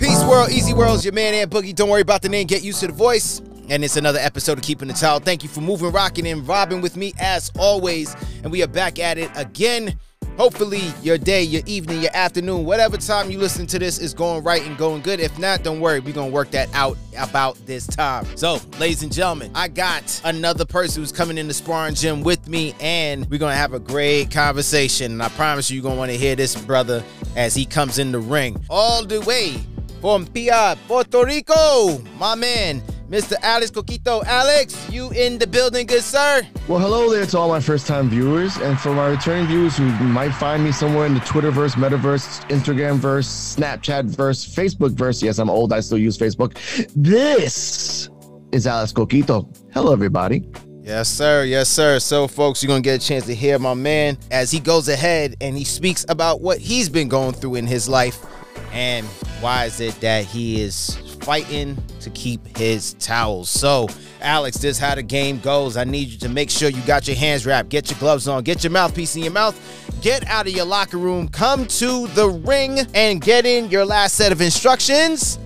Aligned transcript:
Peace 0.00 0.24
world, 0.24 0.50
easy 0.50 0.74
world's 0.74 1.04
your 1.04 1.14
man 1.14 1.34
and 1.34 1.48
Boogie. 1.48 1.72
Don't 1.72 1.88
worry 1.88 2.00
about 2.00 2.20
the 2.20 2.28
name, 2.28 2.48
get 2.48 2.64
used 2.64 2.80
to 2.80 2.88
the 2.88 2.92
voice. 2.92 3.40
And 3.68 3.84
it's 3.84 3.96
another 3.96 4.18
episode 4.18 4.58
of 4.58 4.64
Keeping 4.64 4.88
the 4.88 4.94
Child. 4.94 5.24
Thank 5.24 5.44
you 5.44 5.48
for 5.48 5.60
moving, 5.60 5.92
rocking, 5.92 6.26
and 6.26 6.48
robbing 6.48 6.80
with 6.80 6.96
me 6.96 7.14
as 7.20 7.52
always. 7.56 8.16
And 8.42 8.50
we 8.50 8.60
are 8.64 8.66
back 8.66 8.98
at 8.98 9.18
it 9.18 9.30
again. 9.36 9.96
Hopefully, 10.36 10.82
your 11.00 11.16
day, 11.16 11.44
your 11.44 11.62
evening, 11.64 12.02
your 12.02 12.10
afternoon, 12.12 12.64
whatever 12.64 12.96
time 12.96 13.30
you 13.30 13.38
listen 13.38 13.68
to 13.68 13.78
this 13.78 13.98
is 14.00 14.12
going 14.12 14.42
right 14.42 14.66
and 14.66 14.76
going 14.76 15.00
good. 15.00 15.20
If 15.20 15.38
not, 15.38 15.62
don't 15.62 15.80
worry, 15.80 16.00
we're 16.00 16.12
gonna 16.12 16.32
work 16.32 16.50
that 16.50 16.68
out 16.74 16.98
about 17.16 17.56
this 17.66 17.86
time. 17.86 18.26
So, 18.36 18.58
ladies 18.80 19.04
and 19.04 19.12
gentlemen, 19.12 19.52
I 19.54 19.68
got 19.68 20.20
another 20.24 20.64
person 20.64 21.02
who's 21.02 21.12
coming 21.12 21.38
in 21.38 21.46
the 21.46 21.54
sparring 21.54 21.94
gym 21.94 22.22
with 22.24 22.48
me, 22.48 22.74
and 22.80 23.30
we're 23.30 23.38
gonna 23.38 23.54
have 23.54 23.74
a 23.74 23.78
great 23.78 24.32
conversation. 24.32 25.12
And 25.12 25.22
I 25.22 25.28
promise 25.30 25.70
you, 25.70 25.76
you're 25.76 25.84
gonna 25.84 25.98
wanna 25.98 26.14
hear 26.14 26.34
this 26.34 26.56
brother 26.56 27.04
as 27.36 27.54
he 27.54 27.64
comes 27.64 28.00
in 28.00 28.10
the 28.10 28.18
ring. 28.18 28.60
All 28.68 29.04
the 29.04 29.20
way 29.20 29.54
from 30.00 30.26
Pia, 30.26 30.76
Puerto 30.88 31.24
Rico, 31.24 31.98
my 32.18 32.34
man, 32.34 32.82
Mr. 33.14 33.36
Alex 33.42 33.70
Coquito. 33.70 34.24
Alex, 34.24 34.90
you 34.90 35.08
in 35.12 35.38
the 35.38 35.46
building, 35.46 35.86
good 35.86 36.02
sir? 36.02 36.42
Well, 36.66 36.80
hello 36.80 37.08
there 37.08 37.24
to 37.24 37.38
all 37.38 37.48
my 37.48 37.60
first 37.60 37.86
time 37.86 38.10
viewers, 38.10 38.56
and 38.56 38.76
for 38.76 38.92
my 38.92 39.06
returning 39.06 39.46
viewers 39.46 39.76
who 39.76 39.84
might 39.84 40.32
find 40.32 40.64
me 40.64 40.72
somewhere 40.72 41.06
in 41.06 41.14
the 41.14 41.20
Twitterverse, 41.20 41.76
Metaverse, 41.76 42.44
Instagramverse, 42.50 43.56
Snapchatverse, 43.56 44.56
Facebookverse. 44.56 45.22
Yes, 45.22 45.38
I'm 45.38 45.48
old, 45.48 45.72
I 45.72 45.78
still 45.78 45.96
use 45.96 46.18
Facebook. 46.18 46.58
This 46.96 48.10
is 48.50 48.66
Alex 48.66 48.92
Coquito. 48.92 49.46
Hello, 49.72 49.92
everybody. 49.92 50.44
Yes, 50.82 51.08
sir. 51.08 51.44
Yes, 51.44 51.68
sir. 51.68 52.00
So, 52.00 52.26
folks, 52.26 52.64
you're 52.64 52.68
going 52.68 52.82
to 52.82 52.84
get 52.84 53.00
a 53.00 53.06
chance 53.06 53.26
to 53.26 53.34
hear 53.34 53.60
my 53.60 53.74
man 53.74 54.18
as 54.32 54.50
he 54.50 54.58
goes 54.58 54.88
ahead 54.88 55.36
and 55.40 55.56
he 55.56 55.62
speaks 55.62 56.04
about 56.08 56.40
what 56.40 56.58
he's 56.58 56.88
been 56.88 57.06
going 57.06 57.34
through 57.34 57.54
in 57.54 57.68
his 57.68 57.88
life 57.88 58.26
and 58.72 59.06
why 59.40 59.66
is 59.66 59.78
it 59.78 59.94
that 60.00 60.24
he 60.24 60.60
is 60.60 60.98
fighting 61.24 61.82
to 62.00 62.10
keep 62.10 62.56
his 62.56 62.94
towels. 62.94 63.48
So, 63.48 63.88
Alex, 64.20 64.58
this 64.58 64.76
is 64.76 64.78
how 64.78 64.94
the 64.94 65.02
game 65.02 65.40
goes. 65.40 65.76
I 65.76 65.84
need 65.84 66.08
you 66.08 66.18
to 66.18 66.28
make 66.28 66.50
sure 66.50 66.68
you 66.68 66.82
got 66.82 67.08
your 67.08 67.16
hands 67.16 67.46
wrapped, 67.46 67.70
get 67.70 67.90
your 67.90 67.98
gloves 67.98 68.28
on, 68.28 68.42
get 68.42 68.62
your 68.62 68.70
mouthpiece 68.70 69.16
in 69.16 69.22
your 69.22 69.32
mouth, 69.32 69.58
get 70.02 70.26
out 70.28 70.46
of 70.46 70.52
your 70.52 70.66
locker 70.66 70.98
room, 70.98 71.28
come 71.28 71.66
to 71.66 72.06
the 72.08 72.28
ring, 72.28 72.80
and 72.94 73.22
get 73.22 73.46
in 73.46 73.70
your 73.70 73.86
last 73.86 74.16
set 74.16 74.32
of 74.32 74.42
instructions. 74.42 75.38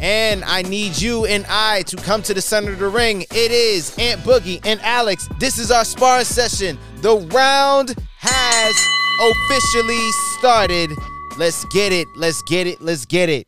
And 0.00 0.44
I 0.44 0.62
need 0.62 1.00
you 1.00 1.24
and 1.26 1.46
I 1.48 1.82
to 1.82 1.96
come 1.96 2.22
to 2.22 2.34
the 2.34 2.42
center 2.42 2.72
of 2.72 2.80
the 2.80 2.88
ring. 2.88 3.22
It 3.30 3.50
is 3.50 3.96
Aunt 3.98 4.20
Boogie 4.22 4.60
and 4.66 4.80
Alex. 4.82 5.28
This 5.38 5.58
is 5.58 5.70
our 5.70 5.84
sparring 5.84 6.24
session. 6.24 6.76
The 7.02 7.16
round 7.32 7.94
has 8.18 8.76
officially 9.22 10.10
started. 10.38 10.90
Let's 11.38 11.64
get 11.66 11.92
it. 11.92 12.08
Let's 12.16 12.42
get 12.42 12.66
it. 12.66 12.82
Let's 12.82 13.06
get 13.06 13.28
it. 13.28 13.46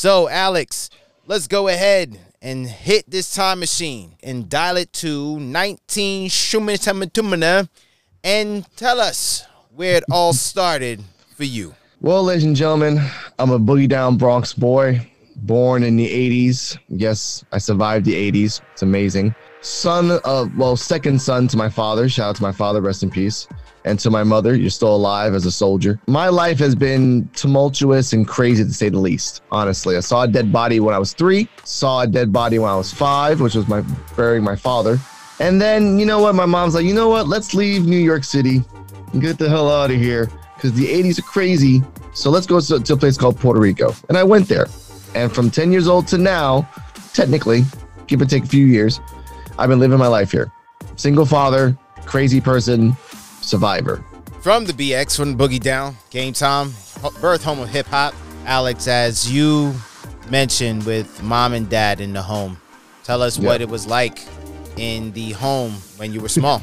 So, 0.00 0.30
Alex, 0.30 0.88
let's 1.26 1.46
go 1.46 1.68
ahead 1.68 2.18
and 2.40 2.66
hit 2.66 3.10
this 3.10 3.34
time 3.34 3.60
machine 3.60 4.16
and 4.22 4.48
dial 4.48 4.78
it 4.78 4.94
to 4.94 5.38
19 5.38 6.30
Shumatamana 6.30 7.68
and 8.24 8.66
tell 8.76 8.98
us 8.98 9.44
where 9.76 9.96
it 9.96 10.04
all 10.10 10.32
started 10.32 11.04
for 11.36 11.44
you. 11.44 11.74
Well, 12.00 12.22
ladies 12.22 12.44
and 12.44 12.56
gentlemen, 12.56 12.98
I'm 13.38 13.50
a 13.50 13.58
boogie 13.58 13.90
down 13.90 14.16
Bronx 14.16 14.54
boy, 14.54 15.06
born 15.36 15.82
in 15.82 15.96
the 15.96 16.08
80s. 16.08 16.78
Yes, 16.88 17.44
I 17.52 17.58
survived 17.58 18.06
the 18.06 18.14
80s. 18.32 18.62
It's 18.72 18.80
amazing. 18.80 19.34
Son 19.60 20.12
of, 20.24 20.56
well, 20.56 20.76
second 20.76 21.20
son 21.20 21.46
to 21.48 21.58
my 21.58 21.68
father. 21.68 22.08
Shout 22.08 22.30
out 22.30 22.36
to 22.36 22.42
my 22.42 22.52
father, 22.52 22.80
rest 22.80 23.02
in 23.02 23.10
peace 23.10 23.46
and 23.84 23.98
to 24.00 24.10
my 24.10 24.22
mother, 24.22 24.54
you're 24.54 24.70
still 24.70 24.94
alive 24.94 25.34
as 25.34 25.46
a 25.46 25.50
soldier. 25.50 26.00
My 26.06 26.28
life 26.28 26.58
has 26.58 26.74
been 26.74 27.28
tumultuous 27.34 28.12
and 28.12 28.26
crazy 28.26 28.64
to 28.64 28.72
say 28.72 28.88
the 28.88 28.98
least. 28.98 29.42
Honestly, 29.50 29.96
I 29.96 30.00
saw 30.00 30.22
a 30.22 30.28
dead 30.28 30.52
body 30.52 30.80
when 30.80 30.94
I 30.94 30.98
was 30.98 31.12
three, 31.12 31.48
saw 31.64 32.02
a 32.02 32.06
dead 32.06 32.32
body 32.32 32.58
when 32.58 32.70
I 32.70 32.76
was 32.76 32.92
five, 32.92 33.40
which 33.40 33.54
was 33.54 33.68
my 33.68 33.82
burying 34.16 34.44
my 34.44 34.56
father. 34.56 34.98
And 35.38 35.60
then, 35.60 35.98
you 35.98 36.04
know 36.04 36.20
what? 36.20 36.34
My 36.34 36.46
mom's 36.46 36.74
like, 36.74 36.84
you 36.84 36.94
know 36.94 37.08
what? 37.08 37.26
Let's 37.26 37.54
leave 37.54 37.86
New 37.86 37.98
York 37.98 38.24
City 38.24 38.62
and 39.12 39.22
get 39.22 39.38
the 39.38 39.48
hell 39.48 39.70
out 39.70 39.90
of 39.90 39.96
here 39.96 40.30
because 40.54 40.74
the 40.74 40.86
80s 40.86 41.18
are 41.18 41.22
crazy. 41.22 41.82
So 42.12 42.28
let's 42.30 42.46
go 42.46 42.60
to, 42.60 42.78
to 42.80 42.92
a 42.92 42.96
place 42.96 43.16
called 43.16 43.38
Puerto 43.38 43.60
Rico. 43.60 43.94
And 44.08 44.18
I 44.18 44.24
went 44.24 44.48
there. 44.48 44.66
And 45.14 45.34
from 45.34 45.50
10 45.50 45.72
years 45.72 45.88
old 45.88 46.06
to 46.08 46.18
now, 46.18 46.68
technically, 47.14 47.64
give 48.06 48.20
or 48.20 48.26
take 48.26 48.44
a 48.44 48.46
few 48.46 48.66
years, 48.66 49.00
I've 49.58 49.68
been 49.68 49.80
living 49.80 49.98
my 49.98 50.06
life 50.06 50.30
here. 50.30 50.52
Single 50.96 51.24
father, 51.24 51.76
crazy 52.04 52.40
person, 52.40 52.94
survivor. 53.50 54.04
From 54.40 54.64
the 54.64 54.72
BX, 54.72 55.16
from 55.16 55.36
Boogie 55.36 55.60
Down, 55.60 55.96
Game 56.08 56.32
Time, 56.32 56.72
birth 57.20 57.44
home 57.44 57.60
of 57.60 57.68
hip 57.68 57.86
hop. 57.86 58.14
Alex, 58.46 58.88
as 58.88 59.30
you 59.30 59.74
mentioned 60.30 60.86
with 60.86 61.22
mom 61.22 61.52
and 61.52 61.68
dad 61.68 62.00
in 62.00 62.14
the 62.14 62.22
home, 62.22 62.56
tell 63.04 63.20
us 63.20 63.36
yep. 63.36 63.46
what 63.46 63.60
it 63.60 63.68
was 63.68 63.86
like 63.86 64.20
in 64.78 65.12
the 65.12 65.32
home 65.32 65.72
when 65.98 66.12
you 66.12 66.20
were 66.20 66.28
small. 66.28 66.62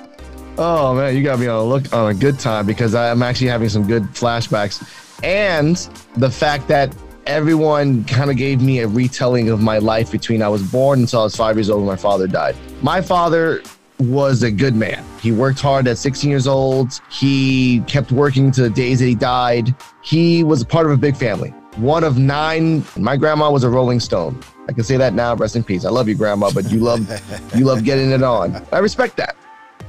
oh 0.58 0.94
man, 0.94 1.16
you 1.16 1.22
got 1.22 1.38
me 1.38 1.46
on 1.46 1.56
a 1.56 1.64
look 1.64 1.90
on 1.94 2.10
a 2.10 2.14
good 2.14 2.38
time 2.38 2.66
because 2.66 2.94
I'm 2.94 3.22
actually 3.22 3.48
having 3.48 3.70
some 3.70 3.86
good 3.86 4.02
flashbacks, 4.02 4.86
and 5.24 5.76
the 6.16 6.30
fact 6.30 6.68
that 6.68 6.94
everyone 7.26 8.04
kind 8.04 8.30
of 8.30 8.36
gave 8.36 8.60
me 8.60 8.80
a 8.80 8.88
retelling 8.88 9.48
of 9.48 9.62
my 9.62 9.78
life 9.78 10.12
between 10.12 10.42
I 10.42 10.48
was 10.48 10.62
born 10.62 11.00
until 11.00 11.20
I 11.20 11.24
was 11.24 11.36
five 11.36 11.56
years 11.56 11.70
old 11.70 11.80
when 11.80 11.88
my 11.88 11.96
father 11.96 12.26
died. 12.26 12.54
My 12.82 13.00
father 13.00 13.62
was 13.98 14.42
a 14.42 14.50
good 14.50 14.74
man. 14.74 15.04
He 15.20 15.32
worked 15.32 15.60
hard 15.60 15.86
at 15.88 15.98
16 15.98 16.28
years 16.28 16.46
old. 16.46 17.00
He 17.10 17.80
kept 17.86 18.12
working 18.12 18.50
to 18.52 18.62
the 18.62 18.70
days 18.70 18.98
that 18.98 19.06
he 19.06 19.14
died. 19.14 19.74
He 20.02 20.42
was 20.44 20.62
a 20.62 20.66
part 20.66 20.86
of 20.86 20.92
a 20.92 20.96
big 20.96 21.16
family. 21.16 21.50
One 21.76 22.04
of 22.04 22.18
nine. 22.18 22.84
My 22.96 23.16
grandma 23.16 23.50
was 23.50 23.64
a 23.64 23.70
Rolling 23.70 24.00
Stone. 24.00 24.40
I 24.68 24.72
can 24.72 24.84
say 24.84 24.96
that 24.96 25.14
now. 25.14 25.34
Rest 25.34 25.56
in 25.56 25.64
peace. 25.64 25.84
I 25.84 25.90
love 25.90 26.08
you, 26.08 26.14
grandma, 26.14 26.50
but 26.52 26.70
you 26.70 26.80
love 26.80 27.08
you 27.54 27.64
love 27.64 27.84
getting 27.84 28.10
it 28.10 28.22
on. 28.22 28.64
I 28.72 28.78
respect 28.78 29.16
that. 29.16 29.36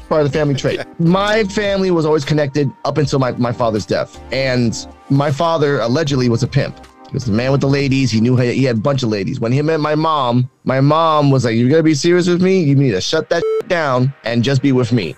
part 0.10 0.22
of 0.26 0.32
the 0.32 0.38
family 0.38 0.56
trait. 0.56 0.82
My 1.00 1.44
family 1.44 1.92
was 1.92 2.06
always 2.06 2.26
connected 2.26 2.72
up 2.86 2.98
until 2.98 3.20
my, 3.20 3.32
my 3.34 3.52
father's 3.52 3.86
death. 3.86 4.22
And 4.32 4.88
my 5.10 5.32
father 5.32 5.80
allegedly 5.80 6.30
was 6.30 6.44
a 6.44 6.48
pimp. 6.48 6.80
Was 7.16 7.24
the 7.24 7.32
man 7.32 7.54
with 7.54 7.62
the 7.62 7.68
ladies. 7.68 8.12
He 8.12 8.20
knew 8.20 8.36
he 8.36 8.66
had 8.66 8.76
a 8.76 8.80
bunch 8.80 9.02
of 9.02 9.08
ladies. 9.08 9.40
When 9.40 9.54
he 9.54 9.62
met 9.62 9.80
my 9.80 9.96
mom, 9.96 10.50
my 10.66 10.82
mom 10.82 11.32
was 11.32 11.46
like, 11.46 11.56
"You're 11.56 11.70
gonna 11.70 11.82
be 11.82 11.94
serious 11.94 12.28
with 12.28 12.42
me? 12.42 12.62
You 12.62 12.76
need 12.76 12.92
to 12.92 13.00
shut 13.00 13.30
that 13.30 13.42
down 13.70 14.14
and 14.26 14.44
just 14.44 14.62
be 14.62 14.74
with 14.74 14.92
me." 14.92 15.16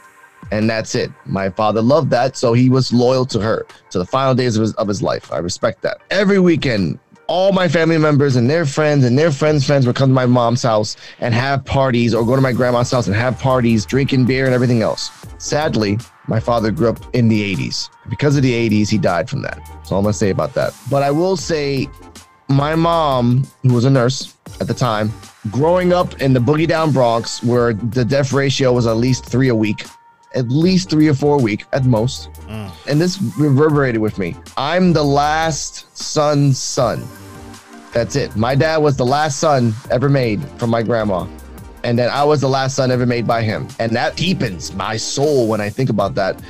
And 0.52 0.69
that's 0.69 0.94
it. 0.94 1.12
My 1.25 1.50
father 1.50 1.81
loved 1.81 2.12
that, 2.12 2.38
so 2.38 2.53
he 2.53 2.69
was 2.69 2.94
loyal 2.94 3.25
to 3.25 3.40
her 3.40 3.66
to 3.90 3.97
the 3.97 4.06
final 4.06 4.36
days 4.36 4.56
of 4.56 4.62
his 4.62 4.74
of 4.74 4.88
his 4.88 5.02
life. 5.02 5.34
I 5.34 5.40
respect 5.40 5.81
that. 5.81 5.97
Every 6.12 6.38
weekend, 6.38 7.00
all 7.28 7.52
my 7.52 7.68
family 7.68 7.98
members 7.98 8.36
and 8.36 8.50
their 8.50 8.66
friends 8.66 9.04
and 9.04 9.18
their 9.18 9.32
friends' 9.32 9.66
friends 9.66 9.86
would 9.86 9.96
come 9.96 10.10
to 10.10 10.14
my 10.14 10.26
mom's 10.26 10.64
house 10.64 10.96
and 11.20 11.34
have 11.34 11.64
parties, 11.66 12.14
or 12.14 12.26
go 12.26 12.36
to 12.36 12.42
my 12.42 12.54
grandma's 12.54 12.92
house 12.92 13.08
and 13.08 13.16
have 13.16 13.38
parties, 13.40 13.86
drinking 13.86 14.26
beer 14.26 14.46
and 14.46 14.54
everything 14.54 14.82
else. 14.82 15.12
Sadly, 15.38 16.00
my 16.28 16.40
father 16.40 16.72
grew 16.72 16.90
up 16.90 17.00
in 17.14 17.28
the 17.28 17.56
80s. 17.56 17.90
Because 18.10 18.36
of 18.38 18.44
the 18.44 18.70
80s, 18.70 18.90
he 18.90 18.98
died 18.98 19.30
from 19.30 19.42
that. 19.42 19.58
That's 19.58 19.92
all 19.92 20.00
I'm 20.00 20.04
gonna 20.06 20.14
say 20.14 20.30
about 20.30 20.54
that. 20.54 20.74
But 20.90 21.04
I 21.04 21.12
will 21.12 21.38
say, 21.38 21.88
my 22.50 22.76
mom, 22.76 23.46
who 23.64 23.74
was 23.74 23.86
a 23.86 23.90
nurse 23.90 24.36
at 24.62 24.68
the 24.68 24.74
time, 24.74 25.12
growing 25.52 25.94
up 25.94 26.22
in 26.22 26.34
the 26.34 26.40
boogie 26.40 26.68
down 26.68 26.92
Bronx, 26.92 27.44
where 27.44 27.74
the 27.74 28.06
death 28.06 28.32
ratio 28.34 28.74
was 28.74 28.88
at 28.88 28.98
least 28.98 29.26
three 29.26 29.50
a 29.50 29.56
week, 29.56 29.86
at 30.36 30.50
least 30.50 30.90
three 30.90 31.08
or 31.08 31.14
four 31.14 31.40
a 31.40 31.42
week 31.42 31.66
at 31.74 31.86
most. 31.86 32.32
Mm. 32.48 32.72
And 32.88 33.02
this 33.02 33.22
reverberated 33.38 34.02
with 34.02 34.18
me. 34.18 34.36
I'm 34.56 34.94
the 34.94 35.04
last 35.04 35.98
son's 35.98 36.58
son. 36.58 37.08
That's 37.94 38.16
it. 38.16 38.36
My 38.36 38.54
dad 38.54 38.78
was 38.78 38.98
the 38.98 39.06
last 39.06 39.40
son 39.40 39.74
ever 39.90 40.10
made 40.10 40.44
from 40.60 40.70
my 40.70 40.84
grandma 40.84 41.26
and 41.88 41.98
then 41.98 42.10
I 42.10 42.24
was 42.26 42.42
the 42.42 42.50
last 42.50 42.76
son 42.76 42.92
ever 42.92 43.06
made 43.06 43.26
by 43.26 43.42
him. 43.42 43.66
And 43.80 43.96
that 43.96 44.18
deepens 44.18 44.74
my 44.74 44.98
soul 44.98 45.48
when 45.48 45.62
I 45.62 45.70
think 45.70 45.90
about 45.90 46.16
that. 46.16 46.42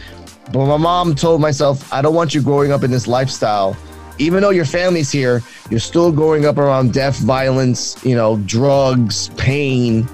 But 0.51 0.66
my 0.66 0.78
mom 0.78 1.13
told 1.13 1.42
myself, 1.42 1.94
I 1.94 2.01
don't 2.01 2.16
want 2.16 2.34
you 2.34 2.42
growing 2.42 2.72
up 2.72 2.84
in 2.84 2.90
this 2.90 3.07
lifestyle. 3.07 3.78
Even 4.18 4.42
though 4.42 4.50
your 4.50 4.66
family's 4.66 5.12
here, 5.12 5.44
you're 5.69 5.80
still 5.80 6.12
growing 6.12 6.46
up 6.46 6.57
around 6.57 6.92
death, 6.92 7.19
violence, 7.19 8.04
you 8.04 8.16
know, 8.16 8.38
drugs, 8.46 9.30
pain, 9.38 10.07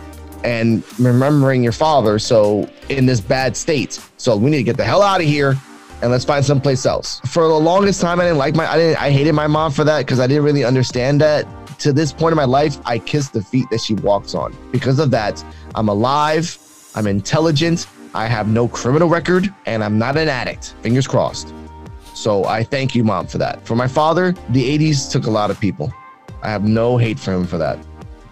and 0.43 0.83
remembering 0.99 1.63
your 1.63 1.71
father. 1.71 2.19
So 2.19 2.69
in 2.89 3.05
this 3.05 3.21
bad 3.21 3.55
state. 3.55 3.99
So 4.17 4.35
we 4.35 4.49
need 4.49 4.57
to 4.57 4.63
get 4.63 4.77
the 4.77 4.83
hell 4.83 5.01
out 5.01 5.21
of 5.21 5.27
here 5.27 5.55
and 6.01 6.11
let's 6.11 6.25
find 6.25 6.43
someplace 6.43 6.85
else. 6.85 7.21
For 7.31 7.47
the 7.47 7.53
longest 7.53 8.01
time, 8.01 8.19
I 8.19 8.23
didn't 8.23 8.37
like 8.37 8.55
my, 8.55 8.69
I 8.69 8.77
didn't, 8.77 9.01
I 9.01 9.09
hated 9.09 9.33
my 9.33 9.47
mom 9.47 9.71
for 9.71 9.85
that 9.85 9.99
because 9.99 10.19
I 10.19 10.27
didn't 10.27 10.43
really 10.43 10.65
understand 10.65 11.21
that 11.21 11.47
to 11.79 11.93
this 11.93 12.11
point 12.11 12.33
in 12.33 12.37
my 12.37 12.45
life, 12.45 12.77
I 12.85 12.99
kiss 12.99 13.29
the 13.29 13.41
feet 13.41 13.69
that 13.71 13.79
she 13.79 13.93
walks 13.95 14.35
on. 14.35 14.55
Because 14.71 14.99
of 14.99 15.11
that, 15.11 15.43
I'm 15.75 15.89
alive, 15.89 16.57
I'm 16.95 17.07
intelligent, 17.07 17.87
I 18.13 18.27
have 18.27 18.47
no 18.47 18.67
criminal 18.67 19.09
record, 19.09 19.53
and 19.65 19.83
I'm 19.83 19.97
not 19.97 20.17
an 20.17 20.27
addict. 20.27 20.75
Fingers 20.81 21.07
crossed. 21.07 21.53
So 22.13 22.45
I 22.45 22.63
thank 22.63 22.93
you, 22.93 23.03
mom, 23.03 23.27
for 23.27 23.37
that. 23.39 23.65
For 23.65 23.75
my 23.75 23.87
father, 23.87 24.33
the 24.49 24.77
80s 24.77 25.11
took 25.11 25.25
a 25.25 25.31
lot 25.31 25.49
of 25.49 25.59
people. 25.59 25.91
I 26.41 26.49
have 26.49 26.63
no 26.63 26.97
hate 26.97 27.17
for 27.17 27.33
him 27.33 27.47
for 27.47 27.57
that. 27.57 27.79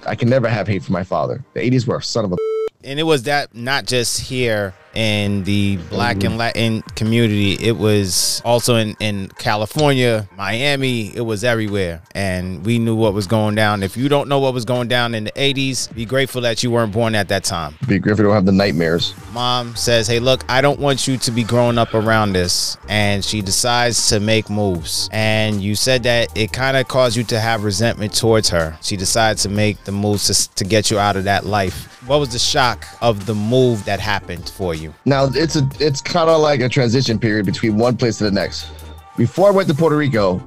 I 0.06 0.16
can 0.16 0.30
never 0.30 0.48
have 0.48 0.68
hate 0.68 0.84
for 0.84 0.92
my 0.92 1.04
father. 1.04 1.44
The 1.54 1.60
80s 1.60 1.88
were 1.88 1.98
a 1.98 2.04
son 2.04 2.26
of 2.26 2.34
a. 2.34 2.38
And 2.84 3.00
it 3.00 3.04
was 3.04 3.24
that 3.24 3.54
not 3.54 3.86
just 3.86 4.22
here 4.22 4.74
in 4.94 5.44
the 5.44 5.78
black 5.90 6.16
and 6.16 6.24
mm-hmm. 6.24 6.38
Latin 6.38 6.82
community. 6.96 7.54
It 7.54 7.78
was 7.78 8.42
also 8.44 8.76
in, 8.76 8.96
in 9.00 9.30
California, 9.38 10.28
Miami, 10.36 11.16
it 11.16 11.22
was 11.22 11.44
everywhere. 11.44 12.02
And 12.14 12.66
we 12.66 12.80
knew 12.80 12.96
what 12.96 13.14
was 13.14 13.28
going 13.28 13.56
down. 13.56 13.84
If 13.84 13.98
you 13.98 14.10
don't 14.10 14.28
know 14.28 14.40
what 14.40 14.54
was 14.54 14.66
going 14.66 14.88
down 14.88 15.16
in 15.16 15.26
the 15.26 15.32
80s, 15.32 15.94
be 15.94 16.06
grateful 16.06 16.42
that 16.42 16.64
you 16.64 16.72
weren't 16.72 16.92
born 16.92 17.16
at 17.16 17.28
that 17.30 17.44
time. 17.44 17.76
Be 17.88 18.00
grateful 18.00 18.24
you 18.24 18.30
don't 18.30 18.36
have 18.36 18.46
the 18.46 18.52
nightmares. 18.52 19.14
Mom 19.34 19.76
says, 19.76 20.08
Hey, 20.08 20.20
look, 20.20 20.44
I 20.50 20.62
don't 20.62 20.80
want 20.80 21.08
you 21.08 21.18
to 21.18 21.32
be 21.32 21.44
growing 21.44 21.78
up 21.78 21.94
around 21.94 22.34
this. 22.34 22.78
And 22.90 23.24
she 23.24 23.42
decides 23.42 24.10
to 24.10 24.20
make 24.20 24.50
moves. 24.50 25.10
And 25.12 25.62
you 25.62 25.76
said 25.76 26.04
that 26.04 26.36
it 26.38 26.52
kind 26.52 26.78
of 26.78 26.88
caused 26.88 27.16
you 27.16 27.24
to 27.26 27.40
have 27.40 27.64
resentment 27.64 28.14
towards 28.14 28.50
her. 28.50 28.78
She 28.82 28.98
decides 28.98 29.44
to 29.44 29.50
make 29.50 29.84
the 29.84 29.92
moves 29.92 30.28
to, 30.28 30.56
to 30.56 30.64
get 30.64 30.92
you 30.92 31.00
out 31.00 31.16
of 31.16 31.24
that 31.26 31.46
life. 31.46 31.88
What 32.08 32.20
was 32.20 32.30
the 32.34 32.40
shock 32.40 32.86
of 33.02 33.26
the 33.28 33.36
move 33.36 33.86
that 33.86 34.00
happened 34.00 34.50
for 34.50 34.74
you? 34.74 34.81
Now 35.06 35.26
it's 35.26 35.56
a 35.56 35.68
it's 35.80 36.02
kind 36.02 36.30
of 36.30 36.42
like 36.42 36.62
a 36.62 36.70
transition 36.70 37.20
period 37.20 37.46
between 37.46 37.78
one 37.78 37.98
place 37.98 38.18
to 38.20 38.24
the 38.24 38.32
next. 38.32 38.70
Before 39.18 39.48
I 39.48 39.52
went 39.52 39.68
to 39.70 39.76
Puerto 39.76 39.98
Rico, 39.98 40.42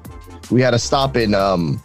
we 0.51 0.61
had 0.61 0.75
a 0.75 0.79
stop 0.79 1.17
in 1.17 1.35
um 1.35 1.83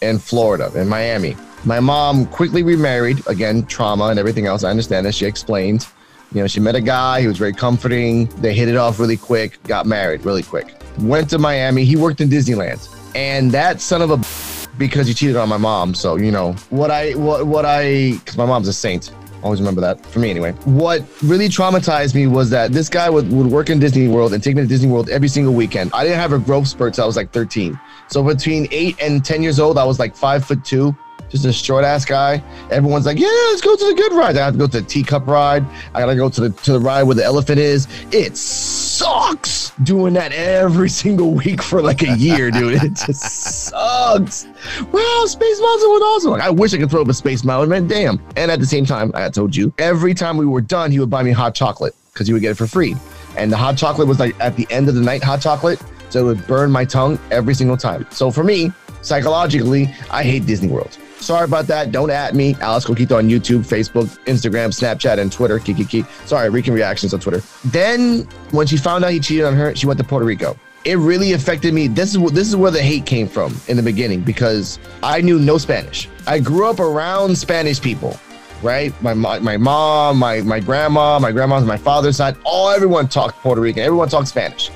in 0.00 0.18
Florida, 0.18 0.70
in 0.74 0.88
Miami. 0.88 1.36
My 1.64 1.78
mom 1.78 2.26
quickly 2.26 2.64
remarried, 2.64 3.24
again, 3.28 3.64
trauma 3.66 4.06
and 4.06 4.18
everything 4.18 4.46
else. 4.46 4.64
I 4.64 4.70
understand 4.70 5.06
that. 5.06 5.14
She 5.14 5.26
explained. 5.26 5.86
You 6.32 6.40
know, 6.40 6.46
she 6.46 6.60
met 6.60 6.74
a 6.74 6.80
guy, 6.80 7.20
he 7.20 7.26
was 7.26 7.36
very 7.36 7.52
comforting. 7.52 8.26
They 8.40 8.54
hit 8.54 8.68
it 8.68 8.76
off 8.76 8.98
really 8.98 9.18
quick, 9.18 9.62
got 9.64 9.84
married 9.86 10.24
really 10.24 10.42
quick. 10.42 10.74
Went 10.98 11.28
to 11.30 11.38
Miami. 11.38 11.84
He 11.84 11.94
worked 11.94 12.22
in 12.22 12.30
Disneyland. 12.30 12.88
And 13.14 13.52
that 13.52 13.82
son 13.82 14.00
of 14.00 14.10
a 14.10 14.78
because 14.78 15.06
he 15.06 15.14
cheated 15.14 15.36
on 15.36 15.48
my 15.48 15.58
mom. 15.58 15.94
So, 15.94 16.16
you 16.16 16.30
know, 16.30 16.54
what 16.70 16.90
I 16.90 17.12
what 17.12 17.46
what 17.46 17.66
I 17.66 18.18
cuz 18.24 18.36
my 18.36 18.46
mom's 18.46 18.68
a 18.68 18.72
saint. 18.72 19.12
Always 19.42 19.60
remember 19.60 19.80
that 19.80 20.04
for 20.06 20.18
me 20.18 20.30
anyway. 20.30 20.52
What 20.64 21.04
really 21.22 21.48
traumatized 21.48 22.14
me 22.14 22.26
was 22.26 22.50
that 22.50 22.72
this 22.72 22.88
guy 22.88 23.10
would, 23.10 23.30
would 23.32 23.46
work 23.46 23.70
in 23.70 23.78
Disney 23.78 24.08
World 24.08 24.32
and 24.32 24.42
take 24.42 24.54
me 24.54 24.62
to 24.62 24.68
Disney 24.68 24.88
World 24.88 25.08
every 25.08 25.28
single 25.28 25.54
weekend. 25.54 25.90
I 25.92 26.04
didn't 26.04 26.20
have 26.20 26.32
a 26.32 26.38
growth 26.38 26.68
spurt 26.68 26.94
till 26.94 27.04
I 27.04 27.06
was 27.06 27.16
like 27.16 27.32
13. 27.32 27.78
So 28.08 28.22
between 28.22 28.68
eight 28.70 29.00
and 29.02 29.24
10 29.24 29.42
years 29.42 29.58
old, 29.58 29.78
I 29.78 29.84
was 29.84 29.98
like 29.98 30.14
five 30.14 30.44
foot 30.44 30.64
two 30.64 30.96
just 31.32 31.44
a 31.46 31.52
short 31.52 31.84
ass 31.84 32.04
guy. 32.04 32.42
Everyone's 32.70 33.06
like, 33.06 33.18
yeah, 33.18 33.26
let's 33.26 33.62
go 33.62 33.74
to 33.74 33.84
the 33.86 33.94
good 33.94 34.12
ride. 34.12 34.36
I 34.36 34.44
have 34.44 34.54
to 34.54 34.58
go 34.58 34.66
to 34.66 34.80
the 34.80 34.86
teacup 34.86 35.26
ride. 35.26 35.64
I 35.94 36.00
gotta 36.00 36.14
go 36.14 36.28
to 36.28 36.48
the 36.48 36.50
to 36.62 36.72
the 36.72 36.78
ride 36.78 37.02
where 37.04 37.14
the 37.14 37.24
elephant 37.24 37.58
is. 37.58 37.88
It 38.12 38.36
sucks 38.36 39.70
doing 39.82 40.12
that 40.14 40.32
every 40.32 40.88
single 41.02 41.32
week 41.32 41.62
for 41.62 41.82
like 41.82 42.02
a 42.02 42.16
year, 42.16 42.50
dude. 42.50 42.82
It 42.82 42.94
just 42.94 43.22
sucks. 43.68 44.46
Wow, 44.92 45.24
Space 45.26 45.60
Mountain 45.60 45.88
was 45.88 46.02
awesome. 46.02 46.30
Like, 46.32 46.42
I 46.42 46.50
wish 46.50 46.74
I 46.74 46.78
could 46.78 46.90
throw 46.90 47.02
up 47.02 47.08
a 47.08 47.14
Space 47.14 47.44
Mountain, 47.44 47.70
man. 47.70 47.88
Damn. 47.88 48.22
And 48.36 48.50
at 48.50 48.60
the 48.60 48.66
same 48.66 48.84
time, 48.84 49.10
I 49.14 49.28
told 49.30 49.56
you, 49.56 49.72
every 49.78 50.14
time 50.14 50.36
we 50.36 50.46
were 50.46 50.60
done, 50.60 50.90
he 50.90 51.00
would 51.00 51.10
buy 51.10 51.22
me 51.22 51.32
hot 51.32 51.54
chocolate 51.54 51.94
because 52.12 52.26
he 52.26 52.34
would 52.34 52.42
get 52.42 52.50
it 52.50 52.56
for 52.56 52.66
free. 52.66 52.94
And 53.36 53.50
the 53.50 53.56
hot 53.56 53.78
chocolate 53.78 54.06
was 54.06 54.20
like 54.20 54.38
at 54.38 54.56
the 54.56 54.66
end 54.70 54.88
of 54.88 54.94
the 54.94 55.00
night 55.00 55.22
hot 55.22 55.40
chocolate. 55.40 55.82
So 56.10 56.20
it 56.20 56.24
would 56.24 56.46
burn 56.46 56.70
my 56.70 56.84
tongue 56.84 57.18
every 57.30 57.54
single 57.54 57.78
time. 57.78 58.06
So 58.10 58.30
for 58.30 58.44
me, 58.44 58.70
psychologically, 59.00 59.88
I 60.10 60.22
hate 60.22 60.44
Disney 60.44 60.68
World. 60.68 60.98
Sorry 61.22 61.44
about 61.44 61.68
that. 61.68 61.92
Don't 61.92 62.10
at 62.10 62.34
me, 62.34 62.56
Alex 62.60 62.84
Coquito 62.84 63.16
on 63.16 63.28
YouTube, 63.28 63.60
Facebook, 63.60 64.18
Instagram, 64.24 64.70
Snapchat, 64.70 65.18
and 65.18 65.30
Twitter. 65.30 65.58
Kiki. 65.60 66.04
Sorry, 66.26 66.50
Rican 66.50 66.74
Reactions 66.74 67.14
on 67.14 67.20
Twitter. 67.20 67.42
Then 67.64 68.22
when 68.50 68.66
she 68.66 68.76
found 68.76 69.04
out 69.04 69.12
he 69.12 69.20
cheated 69.20 69.44
on 69.44 69.54
her, 69.54 69.74
she 69.76 69.86
went 69.86 69.98
to 69.98 70.04
Puerto 70.04 70.26
Rico. 70.26 70.58
It 70.84 70.98
really 70.98 71.32
affected 71.32 71.74
me. 71.74 71.86
This 71.86 72.16
is 72.16 72.32
this 72.32 72.48
is 72.48 72.56
where 72.56 72.72
the 72.72 72.82
hate 72.82 73.06
came 73.06 73.28
from 73.28 73.54
in 73.68 73.76
the 73.76 73.82
beginning 73.84 74.20
because 74.22 74.80
I 75.02 75.20
knew 75.20 75.38
no 75.38 75.58
Spanish. 75.58 76.08
I 76.26 76.40
grew 76.40 76.68
up 76.68 76.80
around 76.80 77.38
Spanish 77.38 77.80
people, 77.80 78.18
right? 78.62 78.92
My 79.00 79.14
my 79.14 79.56
mom, 79.56 80.18
my 80.18 80.40
my 80.40 80.58
grandma, 80.58 81.20
my 81.20 81.30
grandma's 81.30 81.64
my 81.64 81.76
father's 81.76 82.16
side, 82.16 82.36
all 82.44 82.70
everyone 82.70 83.06
talked 83.06 83.38
Puerto 83.38 83.60
Rican. 83.60 83.84
Everyone 83.84 84.08
talked 84.08 84.28
Spanish. 84.28 84.70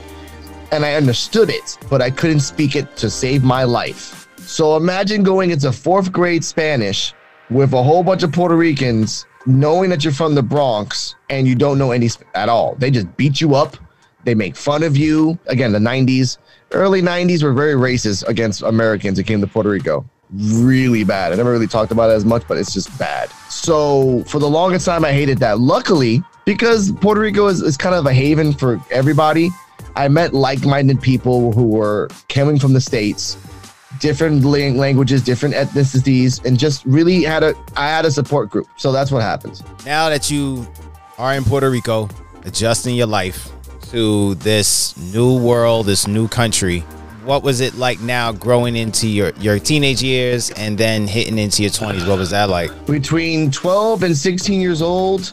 And 0.70 0.84
I 0.84 0.94
understood 0.94 1.50
it, 1.50 1.78
but 1.90 2.02
I 2.02 2.10
couldn't 2.10 2.40
speak 2.40 2.76
it 2.76 2.96
to 2.96 3.10
save 3.10 3.42
my 3.42 3.64
life. 3.64 4.25
So 4.46 4.76
imagine 4.76 5.24
going 5.24 5.50
into 5.50 5.72
fourth 5.72 6.12
grade 6.12 6.44
Spanish 6.44 7.12
with 7.50 7.72
a 7.72 7.82
whole 7.82 8.04
bunch 8.04 8.22
of 8.22 8.30
Puerto 8.30 8.56
Ricans, 8.56 9.26
knowing 9.44 9.90
that 9.90 10.04
you're 10.04 10.12
from 10.12 10.36
the 10.36 10.42
Bronx 10.42 11.16
and 11.30 11.48
you 11.48 11.56
don't 11.56 11.78
know 11.78 11.90
any 11.90 12.08
at 12.34 12.48
all. 12.48 12.76
They 12.76 12.92
just 12.92 13.14
beat 13.16 13.40
you 13.40 13.56
up. 13.56 13.76
They 14.24 14.36
make 14.36 14.54
fun 14.56 14.84
of 14.84 14.96
you. 14.96 15.36
Again, 15.46 15.72
the 15.72 15.80
90s, 15.80 16.38
early 16.70 17.02
90s 17.02 17.42
were 17.42 17.52
very 17.52 17.74
racist 17.74 18.26
against 18.28 18.62
Americans 18.62 19.18
who 19.18 19.24
came 19.24 19.40
to 19.40 19.48
Puerto 19.48 19.68
Rico. 19.68 20.08
Really 20.32 21.02
bad. 21.02 21.32
I 21.32 21.36
never 21.36 21.50
really 21.50 21.68
talked 21.68 21.90
about 21.90 22.10
it 22.10 22.14
as 22.14 22.24
much, 22.24 22.44
but 22.46 22.56
it's 22.56 22.72
just 22.72 22.96
bad. 22.98 23.30
So 23.48 24.22
for 24.24 24.38
the 24.38 24.48
longest 24.48 24.86
time, 24.86 25.04
I 25.04 25.12
hated 25.12 25.38
that. 25.38 25.58
Luckily, 25.58 26.22
because 26.44 26.92
Puerto 26.92 27.20
Rico 27.20 27.48
is, 27.48 27.62
is 27.62 27.76
kind 27.76 27.96
of 27.96 28.06
a 28.06 28.12
haven 28.12 28.52
for 28.52 28.80
everybody, 28.92 29.50
I 29.96 30.06
met 30.08 30.34
like 30.34 30.64
minded 30.64 31.00
people 31.00 31.52
who 31.52 31.64
were 31.66 32.08
coming 32.28 32.58
from 32.58 32.72
the 32.72 32.80
States 32.80 33.36
different 34.00 34.44
languages, 34.44 35.22
different 35.22 35.54
ethnicities, 35.54 36.44
and 36.44 36.58
just 36.58 36.84
really 36.84 37.22
had 37.22 37.42
a 37.42 37.54
I 37.76 37.88
had 37.88 38.04
a 38.04 38.10
support 38.10 38.50
group. 38.50 38.68
So 38.76 38.92
that's 38.92 39.10
what 39.10 39.22
happens. 39.22 39.62
Now 39.84 40.08
that 40.08 40.30
you 40.30 40.66
are 41.18 41.34
in 41.34 41.44
Puerto 41.44 41.70
Rico, 41.70 42.08
adjusting 42.44 42.94
your 42.94 43.06
life 43.06 43.48
to 43.90 44.34
this 44.36 44.96
new 44.96 45.38
world, 45.40 45.86
this 45.86 46.06
new 46.06 46.28
country, 46.28 46.80
what 47.24 47.42
was 47.42 47.60
it 47.60 47.74
like 47.74 48.00
now 48.00 48.32
growing 48.32 48.76
into 48.76 49.08
your 49.08 49.30
your 49.38 49.58
teenage 49.58 50.02
years 50.02 50.50
and 50.52 50.78
then 50.78 51.06
hitting 51.06 51.38
into 51.38 51.62
your 51.62 51.70
20s? 51.70 52.06
What 52.06 52.18
was 52.18 52.30
that 52.30 52.48
like? 52.48 52.70
Between 52.86 53.50
12 53.50 54.04
and 54.04 54.16
16 54.16 54.60
years 54.60 54.80
old, 54.80 55.32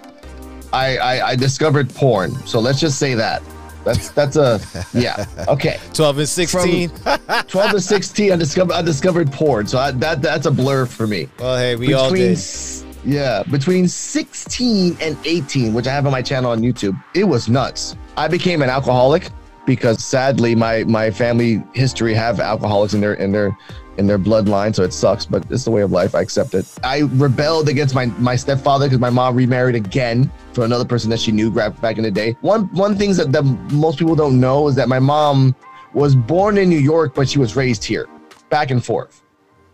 I, 0.73 0.97
I, 0.97 1.27
I 1.29 1.35
discovered 1.35 1.93
porn. 1.93 2.33
So 2.47 2.59
let's 2.59 2.79
just 2.79 2.97
say 2.97 3.13
that. 3.13 3.43
That's 3.83 4.09
that's 4.11 4.35
a 4.35 4.59
yeah. 4.93 5.25
Okay. 5.47 5.79
12 5.93 6.17
and 6.19 6.29
16. 6.29 6.89
From 6.89 7.19
12 7.47 7.71
to 7.71 7.81
16 7.81 8.31
I 8.31 8.35
discovered 8.35 8.73
I 8.73 8.81
discovered 8.81 9.31
porn. 9.31 9.67
So 9.67 9.77
I, 9.77 9.91
that 9.91 10.21
that's 10.21 10.45
a 10.45 10.51
blur 10.51 10.85
for 10.85 11.07
me. 11.07 11.29
Well, 11.39 11.57
hey, 11.57 11.75
we 11.75 11.87
between, 11.87 11.97
all 11.97 12.11
did. 12.11 12.39
Yeah, 13.05 13.43
between 13.51 13.89
16 13.89 14.97
and 15.01 15.17
18, 15.25 15.73
which 15.73 15.87
I 15.87 15.91
have 15.91 16.05
on 16.05 16.13
my 16.13 16.21
channel 16.21 16.51
on 16.51 16.61
YouTube, 16.61 17.01
it 17.13 17.25
was 17.25 17.49
nuts. 17.49 17.97
I 18.15 18.29
became 18.29 18.61
an 18.61 18.69
alcoholic 18.69 19.29
because 19.65 20.03
sadly 20.03 20.55
my 20.55 20.83
my 20.85 21.11
family 21.11 21.63
history 21.73 22.13
have 22.13 22.39
alcoholics 22.39 22.93
in 22.93 23.01
their 23.01 23.13
in 23.15 23.31
their 23.31 23.57
in 23.97 24.07
their 24.07 24.19
bloodline, 24.19 24.73
so 24.73 24.83
it 24.83 24.93
sucks, 24.93 25.25
but 25.25 25.45
it's 25.51 25.65
the 25.65 25.71
way 25.71 25.81
of 25.81 25.91
life. 25.91 26.15
I 26.15 26.21
accept 26.21 26.53
it. 26.53 26.65
I 26.83 26.99
rebelled 26.99 27.69
against 27.69 27.93
my 27.93 28.05
my 28.05 28.35
stepfather 28.35 28.85
because 28.85 28.99
my 28.99 29.09
mom 29.09 29.35
remarried 29.35 29.75
again 29.75 30.31
for 30.53 30.65
another 30.65 30.85
person 30.85 31.09
that 31.11 31.19
she 31.19 31.31
knew 31.31 31.51
back 31.51 31.97
in 31.97 32.03
the 32.03 32.11
day. 32.11 32.35
One 32.41 32.65
one 32.73 32.95
things 32.95 33.17
that, 33.17 33.43
most 33.71 33.99
people 33.99 34.15
don't 34.15 34.39
know 34.39 34.67
is 34.67 34.75
that 34.75 34.89
my 34.89 34.99
mom 34.99 35.55
was 35.93 36.15
born 36.15 36.57
in 36.57 36.69
New 36.69 36.79
York, 36.79 37.13
but 37.13 37.29
she 37.29 37.39
was 37.39 37.55
raised 37.55 37.83
here, 37.83 38.07
back 38.49 38.71
and 38.71 38.83
forth. 38.83 39.21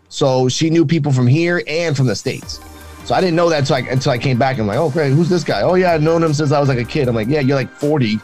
So 0.08 0.48
she 0.48 0.70
knew 0.70 0.84
people 0.84 1.12
from 1.12 1.26
here 1.26 1.62
and 1.66 1.96
from 1.96 2.06
the 2.06 2.16
states. 2.16 2.60
So 3.04 3.14
I 3.14 3.20
didn't 3.20 3.36
know 3.36 3.48
that 3.48 3.60
until 3.60 3.76
I, 3.76 3.80
until 3.80 4.12
I 4.12 4.18
came 4.18 4.38
back. 4.38 4.58
I'm 4.58 4.66
like, 4.66 4.78
oh, 4.78 4.90
great, 4.90 5.12
who's 5.12 5.28
this 5.28 5.44
guy? 5.44 5.62
Oh 5.62 5.74
yeah, 5.74 5.92
I've 5.92 6.02
known 6.02 6.22
him 6.22 6.34
since 6.34 6.52
I 6.52 6.60
was 6.60 6.68
like 6.68 6.78
a 6.78 6.84
kid. 6.84 7.08
I'm 7.08 7.14
like, 7.14 7.28
yeah, 7.28 7.40
you're 7.40 7.56
like 7.56 7.70
40. 7.70 8.18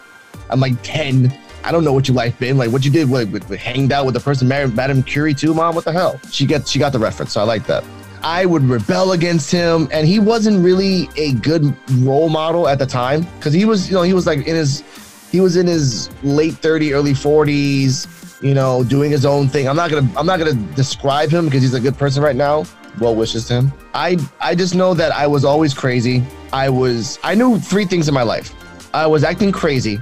I'm 0.50 0.60
like 0.60 0.74
10. 0.82 1.36
I 1.66 1.72
don't 1.72 1.82
know 1.82 1.92
what 1.92 2.06
your 2.06 2.14
life 2.14 2.38
been 2.38 2.56
like. 2.56 2.70
What 2.70 2.84
you 2.84 2.92
did, 2.92 3.10
what, 3.10 3.26
hanged 3.58 3.90
out 3.90 4.06
with 4.06 4.14
the 4.14 4.20
person, 4.20 4.46
married 4.46 4.76
Madame 4.76 5.02
Curie 5.02 5.34
too, 5.34 5.52
mom. 5.52 5.74
What 5.74 5.84
the 5.84 5.92
hell? 5.92 6.20
She 6.30 6.46
got 6.46 6.68
she 6.68 6.78
got 6.78 6.92
the 6.92 6.98
reference, 7.00 7.32
so 7.32 7.40
I 7.40 7.44
like 7.44 7.66
that. 7.66 7.82
I 8.22 8.46
would 8.46 8.62
rebel 8.62 9.12
against 9.12 9.50
him, 9.50 9.88
and 9.90 10.06
he 10.06 10.20
wasn't 10.20 10.64
really 10.64 11.08
a 11.16 11.32
good 11.32 11.76
role 11.98 12.28
model 12.28 12.68
at 12.68 12.78
the 12.78 12.86
time 12.86 13.22
because 13.36 13.52
he 13.52 13.64
was, 13.64 13.88
you 13.88 13.94
know, 13.96 14.02
he 14.02 14.12
was 14.12 14.28
like 14.28 14.46
in 14.46 14.54
his 14.54 14.84
he 15.32 15.40
was 15.40 15.56
in 15.56 15.66
his 15.66 16.08
late 16.22 16.54
30s, 16.54 16.92
early 16.92 17.14
40s, 17.14 18.40
you 18.40 18.54
know, 18.54 18.84
doing 18.84 19.10
his 19.10 19.26
own 19.26 19.48
thing. 19.48 19.68
I'm 19.68 19.74
not 19.74 19.90
gonna 19.90 20.08
I'm 20.16 20.26
not 20.26 20.38
gonna 20.38 20.54
describe 20.76 21.30
him 21.30 21.46
because 21.46 21.62
he's 21.62 21.74
a 21.74 21.80
good 21.80 21.98
person 21.98 22.22
right 22.22 22.36
now. 22.36 22.64
Well 23.00 23.16
wishes 23.16 23.48
to 23.48 23.54
him. 23.54 23.72
I 23.92 24.18
I 24.40 24.54
just 24.54 24.76
know 24.76 24.94
that 24.94 25.10
I 25.10 25.26
was 25.26 25.44
always 25.44 25.74
crazy. 25.74 26.22
I 26.52 26.68
was 26.68 27.18
I 27.24 27.34
knew 27.34 27.58
three 27.58 27.86
things 27.86 28.06
in 28.06 28.14
my 28.14 28.22
life. 28.22 28.54
I 28.94 29.08
was 29.08 29.24
acting 29.24 29.50
crazy. 29.50 30.00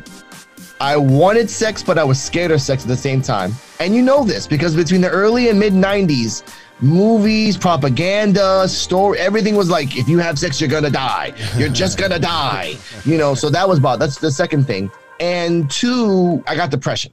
I 0.80 0.96
wanted 0.96 1.48
sex, 1.48 1.82
but 1.82 1.98
I 1.98 2.04
was 2.04 2.20
scared 2.20 2.50
of 2.50 2.60
sex 2.60 2.82
at 2.82 2.88
the 2.88 2.96
same 2.96 3.22
time. 3.22 3.52
And 3.80 3.94
you 3.94 4.02
know 4.02 4.24
this 4.24 4.46
because 4.46 4.74
between 4.74 5.00
the 5.00 5.10
early 5.10 5.48
and 5.48 5.58
mid 5.58 5.72
90s, 5.72 6.42
movies, 6.80 7.56
propaganda, 7.56 8.68
story, 8.68 9.18
everything 9.18 9.54
was 9.54 9.70
like, 9.70 9.96
if 9.96 10.08
you 10.08 10.18
have 10.18 10.38
sex, 10.38 10.60
you're 10.60 10.70
gonna 10.70 10.90
die. 10.90 11.32
You're 11.56 11.68
just 11.68 11.98
gonna 11.98 12.18
die. 12.18 12.76
You 13.04 13.18
know, 13.18 13.34
so 13.34 13.50
that 13.50 13.68
was 13.68 13.78
about 13.78 13.98
that's 13.98 14.18
the 14.18 14.30
second 14.30 14.66
thing. 14.66 14.90
And 15.20 15.70
two, 15.70 16.42
I 16.46 16.56
got 16.56 16.70
depression 16.70 17.12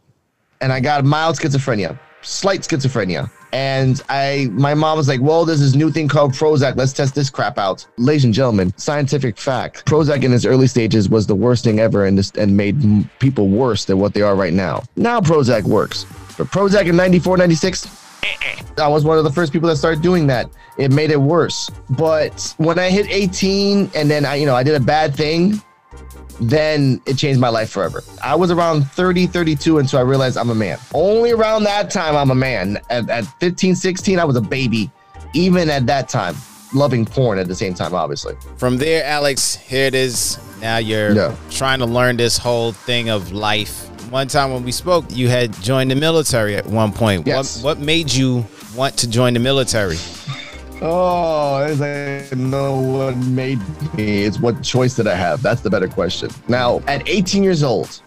and 0.59 0.73
I 0.73 0.79
got 0.79 1.05
mild 1.05 1.37
schizophrenia, 1.37 1.97
slight 2.21 2.61
schizophrenia. 2.61 3.29
And 3.53 4.01
I, 4.09 4.47
my 4.51 4.73
mom 4.73 4.97
was 4.97 5.07
like, 5.07 5.21
"Well, 5.21 5.45
there's 5.45 5.59
this 5.59 5.75
new 5.75 5.91
thing 5.91 6.07
called 6.07 6.33
Prozac. 6.33 6.75
Let's 6.77 6.93
test 6.93 7.15
this 7.15 7.29
crap 7.29 7.57
out." 7.57 7.85
Ladies 7.97 8.25
and 8.25 8.33
gentlemen, 8.33 8.73
scientific 8.77 9.37
fact: 9.37 9.85
Prozac 9.85 10.23
in 10.23 10.33
its 10.33 10.45
early 10.45 10.67
stages 10.67 11.09
was 11.09 11.27
the 11.27 11.35
worst 11.35 11.63
thing 11.63 11.79
ever, 11.79 12.05
and 12.05 12.17
this 12.17 12.31
and 12.31 12.55
made 12.55 13.09
people 13.19 13.49
worse 13.49 13.85
than 13.85 13.99
what 13.99 14.13
they 14.13 14.21
are 14.21 14.35
right 14.35 14.53
now. 14.53 14.83
Now 14.95 15.19
Prozac 15.19 15.63
works, 15.63 16.05
but 16.37 16.47
Prozac 16.47 16.87
in 16.87 16.95
94, 16.95 17.37
96. 17.37 17.87
I 18.77 18.87
was 18.87 19.03
one 19.03 19.17
of 19.17 19.23
the 19.23 19.31
first 19.31 19.51
people 19.51 19.67
that 19.69 19.75
started 19.75 20.01
doing 20.01 20.27
that. 20.27 20.49
It 20.77 20.91
made 20.91 21.11
it 21.11 21.19
worse. 21.19 21.69
But 21.89 22.53
when 22.57 22.79
I 22.79 22.89
hit 22.89 23.07
18 23.09 23.91
and 23.95 24.09
then 24.09 24.25
I, 24.25 24.35
you 24.35 24.45
know, 24.45 24.55
I 24.55 24.63
did 24.63 24.75
a 24.75 24.79
bad 24.79 25.15
thing, 25.15 25.61
then 26.41 26.99
it 27.05 27.17
changed 27.17 27.39
my 27.39 27.49
life 27.49 27.69
forever. 27.69 28.03
I 28.23 28.35
was 28.35 28.49
around 28.51 28.83
30, 28.91 29.27
32 29.27 29.77
until 29.77 29.99
I 29.99 30.01
realized 30.01 30.37
I'm 30.37 30.49
a 30.49 30.55
man. 30.55 30.79
Only 30.93 31.31
around 31.31 31.63
that 31.65 31.91
time 31.91 32.15
I'm 32.15 32.31
a 32.31 32.35
man. 32.35 32.79
At, 32.89 33.09
at 33.09 33.25
15, 33.39 33.75
16, 33.75 34.19
I 34.19 34.25
was 34.25 34.35
a 34.35 34.41
baby. 34.41 34.89
Even 35.33 35.69
at 35.69 35.85
that 35.85 36.09
time, 36.09 36.35
loving 36.73 37.05
porn 37.05 37.37
at 37.37 37.47
the 37.47 37.55
same 37.55 37.73
time, 37.73 37.93
obviously. 37.93 38.35
From 38.57 38.77
there, 38.77 39.03
Alex, 39.05 39.55
here 39.55 39.85
it 39.85 39.95
is. 39.95 40.39
Now 40.61 40.77
you're 40.77 41.13
Yeah. 41.15 41.35
trying 41.49 41.79
to 41.79 41.85
learn 41.85 42.17
this 42.17 42.37
whole 42.37 42.71
thing 42.71 43.09
of 43.09 43.31
life. 43.31 43.87
One 44.09 44.27
time 44.27 44.51
when 44.51 44.63
we 44.63 44.71
spoke, 44.73 45.05
you 45.09 45.29
had 45.29 45.53
joined 45.61 45.89
the 45.91 45.95
military 45.95 46.55
at 46.55 46.65
one 46.65 46.91
point. 46.91 47.25
Yes. 47.25 47.63
What 47.63 47.77
what 47.77 47.85
made 47.85 48.11
you 48.11 48.45
want 48.75 48.97
to 48.97 49.07
join 49.09 49.33
the 49.33 49.39
military? 49.39 49.97
Oh, 50.83 51.63
it's 51.63 51.79
like, 51.79 52.37
no 52.39 52.79
what 52.81 53.15
made 53.17 53.59
me. 53.93 54.23
It's 54.23 54.39
what 54.39 54.63
choice 54.63 54.95
did 54.95 55.05
I 55.05 55.13
have? 55.13 55.43
That's 55.43 55.61
the 55.61 55.69
better 55.69 55.87
question. 55.87 56.31
Now, 56.47 56.81
at 56.87 57.07
18 57.07 57.43
years 57.43 57.61
old, 57.61 58.01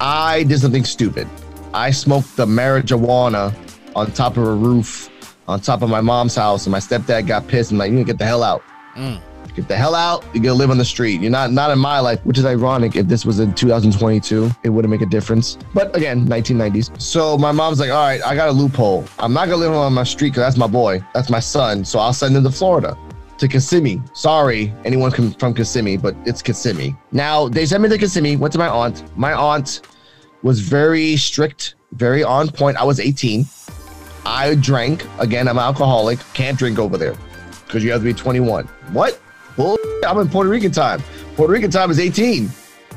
I 0.00 0.42
did 0.42 0.60
something 0.60 0.84
stupid. 0.84 1.26
I 1.72 1.90
smoked 1.90 2.36
the 2.36 2.44
marijuana 2.44 3.54
on 3.96 4.10
top 4.12 4.36
of 4.36 4.46
a 4.46 4.54
roof, 4.54 5.10
on 5.48 5.60
top 5.60 5.80
of 5.80 5.88
my 5.88 6.02
mom's 6.02 6.34
house, 6.34 6.66
and 6.66 6.72
my 6.72 6.78
stepdad 6.78 7.26
got 7.26 7.48
pissed 7.48 7.70
and 7.70 7.78
like, 7.78 7.90
you 7.90 7.98
to 7.98 8.04
get 8.04 8.18
the 8.18 8.26
hell 8.26 8.42
out. 8.42 8.62
Mm. 8.94 9.20
Get 9.54 9.68
the 9.68 9.76
hell 9.76 9.94
out. 9.94 10.24
You're 10.32 10.42
gonna 10.42 10.54
live 10.54 10.70
on 10.70 10.78
the 10.78 10.84
street. 10.84 11.20
You're 11.20 11.30
not 11.30 11.52
not 11.52 11.70
in 11.70 11.78
my 11.78 12.00
life, 12.00 12.20
which 12.24 12.38
is 12.38 12.44
ironic. 12.44 12.96
If 12.96 13.06
this 13.06 13.24
was 13.24 13.38
in 13.38 13.54
2022, 13.54 14.50
it 14.64 14.68
wouldn't 14.68 14.90
make 14.90 15.00
a 15.00 15.06
difference. 15.06 15.58
But 15.72 15.94
again, 15.94 16.26
1990s. 16.26 17.00
So 17.00 17.38
my 17.38 17.52
mom's 17.52 17.78
like, 17.78 17.90
all 17.90 18.04
right, 18.04 18.20
I 18.22 18.34
got 18.34 18.48
a 18.48 18.52
loophole. 18.52 19.04
I'm 19.20 19.32
not 19.32 19.46
gonna 19.46 19.58
live 19.58 19.72
on 19.72 19.92
my 19.92 20.02
street 20.02 20.30
because 20.30 20.42
that's 20.42 20.56
my 20.56 20.66
boy. 20.66 21.04
That's 21.14 21.30
my 21.30 21.38
son. 21.38 21.84
So 21.84 22.00
I'll 22.00 22.12
send 22.12 22.36
him 22.36 22.42
to 22.42 22.50
Florida. 22.50 22.98
To 23.38 23.48
Kissimmee. 23.48 24.02
Sorry, 24.12 24.72
anyone 24.84 25.12
from 25.12 25.32
from 25.34 25.54
Kissimmee, 25.54 25.98
but 25.98 26.16
it's 26.24 26.42
Kissimmee. 26.42 26.96
Now 27.12 27.48
they 27.48 27.64
sent 27.64 27.82
me 27.82 27.88
to 27.90 27.98
Kissimmee. 27.98 28.36
Went 28.36 28.52
to 28.52 28.58
my 28.58 28.68
aunt. 28.68 29.04
My 29.16 29.32
aunt 29.32 29.82
was 30.42 30.60
very 30.60 31.16
strict, 31.16 31.76
very 31.92 32.24
on 32.24 32.48
point. 32.48 32.76
I 32.76 32.84
was 32.84 32.98
18. 32.98 33.46
I 34.26 34.54
drank. 34.56 35.06
Again, 35.18 35.46
I'm 35.46 35.58
alcoholic. 35.58 36.18
Can't 36.32 36.58
drink 36.58 36.78
over 36.78 36.96
there 36.96 37.14
because 37.66 37.84
you 37.84 37.92
have 37.92 38.00
to 38.00 38.04
be 38.04 38.14
21. 38.14 38.66
What? 38.92 39.20
Bull. 39.56 39.78
I'm 40.06 40.18
in 40.18 40.28
Puerto 40.28 40.50
Rican 40.50 40.72
time. 40.72 41.02
Puerto 41.36 41.52
Rican 41.52 41.70
time 41.70 41.90
is 41.90 41.98
18, 41.98 42.48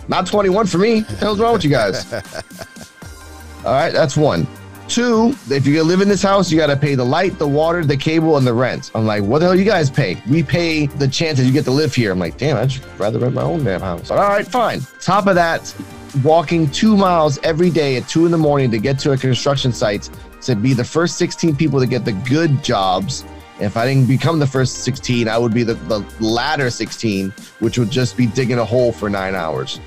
not 0.08 0.28
21 0.28 0.68
for 0.68 0.78
me. 0.78 1.02
What 1.02 1.08
the 1.08 1.16
hell's 1.18 1.40
wrong 1.40 1.54
with 1.54 1.64
you 1.64 1.70
guys? 1.70 2.12
All 3.66 3.74
right, 3.74 3.92
that's 3.92 4.16
one. 4.16 4.48
Two, 4.88 5.36
if 5.50 5.66
you're 5.66 5.76
gonna 5.76 5.88
live 5.88 6.00
in 6.00 6.08
this 6.08 6.22
house, 6.22 6.50
you 6.50 6.58
gotta 6.58 6.78
pay 6.78 6.96
the 6.96 7.04
light, 7.04 7.38
the 7.38 7.48
water, 7.48 7.84
the 7.84 7.98
cable, 7.98 8.38
and 8.38 8.48
the 8.48 8.54
rent. 8.54 8.92
I'm 8.96 9.06
like, 9.06 9.24
what 9.24 9.40
the 9.40 9.46
hell 9.46 9.56
you 9.56 9.66
guys 9.66 9.90
pay? 9.90 10.22
We 10.30 10.44
pay 10.44 10.86
the 10.86 11.08
chance 11.08 11.38
that 11.40 11.46
you 11.46 11.52
get 11.52 11.66
to 11.66 11.72
live 11.72 11.94
here. 11.94 12.12
I'm 12.12 12.20
like, 12.20 12.38
damn, 12.38 12.56
I'd 12.56 12.74
rather 12.98 13.20
rent 13.20 13.34
my 13.34 13.42
own 13.42 13.66
damn 13.66 13.82
house. 13.82 14.12
All 14.12 14.18
right, 14.18 14.48
fine. 14.48 14.80
Top 15.02 15.28
of 15.28 15.36
that, 15.36 15.76
walking 16.24 16.70
two 16.72 16.96
miles 16.96 17.38
every 17.44 17.70
day 17.70 17.98
at 17.98 18.08
two 18.08 18.26
in 18.26 18.32
the 18.32 18.38
morning 18.38 18.72
to 18.72 18.80
get 18.80 18.98
to 19.00 19.12
a 19.12 19.18
construction 19.18 19.74
site 19.74 20.10
to 20.42 20.56
be 20.56 20.74
the 20.74 20.86
first 20.86 21.18
16 21.18 21.56
people 21.58 21.80
to 21.82 21.88
get 21.88 22.06
the 22.06 22.14
good 22.14 22.64
jobs. 22.64 23.26
If 23.60 23.76
I 23.76 23.88
didn't 23.88 24.08
become 24.08 24.38
the 24.38 24.46
first 24.46 24.84
16, 24.84 25.28
I 25.28 25.38
would 25.38 25.54
be 25.54 25.64
the, 25.64 25.74
the 25.74 26.06
latter 26.20 26.70
16, 26.70 27.34
which 27.60 27.80
would 27.80 27.90
just 27.90 28.16
be 28.16 28.28
digging 28.28 28.60
a 28.60 28.66
hole 28.66 28.92
for 28.92 29.10
nine 29.10 29.34
hours. 29.34 29.80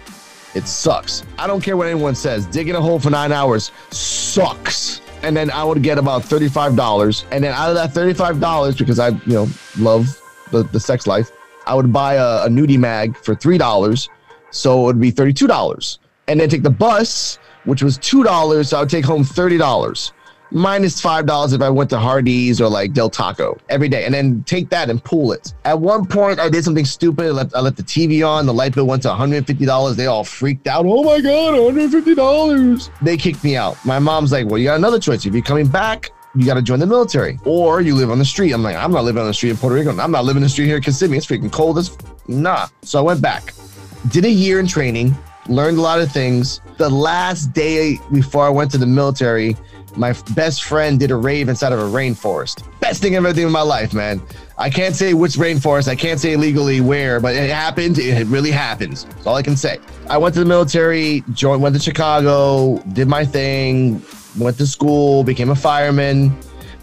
It 0.55 0.67
sucks. 0.67 1.25
I 1.39 1.47
don't 1.47 1.61
care 1.61 1.77
what 1.77 1.87
anyone 1.87 2.17
says. 2.17 2.47
Digging 2.47 2.75
a 2.75 2.81
hole 2.81 2.99
for 2.99 3.11
nine 3.11 3.31
hours 3.31 3.71
sucks. 3.91 5.01
And 5.23 5.37
then 5.37 5.53
I 5.53 5.63
would 5.63 5.83
get 5.83 5.99
about 5.99 6.23
$35. 6.23 7.25
And 7.31 7.45
then 7.45 7.53
out 7.53 7.69
of 7.69 7.77
that 7.77 7.91
$35, 7.91 8.77
because 8.77 8.99
I, 8.99 9.09
you 9.09 9.35
know, 9.35 9.49
love 9.79 10.21
the, 10.51 10.65
the 10.65 10.81
sex 10.81 11.07
life, 11.07 11.31
I 11.67 11.75
would 11.75 11.93
buy 11.93 12.15
a, 12.15 12.47
a 12.47 12.49
nudie 12.49 12.79
mag 12.79 13.17
for 13.17 13.37
$3. 13.37 14.09
So 14.51 14.81
it 14.81 14.85
would 14.87 15.01
be 15.01 15.13
$32. 15.13 15.99
And 16.27 16.41
then 16.41 16.49
take 16.49 16.65
the 16.65 16.71
bus, 16.71 17.39
which 17.65 17.85
was 17.85 17.99
$2. 17.99 18.67
So 18.67 18.77
I 18.77 18.81
would 18.81 18.91
take 18.91 19.05
home 19.05 19.23
$30 19.23 20.13
minus 20.51 21.01
five 21.01 21.27
dollars 21.27 21.53
if 21.53 21.63
I 21.63 21.71
went 21.71 21.91
to 21.91 21.99
Hardee's 21.99 22.61
or 22.61 22.69
like 22.69 22.93
Del 22.93 23.11
Taco 23.11 23.59
every 23.69 23.89
day, 23.89 24.05
and 24.05 24.15
then 24.15 24.43
take 24.45 24.69
that 24.71 24.91
and 24.91 25.03
pool 25.03 25.33
it. 25.33 25.55
At 25.65 25.81
one 25.81 26.07
point, 26.07 26.39
I 26.39 26.49
did 26.49 26.65
something 26.65 26.85
stupid. 26.85 27.27
I 27.27 27.31
let, 27.31 27.57
I 27.57 27.63
the 27.63 27.83
TV 27.83 28.27
on. 28.27 28.47
The 28.47 28.55
light 28.55 28.75
bill 28.75 28.87
went 28.87 29.03
to 29.03 29.09
150 29.09 29.65
dollars. 29.65 29.97
They 29.97 30.07
all 30.07 30.25
freaked 30.25 30.67
out. 30.67 30.85
Oh 30.87 31.03
my 31.03 31.21
god, 31.21 31.55
150 31.55 32.15
dollars! 32.15 32.91
They 33.03 33.17
kicked 33.17 33.45
me 33.45 33.57
out. 33.57 33.77
My 33.85 33.99
mom's 33.99 34.33
like, 34.33 34.47
"Well, 34.47 34.59
you 34.59 34.67
got 34.67 34.77
another 34.77 34.99
choice. 34.99 35.25
If 35.27 35.35
you're 35.35 35.43
coming 35.43 35.69
back." 35.69 36.11
You 36.37 36.47
got 36.47 36.55
to 36.55 36.63
join 36.63 36.79
the 36.79 36.87
military, 36.87 37.41
or 37.45 37.81
you 37.81 37.97
live 37.97 38.09
on 38.09 38.21
the 38.21 38.25
street. 38.25 38.53
I'm 38.53 38.63
like, 38.63 38.77
I'm 38.77 38.93
not 38.93 39.03
living 39.03 39.21
on 39.21 39.27
the 39.27 39.35
street 39.35 39.51
in 39.51 39.57
Puerto 39.57 39.75
Rico. 39.75 39.91
I'm 39.91 40.13
not 40.13 40.25
living 40.25 40.43
in 40.43 40.45
the 40.45 40.49
street 40.49 40.67
here 40.67 40.77
in 40.77 40.83
Kissimmee. 40.83 41.17
It's 41.17 41.27
freaking 41.27 41.51
cold 41.51 41.77
as 41.77 41.99
nah. 42.29 42.69
So 42.83 43.01
I 43.01 43.03
went 43.03 43.21
back, 43.21 43.53
did 44.11 44.25
a 44.25 44.31
year 44.31 44.61
in 44.61 44.69
training, 44.69 45.13
learned 45.49 45.79
a 45.79 45.81
lot 45.81 46.01
of 46.01 46.13
things. 46.13 46.61
The 46.77 46.89
last 46.89 47.53
day 47.53 47.99
before 48.13 48.47
I 48.47 48.49
went 48.49 48.71
to 48.71 48.79
the 48.79 48.87
military, 48.87 49.57
my 49.97 50.13
best 50.35 50.65
friend 50.65 50.99
did 50.99 51.11
a 51.11 51.17
rave 51.17 51.49
inside 51.49 51.73
of 51.73 51.79
a 51.79 51.83
rainforest. 51.83 52.63
Best 52.81 53.03
thing 53.03 53.17
I've 53.17 53.25
ever 53.25 53.35
done 53.35 53.47
in 53.47 53.53
my 53.53 53.63
life, 53.63 53.93
man. 53.93 54.21
I 54.59 54.71
can't 54.71 54.95
say 54.95 55.15
which 55.15 55.33
rainforest, 55.33 55.89
I 55.89 55.97
can't 55.97 56.21
say 56.21 56.37
legally 56.37 56.81
where, 56.81 57.21
but 57.21 57.35
it 57.35 57.51
happened. 57.51 57.99
It 57.99 58.27
really 58.27 58.51
happens. 58.51 59.05
That's 59.05 59.27
all 59.27 59.37
I 59.37 59.43
can 59.43 59.57
say. 59.57 59.79
I 60.09 60.19
went 60.19 60.35
to 60.35 60.41
the 60.41 60.47
military, 60.47 61.25
joined, 61.33 61.63
went 61.63 61.75
to 61.77 61.81
Chicago, 61.81 62.79
did 62.93 63.09
my 63.09 63.25
thing, 63.25 64.03
went 64.39 64.59
to 64.59 64.67
school, 64.67 65.25
became 65.25 65.51
a 65.51 65.57
fireman. 65.57 66.31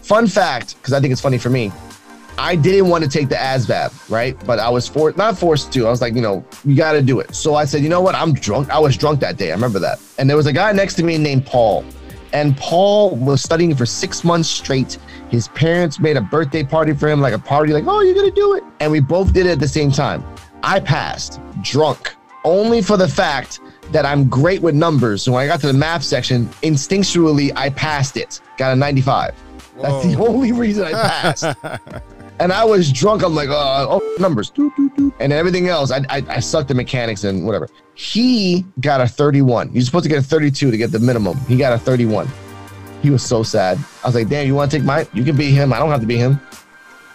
Fun 0.02 0.26
fact, 0.26 0.76
because 0.76 0.92
I 0.92 1.00
think 1.00 1.12
it's 1.12 1.20
funny 1.20 1.38
for 1.38 1.50
me. 1.50 1.72
I 2.38 2.54
didn't 2.54 2.88
want 2.88 3.02
to 3.02 3.10
take 3.10 3.28
the 3.28 3.34
ASVAB, 3.34 4.08
right? 4.08 4.36
But 4.46 4.60
I 4.60 4.68
was 4.68 4.86
for 4.86 5.12
not 5.16 5.36
forced 5.36 5.72
to. 5.72 5.86
I 5.86 5.90
was 5.90 6.00
like, 6.00 6.14
you 6.14 6.22
know, 6.22 6.44
you 6.64 6.76
got 6.76 6.92
to 6.92 7.02
do 7.02 7.18
it. 7.18 7.34
So 7.34 7.56
I 7.56 7.64
said, 7.64 7.82
you 7.82 7.88
know 7.88 8.00
what? 8.00 8.14
I'm 8.14 8.32
drunk. 8.32 8.70
I 8.70 8.78
was 8.78 8.96
drunk 8.96 9.18
that 9.20 9.36
day. 9.36 9.50
I 9.50 9.54
remember 9.54 9.80
that. 9.80 10.00
And 10.18 10.30
there 10.30 10.36
was 10.36 10.46
a 10.46 10.52
guy 10.52 10.70
next 10.70 10.94
to 10.94 11.02
me 11.02 11.18
named 11.18 11.46
Paul. 11.46 11.84
And 12.32 12.56
Paul 12.56 13.16
was 13.16 13.42
studying 13.42 13.74
for 13.74 13.86
six 13.86 14.24
months 14.24 14.48
straight. 14.48 14.98
His 15.30 15.48
parents 15.48 15.98
made 15.98 16.16
a 16.16 16.20
birthday 16.20 16.64
party 16.64 16.92
for 16.92 17.08
him, 17.08 17.20
like 17.20 17.34
a 17.34 17.38
party, 17.38 17.72
like, 17.72 17.84
oh, 17.86 18.00
you're 18.00 18.14
going 18.14 18.28
to 18.28 18.34
do 18.34 18.54
it. 18.54 18.64
And 18.80 18.92
we 18.92 19.00
both 19.00 19.32
did 19.32 19.46
it 19.46 19.50
at 19.50 19.60
the 19.60 19.68
same 19.68 19.90
time. 19.90 20.24
I 20.62 20.80
passed 20.80 21.40
drunk 21.62 22.14
only 22.44 22.82
for 22.82 22.96
the 22.96 23.08
fact 23.08 23.60
that 23.92 24.04
I'm 24.04 24.28
great 24.28 24.60
with 24.60 24.74
numbers. 24.74 25.22
So 25.22 25.32
when 25.32 25.42
I 25.42 25.46
got 25.46 25.60
to 25.60 25.66
the 25.66 25.72
math 25.72 26.02
section, 26.02 26.46
instinctually, 26.62 27.52
I 27.56 27.70
passed 27.70 28.16
it. 28.16 28.40
Got 28.56 28.72
a 28.72 28.76
95. 28.76 29.34
That's 29.80 30.04
the 30.04 30.16
only 30.16 30.52
reason 30.52 30.84
I 30.84 30.92
passed. 30.92 31.44
and 32.40 32.52
I 32.52 32.64
was 32.64 32.92
drunk. 32.92 33.22
I'm 33.22 33.34
like, 33.34 33.48
uh, 33.48 33.86
oh, 33.88 34.16
numbers, 34.18 34.50
Doot, 34.50 34.74
doot, 34.76 34.96
doot. 34.96 35.14
and 35.20 35.32
everything 35.32 35.68
else. 35.68 35.90
I, 35.90 35.98
I 36.08 36.22
I 36.28 36.40
sucked 36.40 36.68
the 36.68 36.74
mechanics 36.74 37.24
and 37.24 37.44
whatever. 37.44 37.68
He 37.94 38.64
got 38.80 39.00
a 39.00 39.06
31. 39.08 39.70
You're 39.72 39.82
supposed 39.82 40.04
to 40.04 40.08
get 40.08 40.18
a 40.18 40.22
32 40.22 40.70
to 40.70 40.76
get 40.76 40.92
the 40.92 40.98
minimum. 40.98 41.36
He 41.46 41.56
got 41.56 41.72
a 41.72 41.78
31. 41.78 42.28
He 43.02 43.10
was 43.10 43.22
so 43.22 43.42
sad. 43.42 43.78
I 44.02 44.08
was 44.08 44.14
like, 44.14 44.28
damn, 44.28 44.46
you 44.46 44.54
want 44.54 44.70
to 44.70 44.76
take 44.76 44.84
mine? 44.84 45.06
You 45.12 45.22
can 45.24 45.36
be 45.36 45.50
him. 45.50 45.72
I 45.72 45.78
don't 45.78 45.90
have 45.90 46.00
to 46.00 46.06
be 46.06 46.16
him. 46.16 46.40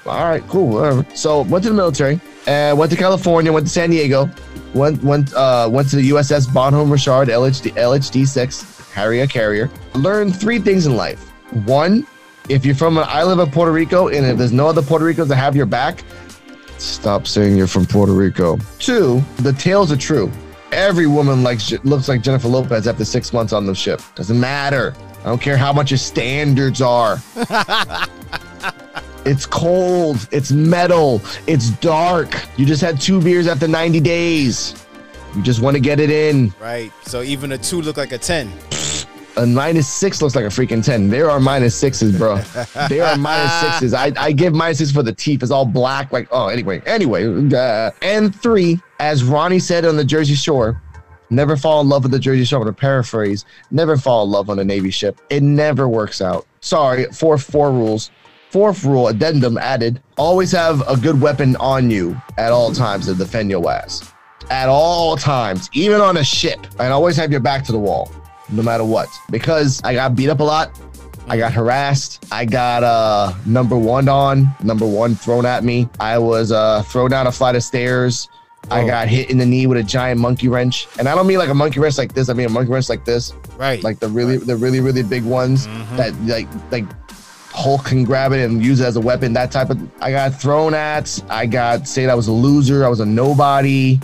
All 0.05 0.25
right, 0.29 0.45
cool, 0.47 0.67
whatever. 0.67 1.05
So 1.15 1.41
went 1.43 1.63
to 1.63 1.69
the 1.69 1.75
military. 1.75 2.19
Uh, 2.47 2.73
went 2.77 2.91
to 2.91 2.97
California. 2.97 3.51
Went 3.53 3.65
to 3.67 3.71
San 3.71 3.89
Diego. 3.89 4.29
Went 4.73 5.01
went 5.03 5.33
uh, 5.33 5.69
went 5.71 5.89
to 5.91 5.95
the 5.97 6.09
USS 6.09 6.53
Bonhomme 6.53 6.91
Richard 6.91 7.29
LHD 7.29 7.71
LHD 7.75 8.27
six 8.27 8.89
Harrier 8.91 9.25
carrier. 9.27 9.69
Learned 9.95 10.35
three 10.39 10.59
things 10.59 10.85
in 10.85 10.95
life. 10.97 11.29
One, 11.65 12.05
if 12.49 12.65
you're 12.65 12.75
from 12.75 12.97
an 12.97 13.05
island 13.07 13.39
of 13.39 13.51
Puerto 13.51 13.71
Rico 13.71 14.09
and 14.09 14.25
if 14.25 14.37
there's 14.37 14.51
no 14.51 14.67
other 14.67 14.81
Puerto 14.81 15.05
Ricans 15.05 15.29
that 15.29 15.37
have 15.37 15.55
your 15.55 15.65
back, 15.65 16.03
stop 16.77 17.27
saying 17.27 17.55
you're 17.55 17.67
from 17.67 17.85
Puerto 17.85 18.13
Rico. 18.13 18.57
Two, 18.79 19.21
the 19.37 19.53
tales 19.53 19.91
are 19.91 19.97
true. 19.97 20.31
Every 20.71 21.07
woman 21.07 21.43
likes 21.43 21.71
looks 21.83 22.07
like 22.07 22.21
Jennifer 22.21 22.47
Lopez 22.47 22.87
after 22.87 23.05
six 23.05 23.31
months 23.31 23.53
on 23.53 23.65
the 23.65 23.75
ship. 23.75 24.01
Doesn't 24.15 24.39
matter. 24.39 24.95
I 25.21 25.25
don't 25.25 25.41
care 25.41 25.55
how 25.55 25.71
much 25.71 25.91
your 25.91 25.99
standards 25.99 26.81
are. 26.81 27.21
it's 29.25 29.45
cold. 29.45 30.27
It's 30.31 30.51
metal. 30.51 31.21
It's 31.47 31.69
dark. 31.69 32.41
You 32.57 32.65
just 32.65 32.81
had 32.81 32.99
two 32.99 33.21
beers 33.21 33.47
after 33.47 33.67
90 33.67 33.99
days. 34.01 34.85
You 35.35 35.41
just 35.41 35.61
want 35.61 35.75
to 35.75 35.79
get 35.79 35.99
it 35.99 36.09
in. 36.09 36.53
Right. 36.59 36.91
So 37.03 37.21
even 37.21 37.53
a 37.53 37.57
two 37.57 37.81
look 37.81 37.97
like 37.97 38.11
a 38.11 38.17
ten. 38.17 38.51
A 39.35 39.47
minus 39.47 39.87
six 39.87 40.21
looks 40.21 40.35
like 40.35 40.45
a 40.45 40.49
freaking 40.49 40.83
10. 40.83 41.09
There 41.09 41.29
are 41.29 41.39
minus 41.39 41.75
sixes, 41.75 42.15
bro. 42.17 42.37
there 42.87 43.03
are 43.05 43.17
minus 43.17 43.51
sixes. 43.61 43.93
I, 43.93 44.11
I 44.17 44.31
give 44.31 44.53
minus 44.53 44.77
six 44.77 44.91
for 44.91 45.01
the 45.01 45.13
teeth. 45.13 45.41
It's 45.41 45.51
all 45.51 45.65
black. 45.65 46.11
Like, 46.11 46.27
oh, 46.31 46.49
anyway. 46.49 46.81
Anyway. 46.85 47.25
Uh, 47.51 47.91
and 48.03 48.35
three, 48.35 48.79
as 48.99 49.23
Ronnie 49.23 49.59
said 49.59 49.85
on 49.85 49.95
the 49.97 50.05
Jersey 50.05 50.35
Shore, 50.35 50.81
never 51.31 51.57
fall 51.57 51.81
in 51.81 51.89
love 51.89 52.03
with 52.03 52.11
the 52.11 52.19
Jersey 52.19 52.45
Shore. 52.45 52.63
To 52.63 52.73
paraphrase, 52.73 53.45
never 53.71 53.97
fall 53.97 54.23
in 54.25 54.29
love 54.31 54.51
on 54.51 54.59
a 54.59 54.63
Navy 54.63 54.91
ship. 54.91 55.19
It 55.31 55.41
never 55.41 55.87
works 55.87 56.21
out. 56.21 56.45
Sorry, 56.61 57.05
four, 57.05 57.37
four 57.39 57.71
rules. 57.71 58.11
Fourth 58.51 58.85
rule, 58.85 59.07
addendum 59.07 59.57
added, 59.57 59.99
always 60.15 60.51
have 60.51 60.87
a 60.87 60.95
good 60.95 61.19
weapon 61.19 61.55
on 61.55 61.89
you 61.89 62.15
at 62.37 62.51
all 62.51 62.71
times 62.71 63.07
to 63.07 63.15
defend 63.15 63.49
your 63.49 63.67
ass. 63.67 64.13
At 64.51 64.69
all 64.69 65.17
times, 65.17 65.71
even 65.73 66.01
on 66.01 66.17
a 66.17 66.23
ship. 66.23 66.59
And 66.79 66.93
always 66.93 67.17
have 67.17 67.31
your 67.31 67.39
back 67.39 67.63
to 67.63 67.71
the 67.71 67.79
wall, 67.79 68.11
no 68.49 68.61
matter 68.63 68.83
what. 68.83 69.07
Because 69.29 69.81
I 69.83 69.93
got 69.93 70.15
beat 70.15 70.29
up 70.29 70.39
a 70.39 70.43
lot. 70.43 70.71
I 71.27 71.37
got 71.37 71.53
harassed. 71.53 72.25
I 72.31 72.43
got 72.45 72.83
uh 72.83 73.33
number 73.45 73.77
one 73.77 74.09
on, 74.09 74.53
number 74.61 74.85
one 74.85 75.15
thrown 75.15 75.45
at 75.45 75.63
me. 75.63 75.87
I 75.99 76.17
was 76.17 76.51
uh 76.51 76.81
thrown 76.83 77.09
down 77.11 77.27
a 77.27 77.31
flight 77.31 77.55
of 77.55 77.63
stairs. 77.63 78.27
I 78.71 78.83
Oh. 78.83 78.87
got 78.87 79.07
hit 79.09 79.29
in 79.29 79.37
the 79.37 79.45
knee 79.45 79.67
with 79.67 79.77
a 79.77 79.83
giant 79.83 80.19
monkey 80.21 80.47
wrench, 80.47 80.87
and 80.99 81.07
I 81.09 81.15
don't 81.15 81.27
mean 81.27 81.37
like 81.37 81.49
a 81.49 81.53
monkey 81.53 81.79
wrench 81.79 81.97
like 81.97 82.13
this. 82.13 82.29
I 82.29 82.33
mean 82.33 82.45
a 82.47 82.49
monkey 82.49 82.71
wrench 82.71 82.89
like 82.89 83.03
this, 83.05 83.33
Right. 83.57 83.81
like 83.83 83.99
the 83.99 84.07
really, 84.09 84.37
the 84.37 84.55
really, 84.55 84.79
really 84.79 85.03
big 85.03 85.23
ones 85.23 85.67
Mhm. 85.67 85.97
that 85.97 86.13
like 86.25 86.47
like 86.71 86.85
Hulk 87.53 87.85
can 87.85 88.03
grab 88.03 88.33
it 88.33 88.43
and 88.43 88.63
use 88.65 88.79
it 88.81 88.85
as 88.85 88.95
a 88.95 89.01
weapon. 89.01 89.31
That 89.33 89.51
type 89.51 89.69
of. 89.69 89.79
I 90.01 90.11
got 90.11 90.39
thrown 90.41 90.73
at. 90.73 91.21
I 91.29 91.45
got 91.45 91.87
said 91.87 92.09
I 92.09 92.15
was 92.15 92.27
a 92.27 92.31
loser. 92.31 92.83
I 92.83 92.89
was 92.89 92.99
a 92.99 93.05
nobody. 93.05 93.99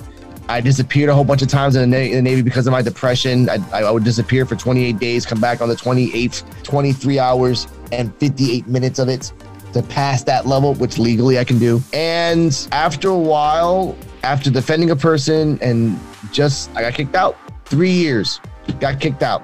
I 0.50 0.62
disappeared 0.62 1.10
a 1.10 1.14
whole 1.14 1.24
bunch 1.24 1.44
of 1.44 1.48
times 1.48 1.76
in 1.76 1.92
the, 1.92 1.96
Na- 1.96 2.04
in 2.04 2.16
the 2.16 2.22
Navy 2.24 2.42
because 2.42 2.66
of 2.66 2.72
my 2.72 2.82
depression. 2.82 3.48
I, 3.50 3.60
I 3.72 3.92
would 3.92 4.04
disappear 4.04 4.48
for 4.48 4.56
28 4.56 4.98
days, 4.98 5.24
come 5.24 5.40
back 5.40 5.62
on 5.62 5.70
the 5.70 5.76
28th, 5.76 6.64
23 6.64 7.20
hours 7.20 7.68
and 7.92 8.14
58 8.16 8.68
minutes 8.68 8.98
of 8.98 9.10
it 9.10 9.32
to 9.74 9.84
pass 9.84 10.24
that 10.24 10.48
level, 10.48 10.74
which 10.74 10.98
legally 10.98 11.38
I 11.38 11.44
can 11.44 11.60
do. 11.60 11.80
And 11.94 12.68
after 12.72 13.10
a 13.10 13.18
while, 13.18 13.96
after 14.24 14.50
defending 14.50 14.90
a 14.90 14.96
person 14.96 15.60
and 15.62 16.00
just, 16.32 16.76
I 16.76 16.82
got 16.82 16.96
kicked 16.96 17.14
out. 17.14 17.38
Three 17.66 17.92
years, 17.92 18.42
got 18.80 19.00
kicked 19.00 19.22
out 19.22 19.44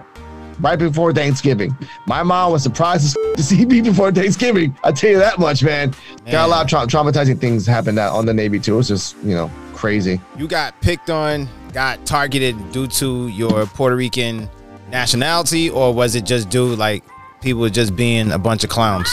right 0.59 0.79
before 0.79 1.13
Thanksgiving. 1.13 1.77
My 2.07 2.23
mom 2.23 2.51
was 2.51 2.63
surprised 2.63 3.15
to 3.35 3.43
see 3.43 3.63
me 3.67 3.81
before 3.81 4.11
Thanksgiving. 4.11 4.75
I 4.83 4.91
tell 4.91 5.11
you 5.11 5.19
that 5.19 5.37
much, 5.37 5.63
man. 5.63 5.93
Got 6.31 6.47
a 6.47 6.49
lot 6.49 6.63
of 6.63 6.69
tra- 6.69 6.87
traumatizing 6.87 7.39
things 7.39 7.67
happen 7.67 7.93
that 7.95 8.11
on 8.11 8.25
the 8.25 8.33
Navy 8.33 8.59
too. 8.59 8.79
It's 8.79 8.87
just 8.87 9.15
you 9.23 9.35
know 9.35 9.51
crazy. 9.85 10.19
you 10.35 10.47
got 10.47 10.81
picked 10.81 11.11
on, 11.11 11.47
got 11.71 12.03
targeted 12.07 12.55
due 12.71 12.87
to 12.87 13.27
your 13.27 13.67
Puerto 13.67 13.95
Rican 13.95 14.49
nationality, 14.89 15.69
or 15.69 15.93
was 15.93 16.15
it 16.15 16.25
just 16.25 16.49
due 16.49 16.75
like 16.75 17.03
people 17.39 17.69
just 17.69 17.95
being 17.95 18.31
a 18.31 18.39
bunch 18.39 18.63
of 18.63 18.71
clowns? 18.71 19.07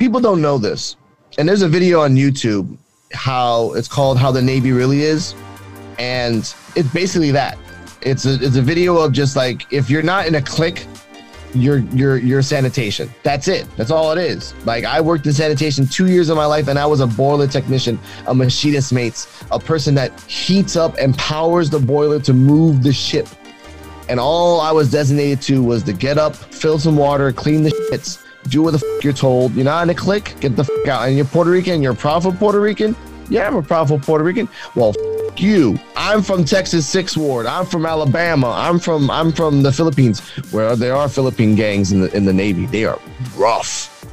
People 0.00 0.18
don't 0.18 0.42
know 0.42 0.58
this, 0.58 0.96
and 1.38 1.48
there's 1.48 1.62
a 1.62 1.68
video 1.68 2.00
on 2.00 2.16
YouTube 2.16 2.76
how 3.12 3.72
it's 3.74 3.86
called 3.86 4.18
"How 4.18 4.32
the 4.32 4.42
Navy 4.42 4.72
Really 4.72 5.02
Is," 5.02 5.36
and 6.00 6.38
it's 6.74 6.92
basically 6.92 7.30
that. 7.30 7.56
It's 8.02 8.26
a 8.26 8.34
it's 8.34 8.56
a 8.56 8.62
video 8.62 8.96
of 8.98 9.12
just 9.12 9.36
like 9.36 9.72
if 9.72 9.88
you're 9.88 10.02
not 10.02 10.26
in 10.26 10.34
a 10.34 10.42
clique, 10.42 10.88
you're 11.60 11.78
you're 11.78 12.16
you're 12.16 12.42
sanitation. 12.42 13.12
That's 13.22 13.48
it. 13.48 13.66
That's 13.76 13.90
all 13.90 14.12
it 14.12 14.18
is. 14.18 14.54
Like 14.64 14.84
I 14.84 15.00
worked 15.00 15.26
in 15.26 15.32
sanitation 15.32 15.86
two 15.86 16.06
years 16.06 16.28
of 16.28 16.36
my 16.36 16.46
life, 16.46 16.68
and 16.68 16.78
I 16.78 16.86
was 16.86 17.00
a 17.00 17.06
boiler 17.06 17.46
technician, 17.46 17.98
a 18.26 18.34
machinist 18.34 18.92
mates, 18.92 19.44
a 19.50 19.58
person 19.58 19.94
that 19.96 20.18
heats 20.22 20.76
up 20.76 20.96
and 20.98 21.16
powers 21.16 21.70
the 21.70 21.78
boiler 21.78 22.20
to 22.20 22.32
move 22.32 22.82
the 22.82 22.92
ship. 22.92 23.28
And 24.08 24.20
all 24.20 24.60
I 24.60 24.70
was 24.70 24.90
designated 24.90 25.42
to 25.42 25.62
was 25.62 25.82
to 25.84 25.92
get 25.92 26.16
up, 26.16 26.36
fill 26.36 26.78
some 26.78 26.96
water, 26.96 27.32
clean 27.32 27.62
the 27.62 27.70
shits, 27.70 28.24
do 28.48 28.62
what 28.62 28.72
the 28.72 29.00
you're 29.02 29.12
told. 29.12 29.52
You're 29.54 29.64
not 29.64 29.82
in 29.82 29.90
a 29.90 29.94
clique, 29.94 30.36
get 30.40 30.54
the 30.54 30.62
out. 30.88 31.08
And 31.08 31.16
you're 31.16 31.24
Puerto 31.26 31.50
Rican, 31.50 31.82
you're 31.82 31.92
a 31.92 31.96
proudful 31.96 32.36
Puerto 32.38 32.60
Rican. 32.60 32.94
Yeah, 33.28 33.48
I'm 33.48 33.56
a 33.56 33.62
proudful 33.62 34.00
Puerto 34.00 34.22
Rican. 34.22 34.48
Well, 34.76 34.94
you. 35.40 35.78
I'm 35.96 36.22
from 36.22 36.44
Texas 36.44 36.86
Sixth 36.88 37.16
Ward. 37.16 37.46
I'm 37.46 37.66
from 37.66 37.86
Alabama. 37.86 38.52
I'm 38.56 38.78
from 38.78 39.10
I'm 39.10 39.32
from 39.32 39.62
the 39.62 39.72
Philippines, 39.72 40.20
where 40.52 40.76
there 40.76 40.94
are 40.94 41.08
Philippine 41.08 41.54
gangs 41.54 41.92
in 41.92 42.00
the 42.00 42.16
in 42.16 42.24
the 42.24 42.32
Navy. 42.32 42.66
They 42.66 42.84
are 42.84 42.98
rough, 43.36 44.04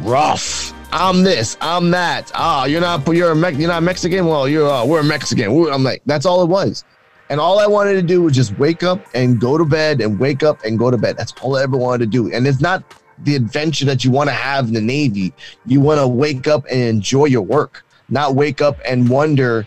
rough. 0.00 0.72
I'm 0.92 1.24
this. 1.24 1.56
I'm 1.60 1.90
that. 1.90 2.30
Ah, 2.34 2.66
you're 2.66 2.80
not. 2.80 3.06
You're 3.08 3.32
a 3.32 3.36
Mex- 3.36 3.58
You're 3.58 3.68
not 3.68 3.82
Mexican. 3.82 4.26
Well, 4.26 4.48
you're. 4.48 4.68
Uh, 4.68 4.84
we're 4.86 5.02
Mexican. 5.02 5.50
I'm 5.72 5.82
like. 5.82 6.02
That's 6.06 6.24
all 6.26 6.42
it 6.42 6.48
was. 6.48 6.84
And 7.30 7.40
all 7.40 7.58
I 7.58 7.66
wanted 7.66 7.94
to 7.94 8.02
do 8.02 8.22
was 8.22 8.34
just 8.34 8.56
wake 8.58 8.82
up 8.82 9.04
and 9.14 9.40
go 9.40 9.56
to 9.56 9.64
bed 9.64 10.00
and 10.00 10.18
wake 10.20 10.42
up 10.42 10.62
and 10.64 10.78
go 10.78 10.90
to 10.90 10.98
bed. 10.98 11.16
That's 11.16 11.32
all 11.40 11.56
I 11.56 11.62
ever 11.62 11.76
wanted 11.76 11.98
to 11.98 12.06
do. 12.06 12.32
And 12.32 12.46
it's 12.46 12.60
not 12.60 12.84
the 13.24 13.34
adventure 13.34 13.86
that 13.86 14.04
you 14.04 14.10
want 14.10 14.28
to 14.28 14.34
have 14.34 14.68
in 14.68 14.74
the 14.74 14.80
Navy. 14.80 15.32
You 15.66 15.80
want 15.80 16.00
to 16.00 16.06
wake 16.06 16.46
up 16.46 16.64
and 16.70 16.80
enjoy 16.80 17.24
your 17.26 17.42
work, 17.42 17.84
not 18.08 18.34
wake 18.34 18.60
up 18.60 18.78
and 18.86 19.08
wonder 19.08 19.66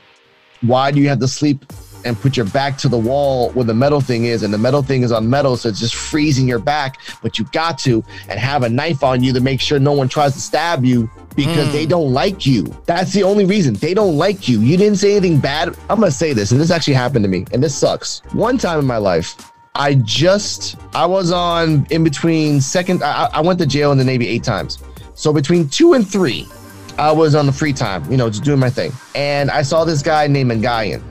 why 0.61 0.91
do 0.91 0.99
you 0.99 1.09
have 1.09 1.19
to 1.19 1.27
sleep 1.27 1.65
and 2.05 2.17
put 2.19 2.37
your 2.37 2.45
back 2.47 2.77
to 2.77 2.87
the 2.87 2.97
wall 2.97 3.49
where 3.51 3.65
the 3.65 3.73
metal 3.73 3.99
thing 4.01 4.25
is? 4.25 4.43
And 4.43 4.53
the 4.53 4.57
metal 4.57 4.81
thing 4.81 5.03
is 5.03 5.11
on 5.11 5.29
metal 5.29 5.57
so 5.57 5.69
it's 5.69 5.79
just 5.79 5.95
freezing 5.95 6.47
your 6.47 6.59
back. 6.59 6.97
But 7.21 7.37
you 7.39 7.45
got 7.51 7.77
to 7.79 8.03
and 8.29 8.39
have 8.39 8.63
a 8.63 8.69
knife 8.69 9.03
on 9.03 9.23
you 9.23 9.33
to 9.33 9.39
make 9.41 9.59
sure 9.61 9.79
no 9.79 9.93
one 9.93 10.07
tries 10.07 10.33
to 10.33 10.41
stab 10.41 10.85
you 10.85 11.09
because 11.35 11.67
Mm. 11.69 11.71
they 11.71 11.85
don't 11.85 12.11
like 12.13 12.45
you. 12.45 12.63
That's 12.85 13.13
the 13.13 13.23
only 13.23 13.45
reason. 13.45 13.75
They 13.75 13.93
don't 13.93 14.17
like 14.17 14.47
you. 14.47 14.59
You 14.61 14.77
didn't 14.77 14.97
say 14.97 15.11
anything 15.11 15.39
bad. 15.39 15.69
I'm 15.89 15.99
gonna 15.99 16.11
say 16.11 16.33
this 16.33 16.51
and 16.51 16.59
this 16.59 16.71
actually 16.71 16.93
happened 16.95 17.23
to 17.25 17.29
me 17.29 17.45
and 17.51 17.61
this 17.63 17.75
sucks. 17.75 18.21
One 18.33 18.57
time 18.57 18.79
in 18.79 18.85
my 18.85 18.97
life 18.97 19.35
i 19.79 19.93
just 19.93 20.75
i 20.95 21.05
was 21.05 21.31
on 21.31 21.85
in 21.91 22.03
between 22.03 22.59
second 22.59 23.03
i, 23.03 23.29
I 23.31 23.41
went 23.41 23.59
to 23.59 23.65
jail 23.67 23.91
in 23.91 23.99
the 23.99 24.03
navy 24.03 24.27
eight 24.27 24.43
times. 24.43 24.79
So 25.13 25.31
between 25.31 25.69
two 25.69 25.93
and 25.93 26.07
three 26.07 26.47
I 26.97 27.11
was 27.11 27.35
on 27.35 27.45
the 27.45 27.51
free 27.51 27.73
time, 27.73 28.09
you 28.11 28.17
know, 28.17 28.29
just 28.29 28.43
doing 28.43 28.59
my 28.59 28.69
thing. 28.69 28.91
And 29.13 29.51
I 29.51 29.61
saw 29.61 29.85
this 29.85 30.01
guy 30.01 30.27
named 30.27 30.51
Ngayan. 30.51 31.01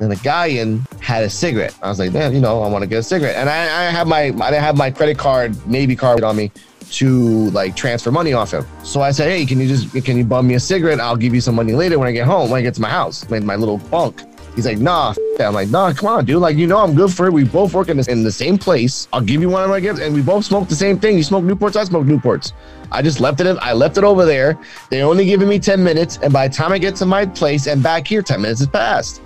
And 0.00 0.10
the 0.10 0.16
Ngayan 0.16 0.88
had 1.00 1.24
a 1.24 1.30
cigarette. 1.30 1.76
I 1.82 1.88
was 1.88 1.98
like, 1.98 2.12
damn, 2.12 2.32
you 2.32 2.40
know, 2.40 2.62
I 2.62 2.68
want 2.68 2.82
to 2.82 2.88
get 2.88 2.98
a 2.98 3.02
cigarette. 3.02 3.36
And 3.36 3.48
I, 3.48 3.88
I 3.88 3.90
have 3.90 4.06
my 4.06 4.20
I 4.20 4.30
didn't 4.30 4.62
have 4.62 4.76
my 4.76 4.90
credit 4.90 5.18
card, 5.18 5.54
Navy 5.66 5.96
card 5.96 6.24
on 6.24 6.36
me 6.36 6.50
to 6.92 7.50
like 7.50 7.74
transfer 7.74 8.10
money 8.10 8.32
off 8.32 8.52
him. 8.52 8.66
So 8.84 9.00
I 9.00 9.10
said, 9.10 9.28
hey, 9.28 9.46
can 9.46 9.60
you 9.60 9.68
just 9.68 9.92
can 10.04 10.16
you 10.16 10.24
bum 10.24 10.46
me 10.46 10.54
a 10.54 10.60
cigarette? 10.60 11.00
I'll 11.00 11.16
give 11.16 11.34
you 11.34 11.40
some 11.40 11.54
money 11.54 11.72
later 11.72 11.98
when 11.98 12.08
I 12.08 12.12
get 12.12 12.26
home, 12.26 12.50
when 12.50 12.58
I 12.58 12.62
get 12.62 12.74
to 12.74 12.80
my 12.80 12.90
house, 12.90 13.28
my 13.30 13.56
little 13.56 13.78
bunk. 13.78 14.22
He's 14.54 14.66
like, 14.66 14.78
nah, 14.78 15.10
f- 15.10 15.18
that. 15.38 15.46
I'm 15.46 15.54
like, 15.54 15.70
nah, 15.70 15.92
come 15.92 16.08
on, 16.08 16.24
dude. 16.24 16.40
Like, 16.40 16.56
you 16.56 16.66
know, 16.66 16.78
I'm 16.78 16.94
good 16.94 17.12
for 17.12 17.26
it. 17.26 17.32
We 17.32 17.44
both 17.44 17.72
work 17.72 17.88
in 17.88 17.96
the, 17.96 18.10
in 18.10 18.22
the 18.22 18.32
same 18.32 18.58
place. 18.58 19.08
I'll 19.12 19.20
give 19.20 19.40
you 19.40 19.48
one 19.48 19.62
of 19.62 19.70
my 19.70 19.80
gifts, 19.80 20.00
and 20.00 20.14
we 20.14 20.22
both 20.22 20.44
smoke 20.44 20.68
the 20.68 20.74
same 20.74 20.98
thing. 20.98 21.16
You 21.16 21.22
smoke 21.22 21.44
Newports, 21.44 21.76
I 21.76 21.84
smoke 21.84 22.06
Newports. 22.06 22.52
I 22.90 23.00
just 23.00 23.20
left 23.20 23.40
it. 23.40 23.46
I 23.46 23.72
left 23.72 23.96
it 23.96 24.04
over 24.04 24.24
there. 24.24 24.58
They 24.90 25.02
only 25.02 25.24
giving 25.24 25.48
me 25.48 25.58
10 25.58 25.82
minutes, 25.82 26.18
and 26.22 26.32
by 26.32 26.48
the 26.48 26.54
time 26.54 26.72
I 26.72 26.78
get 26.78 26.94
to 26.96 27.06
my 27.06 27.24
place 27.24 27.66
and 27.66 27.82
back 27.82 28.06
here, 28.06 28.22
10 28.22 28.42
minutes 28.42 28.60
has 28.60 28.68
passed. 28.68 29.22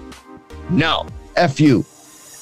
No, 0.71 1.07
f 1.37 1.61
you. 1.61 1.85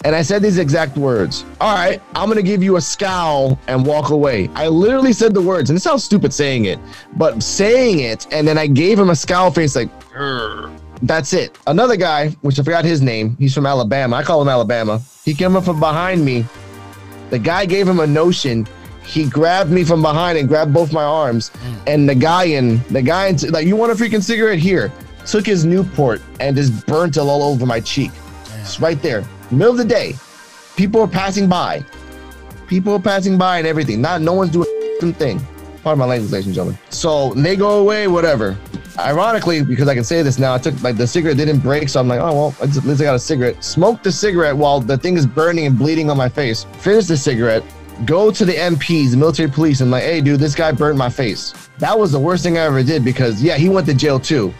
And 0.04 0.14
I 0.14 0.20
said 0.20 0.42
these 0.42 0.58
exact 0.58 0.98
words. 0.98 1.46
All 1.62 1.74
right, 1.74 2.02
I'm 2.14 2.28
gonna 2.28 2.42
give 2.42 2.62
you 2.62 2.76
a 2.76 2.80
scowl 2.80 3.58
and 3.68 3.86
walk 3.86 4.10
away. 4.10 4.50
I 4.54 4.68
literally 4.68 5.14
said 5.14 5.32
the 5.32 5.40
words, 5.40 5.70
and 5.70 5.78
it 5.78 5.80
sounds 5.80 6.04
stupid 6.04 6.34
saying 6.34 6.66
it, 6.66 6.78
but 7.16 7.42
saying 7.42 8.00
it, 8.00 8.26
and 8.30 8.46
then 8.46 8.58
I 8.58 8.66
gave 8.66 8.98
him 8.98 9.08
a 9.08 9.16
scowl 9.16 9.50
face, 9.50 9.74
like, 9.74 9.88
"Grr." 10.12 10.70
That's 11.02 11.32
it. 11.32 11.58
Another 11.66 11.96
guy, 11.96 12.30
which 12.42 12.58
I 12.58 12.62
forgot 12.62 12.84
his 12.84 13.02
name, 13.02 13.36
he's 13.38 13.54
from 13.54 13.66
Alabama. 13.66 14.16
I 14.16 14.22
call 14.22 14.40
him 14.40 14.48
Alabama. 14.48 15.00
He 15.24 15.34
came 15.34 15.56
up 15.56 15.64
from 15.64 15.80
behind 15.80 16.24
me. 16.24 16.44
The 17.30 17.38
guy 17.38 17.66
gave 17.66 17.88
him 17.88 18.00
a 18.00 18.06
notion. 18.06 18.66
He 19.04 19.28
grabbed 19.28 19.70
me 19.70 19.84
from 19.84 20.02
behind 20.02 20.38
and 20.38 20.48
grabbed 20.48 20.72
both 20.72 20.92
my 20.92 21.02
arms. 21.02 21.50
Mm. 21.50 21.82
And 21.86 22.08
the 22.08 22.14
guy 22.14 22.44
in 22.44 22.82
the 22.88 23.02
guy 23.02 23.26
in, 23.26 23.36
like, 23.50 23.66
you 23.66 23.76
want 23.76 23.92
a 23.92 23.94
freaking 23.94 24.22
cigarette 24.22 24.58
here? 24.58 24.92
Took 25.26 25.46
his 25.46 25.64
Newport 25.64 26.22
and 26.40 26.56
just 26.56 26.86
burnt 26.86 27.16
it 27.16 27.20
all 27.20 27.42
over 27.42 27.66
my 27.66 27.80
cheek. 27.80 28.10
It's 28.60 28.80
right 28.80 29.00
there, 29.02 29.24
middle 29.50 29.72
of 29.72 29.78
the 29.78 29.84
day. 29.84 30.14
People 30.76 31.02
are 31.02 31.08
passing 31.08 31.48
by. 31.48 31.84
People 32.66 32.94
are 32.94 33.00
passing 33.00 33.36
by 33.36 33.58
and 33.58 33.66
everything. 33.66 34.00
Not 34.00 34.22
no 34.22 34.32
one's 34.32 34.50
doing 34.50 34.66
a 35.02 35.12
thing. 35.12 35.40
Pardon 35.82 35.98
my 35.98 36.06
language, 36.06 36.32
ladies 36.32 36.46
and 36.46 36.54
gentlemen. 36.54 36.78
So 36.88 37.34
they 37.34 37.56
go 37.56 37.80
away, 37.80 38.08
whatever. 38.08 38.56
Ironically, 38.98 39.64
because 39.64 39.88
I 39.88 39.94
can 39.94 40.04
say 40.04 40.22
this 40.22 40.38
now, 40.38 40.54
I 40.54 40.58
took 40.58 40.80
like 40.82 40.96
the 40.96 41.06
cigarette 41.06 41.36
didn't 41.36 41.60
break, 41.60 41.88
so 41.88 42.00
I'm 42.00 42.08
like, 42.08 42.20
oh 42.20 42.32
well, 42.32 42.54
at 42.60 42.74
least 42.84 43.00
I 43.00 43.04
got 43.04 43.14
a 43.16 43.18
cigarette. 43.18 43.62
Smoke 43.64 44.02
the 44.02 44.12
cigarette 44.12 44.56
while 44.56 44.80
the 44.80 44.96
thing 44.96 45.16
is 45.16 45.26
burning 45.26 45.66
and 45.66 45.76
bleeding 45.76 46.10
on 46.10 46.16
my 46.16 46.28
face. 46.28 46.64
Finish 46.78 47.06
the 47.06 47.16
cigarette. 47.16 47.64
Go 48.04 48.30
to 48.30 48.44
the 48.44 48.54
MPs, 48.54 49.12
the 49.12 49.16
military 49.16 49.48
police, 49.48 49.80
and 49.80 49.90
like, 49.90 50.02
hey, 50.02 50.20
dude, 50.20 50.40
this 50.40 50.54
guy 50.54 50.72
burned 50.72 50.98
my 50.98 51.08
face. 51.10 51.52
That 51.78 51.98
was 51.98 52.12
the 52.12 52.18
worst 52.18 52.44
thing 52.44 52.56
I 52.56 52.62
ever 52.62 52.82
did 52.82 53.04
because 53.04 53.42
yeah, 53.42 53.56
he 53.56 53.68
went 53.68 53.86
to 53.86 53.94
jail 53.94 54.20
too 54.20 54.54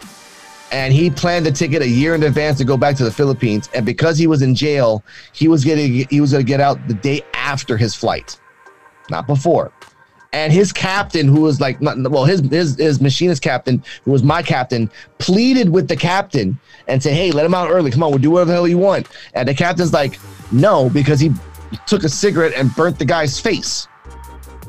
and 0.74 0.92
he 0.92 1.08
planned 1.08 1.46
the 1.46 1.52
ticket 1.52 1.82
a 1.82 1.88
year 1.88 2.16
in 2.16 2.22
advance 2.24 2.58
to 2.58 2.64
go 2.64 2.76
back 2.76 2.96
to 2.96 3.04
the 3.04 3.10
Philippines. 3.10 3.70
And 3.74 3.86
because 3.86 4.18
he 4.18 4.26
was 4.26 4.42
in 4.42 4.56
jail, 4.56 5.04
he 5.32 5.46
was 5.46 5.64
getting 5.64 6.06
he 6.08 6.20
was 6.20 6.32
to 6.32 6.42
get 6.42 6.60
out 6.60 6.88
the 6.88 6.94
day 6.94 7.22
after 7.32 7.76
his 7.76 7.94
flight, 7.94 8.40
not 9.08 9.28
before. 9.28 9.72
And 10.34 10.52
his 10.52 10.72
captain, 10.72 11.28
who 11.28 11.42
was 11.42 11.60
like, 11.60 11.80
well, 11.80 12.24
his, 12.24 12.40
his 12.40 12.76
his 12.76 13.00
machinist 13.00 13.40
captain, 13.40 13.84
who 14.04 14.10
was 14.10 14.24
my 14.24 14.42
captain, 14.42 14.90
pleaded 15.18 15.68
with 15.68 15.86
the 15.86 15.94
captain 15.94 16.58
and 16.88 17.00
said, 17.00 17.14
"Hey, 17.14 17.30
let 17.30 17.46
him 17.46 17.54
out 17.54 17.70
early. 17.70 17.92
Come 17.92 18.02
on, 18.02 18.10
we'll 18.10 18.18
do 18.18 18.32
whatever 18.32 18.48
the 18.48 18.54
hell 18.54 18.66
you 18.66 18.76
want." 18.76 19.06
And 19.34 19.46
the 19.46 19.54
captain's 19.54 19.92
like, 19.92 20.18
"No," 20.50 20.90
because 20.90 21.20
he 21.20 21.30
took 21.86 22.02
a 22.02 22.08
cigarette 22.08 22.52
and 22.56 22.74
burnt 22.74 22.98
the 22.98 23.04
guy's 23.04 23.38
face. 23.38 23.86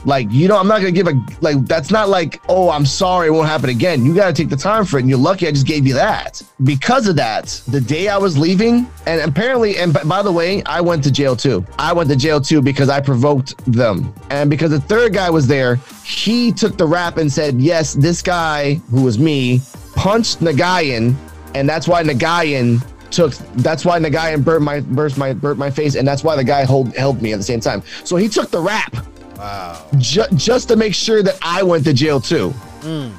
Like, 0.05 0.27
you 0.29 0.47
know, 0.47 0.57
I'm 0.57 0.67
not 0.67 0.79
gonna 0.79 0.91
give 0.91 1.07
a 1.07 1.19
like 1.41 1.65
that's 1.65 1.89
not 1.89 2.09
like, 2.09 2.41
oh, 2.47 2.69
I'm 2.69 2.85
sorry, 2.85 3.27
it 3.27 3.31
won't 3.31 3.49
happen 3.49 3.69
again. 3.69 4.05
You 4.05 4.13
gotta 4.13 4.33
take 4.33 4.49
the 4.49 4.55
time 4.55 4.85
for 4.85 4.97
it, 4.97 5.01
and 5.01 5.09
you're 5.09 5.19
lucky 5.19 5.47
I 5.47 5.51
just 5.51 5.65
gave 5.65 5.85
you 5.87 5.95
that. 5.95 6.41
Because 6.63 7.07
of 7.07 7.15
that, 7.15 7.61
the 7.67 7.81
day 7.81 8.07
I 8.07 8.17
was 8.17 8.37
leaving, 8.37 8.87
and 9.07 9.21
apparently, 9.21 9.77
and 9.77 9.93
by 10.05 10.21
the 10.21 10.31
way, 10.31 10.63
I 10.63 10.79
went 10.79 11.03
to 11.05 11.11
jail 11.11 11.35
too. 11.35 11.65
I 11.79 11.91
went 11.91 12.09
to 12.11 12.15
jail 12.15 12.39
too 12.39 12.61
because 12.61 12.87
I 12.87 13.01
provoked 13.01 13.57
them. 13.65 14.13
And 14.29 14.49
because 14.49 14.71
the 14.71 14.79
third 14.79 15.13
guy 15.13 15.29
was 15.29 15.47
there, 15.47 15.77
he 16.03 16.51
took 16.51 16.77
the 16.77 16.85
rap 16.85 17.17
and 17.17 17.31
said, 17.31 17.59
Yes, 17.59 17.93
this 17.93 18.21
guy, 18.21 18.75
who 18.91 19.03
was 19.03 19.17
me, 19.17 19.61
punched 19.95 20.39
Nagayan, 20.39 21.15
and 21.55 21.67
that's 21.67 21.87
why 21.87 22.03
Nagayan 22.03 22.85
took 23.11 23.33
that's 23.55 23.85
why 23.85 23.99
Nagayan 23.99 24.43
burnt 24.43 24.63
my 24.63 24.81
burst 24.81 25.17
my 25.17 25.33
burnt 25.33 25.57
my 25.57 25.71
face, 25.71 25.95
and 25.95 26.07
that's 26.07 26.23
why 26.23 26.35
the 26.35 26.43
guy 26.43 26.63
hold, 26.63 26.95
held 26.95 27.21
me 27.23 27.33
at 27.33 27.37
the 27.37 27.43
same 27.43 27.59
time. 27.59 27.81
So 28.03 28.17
he 28.17 28.27
took 28.27 28.51
the 28.51 28.59
rap 28.61 28.95
Wow. 29.37 29.85
ju- 29.97 30.23
just 30.35 30.67
to 30.69 30.75
make 30.75 30.93
sure 30.95 31.21
that 31.23 31.37
I 31.41 31.63
went 31.63 31.83
to 31.85 31.93
jail 31.93 32.19
too. 32.19 32.53
Mm. 32.81 33.11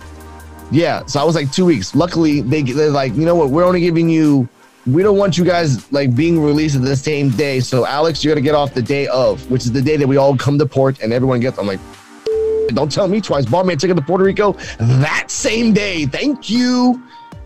Yeah, 0.70 1.04
so 1.06 1.20
I 1.20 1.24
was 1.24 1.34
like 1.34 1.52
two 1.52 1.64
weeks. 1.64 1.94
Luckily, 1.94 2.40
they 2.40 2.62
they're 2.62 2.90
like, 2.90 3.14
you 3.14 3.24
know 3.24 3.34
what? 3.34 3.50
We're 3.50 3.64
only 3.64 3.80
giving 3.80 4.08
you 4.08 4.48
we 4.86 5.02
don't 5.02 5.18
want 5.18 5.36
you 5.36 5.44
guys 5.44 5.90
like 5.92 6.14
being 6.14 6.40
released 6.40 6.76
at 6.76 6.82
the 6.82 6.94
same 6.96 7.30
day. 7.30 7.60
So 7.60 7.84
Alex, 7.86 8.22
you're 8.22 8.34
gonna 8.34 8.42
get 8.42 8.54
off 8.54 8.72
the 8.72 8.82
day 8.82 9.06
of, 9.08 9.48
which 9.50 9.62
is 9.62 9.72
the 9.72 9.82
day 9.82 9.96
that 9.96 10.06
we 10.06 10.16
all 10.16 10.36
come 10.36 10.58
to 10.58 10.66
port 10.66 11.00
and 11.02 11.12
everyone 11.12 11.40
gets. 11.40 11.58
I'm 11.58 11.66
like, 11.66 11.80
don't 12.68 12.90
tell 12.90 13.08
me 13.08 13.20
twice. 13.20 13.46
Bought 13.46 13.66
me 13.66 13.74
a 13.74 13.76
ticket 13.76 13.96
to 13.96 14.02
Puerto 14.02 14.24
Rico 14.24 14.52
that 14.78 15.30
same 15.30 15.72
day. 15.72 16.06
Thank 16.06 16.48
you. 16.48 17.02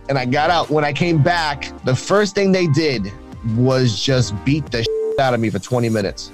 And 0.09 0.19
I 0.19 0.27
got 0.27 0.51
out. 0.51 0.71
When 0.71 0.85
I 0.85 0.93
came 0.93 1.23
back, 1.23 1.73
the 1.85 1.95
first 1.95 2.35
thing 2.35 2.53
they 2.53 2.67
did 2.67 3.11
was 3.57 4.01
just 4.03 4.35
beat 4.45 4.71
the 4.71 4.83
shit 4.83 5.21
out 5.21 5.33
of 5.35 5.41
me 5.41 5.51
for 5.51 5.59
20 5.59 5.89
minutes. 5.89 6.33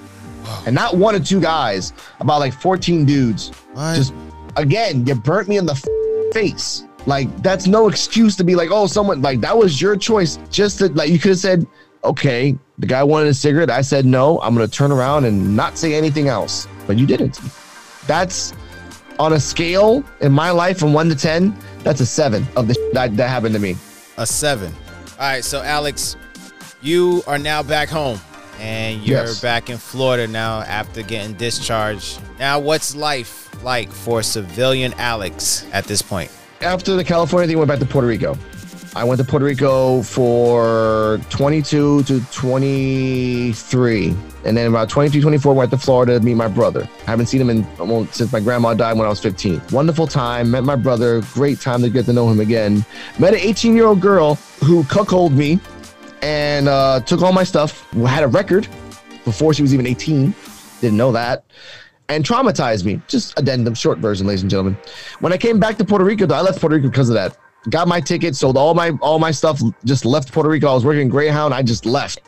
And 0.65 0.75
not 0.75 0.97
one 0.97 1.15
or 1.15 1.19
two 1.19 1.39
guys, 1.39 1.93
about 2.19 2.39
like 2.39 2.53
14 2.53 3.05
dudes. 3.05 3.49
What? 3.73 3.95
Just 3.95 4.13
again, 4.55 5.05
you 5.05 5.15
burnt 5.15 5.47
me 5.47 5.57
in 5.57 5.65
the 5.65 5.75
face. 6.33 6.83
Like 7.05 7.35
that's 7.41 7.67
no 7.67 7.87
excuse 7.87 8.35
to 8.35 8.43
be 8.43 8.55
like, 8.55 8.69
oh, 8.71 8.87
someone 8.87 9.21
like 9.21 9.39
that 9.41 9.57
was 9.57 9.81
your 9.81 9.95
choice. 9.95 10.37
Just 10.49 10.79
to 10.79 10.89
like 10.89 11.09
you 11.09 11.19
could 11.19 11.29
have 11.29 11.39
said, 11.39 11.65
okay, 12.03 12.57
the 12.77 12.87
guy 12.87 13.03
wanted 13.03 13.29
a 13.29 13.33
cigarette. 13.33 13.69
I 13.69 13.81
said 13.81 14.05
no. 14.05 14.39
I'm 14.41 14.53
gonna 14.53 14.67
turn 14.67 14.91
around 14.91 15.25
and 15.25 15.55
not 15.55 15.77
say 15.77 15.93
anything 15.93 16.27
else. 16.27 16.67
But 16.85 16.97
you 16.97 17.05
didn't. 17.05 17.39
That's 18.07 18.53
on 19.19 19.33
a 19.33 19.39
scale 19.39 20.03
in 20.21 20.31
my 20.31 20.51
life 20.51 20.77
from 20.77 20.93
one 20.93 21.09
to 21.09 21.15
ten. 21.15 21.57
That's 21.83 22.01
a 22.01 22.05
seven 22.05 22.45
of 22.55 22.67
the 22.67 22.89
that, 22.93 23.15
that 23.15 23.29
happened 23.29 23.55
to 23.55 23.59
me. 23.59 23.77
a 24.17 24.25
seven. 24.25 24.73
All 25.19 25.25
right, 25.25 25.43
so 25.43 25.61
Alex, 25.63 26.15
you 26.81 27.23
are 27.25 27.39
now 27.39 27.63
back 27.63 27.89
home 27.89 28.19
and 28.59 29.01
you're 29.03 29.25
Yes. 29.25 29.41
back 29.41 29.69
in 29.69 29.77
Florida 29.77 30.27
now 30.27 30.61
after 30.61 31.01
getting 31.01 31.33
discharged. 31.33 32.19
Now, 32.39 32.59
what's 32.59 32.95
life 32.95 33.49
like 33.63 33.91
for 33.91 34.21
civilian 34.23 34.93
Alex 34.97 35.65
at 35.73 35.85
this 35.85 36.01
point? 36.01 36.31
after 36.61 36.95
the 36.95 37.03
California 37.03 37.47
thing, 37.47 37.57
went 37.57 37.67
back 37.67 37.77
to 37.79 37.85
Puerto 37.85 38.07
Rico. 38.07 38.35
I 38.95 39.03
went 39.03 39.19
to 39.19 39.23
Puerto 39.23 39.45
Rico 39.45 40.01
for 40.01 41.19
22 41.29 42.01
to 42.03 42.19
23. 42.31 44.15
And 44.45 44.55
then 44.57 44.67
about 44.67 44.89
23, 44.89 45.21
24, 45.21 45.53
went 45.53 45.71
to 45.71 45.77
Florida 45.77 46.17
to 46.17 46.25
meet 46.25 46.33
my 46.35 46.47
brother. 46.47 46.87
I 47.05 47.11
haven't 47.11 47.27
seen 47.27 47.41
him 47.41 47.49
in 47.49 47.67
well, 47.77 48.07
since 48.11 48.31
my 48.31 48.39
grandma 48.39 48.73
died 48.73 48.97
when 48.97 49.05
I 49.05 49.09
was 49.09 49.19
15. 49.19 49.61
Wonderful 49.71 50.07
time. 50.07 50.49
Met 50.51 50.63
my 50.63 50.75
brother. 50.75 51.21
Great 51.33 51.59
time 51.59 51.81
to 51.81 51.89
get 51.89 52.05
to 52.05 52.13
know 52.13 52.29
him 52.29 52.39
again. 52.39 52.85
Met 53.19 53.33
an 53.33 53.39
18 53.39 53.75
year 53.75 53.85
old 53.85 53.99
girl 54.01 54.35
who 54.63 54.83
cuckolded 54.85 55.33
me 55.35 55.59
and 56.21 56.67
uh, 56.67 56.99
took 57.01 57.21
all 57.21 57.33
my 57.33 57.43
stuff. 57.43 57.89
Had 57.91 58.23
a 58.23 58.27
record 58.27 58.67
before 59.25 59.53
she 59.53 59.61
was 59.61 59.73
even 59.73 59.85
18. 59.85 60.33
Didn't 60.81 60.97
know 60.97 61.11
that. 61.11 61.45
And 62.09 62.23
traumatized 62.23 62.85
me. 62.85 63.01
Just 63.07 63.37
addendum, 63.37 63.73
short 63.73 63.99
version, 63.99 64.27
ladies 64.27 64.41
and 64.41 64.49
gentlemen. 64.49 64.77
When 65.19 65.33
I 65.33 65.37
came 65.37 65.59
back 65.59 65.77
to 65.77 65.85
Puerto 65.85 66.05
Rico, 66.05 66.25
though, 66.25 66.35
I 66.35 66.41
left 66.41 66.59
Puerto 66.59 66.75
Rico 66.75 66.87
because 66.87 67.09
of 67.09 67.15
that. 67.15 67.37
Got 67.69 67.87
my 67.87 67.99
ticket, 67.99 68.35
sold 68.35 68.55
all 68.55 68.73
my 68.73 68.91
all 69.01 69.19
my 69.19 69.31
stuff, 69.31 69.61
just 69.83 70.05
left 70.05 70.31
Puerto 70.31 70.49
Rico. 70.49 70.67
I 70.69 70.73
was 70.73 70.85
working 70.85 71.01
in 71.01 71.09
Greyhound. 71.09 71.53
I 71.53 71.63
just 71.63 71.85
left. 71.85 72.21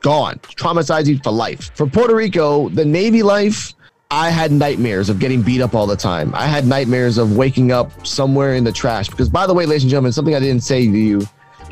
Gone. 0.00 0.38
Traumatized 0.38 1.06
you 1.06 1.18
for 1.18 1.32
life. 1.32 1.70
For 1.74 1.86
Puerto 1.86 2.14
Rico, 2.14 2.68
the 2.68 2.84
Navy 2.84 3.22
life, 3.22 3.74
I 4.12 4.30
had 4.30 4.50
nightmares 4.50 5.08
of 5.08 5.18
getting 5.18 5.42
beat 5.42 5.60
up 5.60 5.74
all 5.74 5.86
the 5.86 5.96
time. 5.96 6.34
I 6.34 6.46
had 6.46 6.66
nightmares 6.66 7.18
of 7.18 7.36
waking 7.36 7.70
up 7.70 8.06
somewhere 8.06 8.54
in 8.54 8.64
the 8.64 8.72
trash. 8.72 9.08
Because, 9.08 9.28
by 9.28 9.46
the 9.46 9.54
way, 9.54 9.66
ladies 9.66 9.84
and 9.84 9.90
gentlemen, 9.90 10.12
something 10.12 10.34
I 10.34 10.40
didn't 10.40 10.62
say 10.64 10.86
to 10.86 10.98
you, 10.98 11.20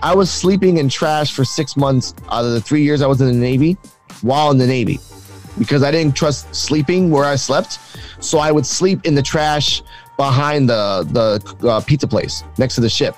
I 0.02 0.14
was 0.14 0.30
sleeping 0.30 0.76
in 0.76 0.88
trash 0.88 1.34
for 1.34 1.44
six 1.44 1.76
months 1.76 2.14
out 2.30 2.44
of 2.44 2.52
the 2.52 2.60
three 2.60 2.82
years 2.82 3.02
I 3.02 3.06
was 3.06 3.20
in 3.20 3.26
the 3.26 3.32
Navy 3.32 3.76
while 4.22 4.50
in 4.50 4.58
the 4.58 4.66
Navy 4.66 5.00
because 5.58 5.82
I 5.82 5.90
didn't 5.90 6.14
trust 6.14 6.54
sleeping 6.54 7.10
where 7.10 7.24
I 7.24 7.34
slept. 7.34 7.78
So 8.20 8.38
I 8.38 8.52
would 8.52 8.66
sleep 8.66 9.04
in 9.04 9.14
the 9.14 9.22
trash 9.22 9.82
behind 10.16 10.68
the 10.68 11.06
the 11.60 11.68
uh, 11.68 11.80
pizza 11.80 12.06
place 12.06 12.44
next 12.58 12.74
to 12.76 12.80
the 12.80 12.88
ship. 12.88 13.16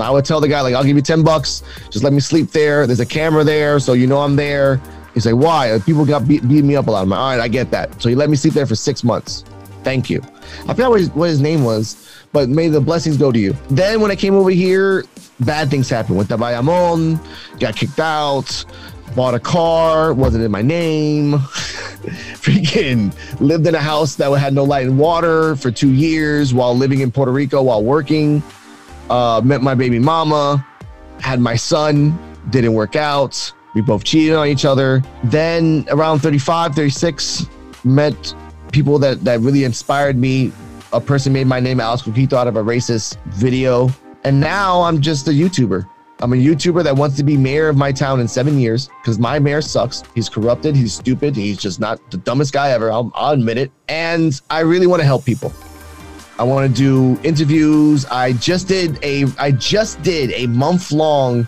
I 0.00 0.10
would 0.10 0.24
tell 0.24 0.40
the 0.40 0.48
guy 0.48 0.62
like, 0.62 0.74
"I'll 0.74 0.84
give 0.84 0.96
you 0.96 1.02
ten 1.02 1.22
bucks. 1.22 1.62
Just 1.90 2.04
let 2.04 2.12
me 2.12 2.20
sleep 2.20 2.50
there. 2.50 2.86
There's 2.86 3.00
a 3.00 3.06
camera 3.06 3.44
there, 3.44 3.78
so 3.78 3.92
you 3.92 4.06
know 4.06 4.20
I'm 4.20 4.36
there." 4.36 4.80
He's 5.12 5.26
like, 5.26 5.34
"Why? 5.34 5.78
People 5.84 6.06
got 6.06 6.26
beat, 6.26 6.48
beat 6.48 6.64
me 6.64 6.76
up 6.76 6.86
a 6.86 6.90
lot." 6.90 7.02
I'm 7.02 7.10
like, 7.10 7.20
"All 7.20 7.30
right, 7.30 7.40
I 7.40 7.48
get 7.48 7.70
that." 7.72 8.00
So 8.00 8.08
he 8.08 8.14
let 8.14 8.30
me 8.30 8.36
sleep 8.36 8.54
there 8.54 8.66
for 8.66 8.74
six 8.74 9.04
months. 9.04 9.44
Thank 9.82 10.08
you. 10.08 10.22
I 10.68 10.74
forgot 10.74 10.90
what 10.90 11.00
his, 11.00 11.10
what 11.10 11.28
his 11.28 11.40
name 11.40 11.64
was, 11.64 12.08
but 12.32 12.48
may 12.48 12.68
the 12.68 12.80
blessings 12.80 13.16
go 13.16 13.32
to 13.32 13.38
you. 13.38 13.54
Then 13.68 14.00
when 14.00 14.10
I 14.10 14.16
came 14.16 14.34
over 14.34 14.50
here, 14.50 15.04
bad 15.44 15.70
things 15.70 15.88
happened. 15.88 16.16
Went 16.16 16.28
to 16.30 16.36
Bayamon, 16.36 17.18
got 17.58 17.76
kicked 17.76 18.00
out, 18.00 18.64
bought 19.14 19.34
a 19.34 19.40
car, 19.40 20.12
wasn't 20.14 20.44
in 20.44 20.50
my 20.50 20.62
name. 20.62 21.32
Freaking 22.42 23.14
lived 23.40 23.66
in 23.66 23.74
a 23.74 23.80
house 23.80 24.16
that 24.16 24.30
had 24.32 24.54
no 24.54 24.64
light 24.64 24.86
and 24.86 24.98
water 24.98 25.56
for 25.56 25.70
two 25.70 25.92
years 25.92 26.52
while 26.52 26.76
living 26.76 27.00
in 27.00 27.10
Puerto 27.12 27.32
Rico 27.32 27.62
while 27.62 27.82
working. 27.82 28.42
Uh, 29.10 29.40
met 29.44 29.62
my 29.62 29.74
baby 29.74 29.98
mama, 29.98 30.66
had 31.20 31.40
my 31.40 31.54
son, 31.54 32.18
didn't 32.50 32.72
work 32.72 32.96
out. 32.96 33.52
We 33.74 33.80
both 33.80 34.04
cheated 34.04 34.34
on 34.34 34.48
each 34.48 34.64
other. 34.64 35.02
Then 35.24 35.86
around 35.90 36.20
35, 36.20 36.74
36, 36.74 37.46
met 37.84 38.34
people 38.72 38.98
that, 38.98 39.24
that 39.24 39.40
really 39.40 39.64
inspired 39.64 40.16
me. 40.16 40.52
A 40.92 41.00
person 41.00 41.32
made 41.32 41.46
my 41.46 41.60
name 41.60 41.80
Alex 41.80 42.02
Coquito 42.02 42.34
out 42.34 42.48
of 42.48 42.56
a 42.56 42.62
racist 42.62 43.16
video. 43.26 43.90
And 44.24 44.40
now 44.40 44.82
I'm 44.82 45.00
just 45.00 45.26
a 45.28 45.30
YouTuber. 45.30 45.88
I'm 46.20 46.32
a 46.32 46.36
YouTuber 46.36 46.84
that 46.84 46.94
wants 46.94 47.16
to 47.16 47.24
be 47.24 47.36
mayor 47.36 47.68
of 47.68 47.76
my 47.76 47.90
town 47.90 48.20
in 48.20 48.28
seven 48.28 48.58
years 48.58 48.88
because 49.00 49.18
my 49.18 49.40
mayor 49.40 49.60
sucks. 49.60 50.04
He's 50.14 50.28
corrupted. 50.28 50.76
He's 50.76 50.94
stupid. 50.94 51.34
He's 51.34 51.58
just 51.58 51.80
not 51.80 51.98
the 52.12 52.16
dumbest 52.18 52.52
guy 52.52 52.70
ever. 52.70 52.92
I'll, 52.92 53.10
I'll 53.16 53.32
admit 53.32 53.58
it. 53.58 53.72
And 53.88 54.40
I 54.48 54.60
really 54.60 54.86
want 54.86 55.00
to 55.00 55.06
help 55.06 55.24
people. 55.24 55.52
I 56.38 56.44
want 56.44 56.68
to 56.68 56.76
do 56.76 57.20
interviews. 57.24 58.04
I 58.06 58.34
just 58.34 58.68
did 58.68 59.02
a 59.02 59.26
I 59.38 59.50
just 59.50 60.02
did 60.02 60.30
a 60.32 60.46
month 60.46 60.92
long 60.92 61.46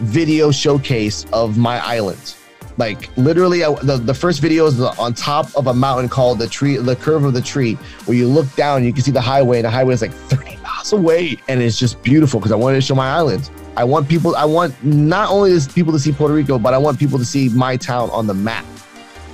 video 0.00 0.50
showcase 0.50 1.24
of 1.32 1.56
my 1.56 1.78
island. 1.84 2.34
Like 2.78 3.14
literally, 3.16 3.64
I, 3.64 3.74
the 3.82 3.96
the 3.96 4.14
first 4.14 4.40
video 4.40 4.66
is 4.66 4.80
on 4.80 5.12
top 5.12 5.54
of 5.56 5.66
a 5.66 5.74
mountain 5.74 6.08
called 6.08 6.38
the 6.38 6.46
tree, 6.46 6.76
the 6.76 6.94
curve 6.94 7.24
of 7.24 7.34
the 7.34 7.42
tree, 7.42 7.74
where 8.04 8.16
you 8.16 8.28
look 8.28 8.52
down 8.54 8.84
you 8.84 8.92
can 8.92 9.02
see 9.02 9.10
the 9.10 9.20
highway, 9.20 9.58
and 9.58 9.64
the 9.64 9.70
highway 9.70 9.94
is 9.94 10.00
like 10.00 10.12
30 10.12 10.56
miles 10.58 10.92
away, 10.92 11.36
and 11.48 11.60
it's 11.60 11.76
just 11.76 12.00
beautiful 12.02 12.38
because 12.38 12.52
I 12.52 12.56
wanted 12.56 12.76
to 12.76 12.82
show 12.82 12.94
my 12.94 13.10
island. 13.10 13.50
I 13.76 13.82
want 13.82 14.08
people. 14.08 14.36
I 14.36 14.44
want 14.44 14.82
not 14.84 15.28
only 15.28 15.58
people 15.74 15.92
to 15.92 15.98
see 15.98 16.12
Puerto 16.12 16.32
Rico, 16.32 16.56
but 16.56 16.72
I 16.72 16.78
want 16.78 17.00
people 17.00 17.18
to 17.18 17.24
see 17.24 17.48
my 17.48 17.76
town 17.76 18.10
on 18.10 18.28
the 18.28 18.34
map. 18.34 18.64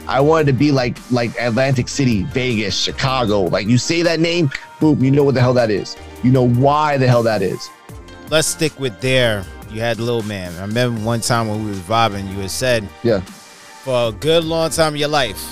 I 0.06 0.20
wanted 0.20 0.46
to 0.46 0.52
be 0.54 0.72
like 0.72 0.96
like 1.10 1.30
Atlantic 1.38 1.88
City, 1.88 2.24
Vegas, 2.24 2.78
Chicago. 2.78 3.42
Like 3.42 3.66
you 3.66 3.76
say 3.76 4.00
that 4.02 4.20
name, 4.20 4.50
boom, 4.80 5.04
you 5.04 5.10
know 5.10 5.22
what 5.22 5.34
the 5.34 5.40
hell 5.42 5.54
that 5.54 5.70
is. 5.70 5.96
You 6.22 6.32
know 6.32 6.48
why 6.48 6.96
the 6.96 7.06
hell 7.06 7.22
that 7.24 7.42
is. 7.42 7.68
Let's 8.30 8.48
stick 8.48 8.78
with 8.80 8.98
there. 9.00 9.44
You 9.74 9.80
had 9.80 9.98
little 9.98 10.22
Man. 10.22 10.54
I 10.56 10.62
remember 10.62 11.00
one 11.04 11.20
time 11.20 11.48
when 11.48 11.64
we 11.64 11.70
was 11.70 11.80
vibing, 11.80 12.30
you 12.32 12.38
had 12.38 12.50
said 12.52 12.88
Yeah. 13.02 13.20
for 13.82 14.08
a 14.08 14.12
good 14.12 14.44
long 14.44 14.70
time 14.70 14.94
of 14.94 15.00
your 15.00 15.08
life, 15.08 15.42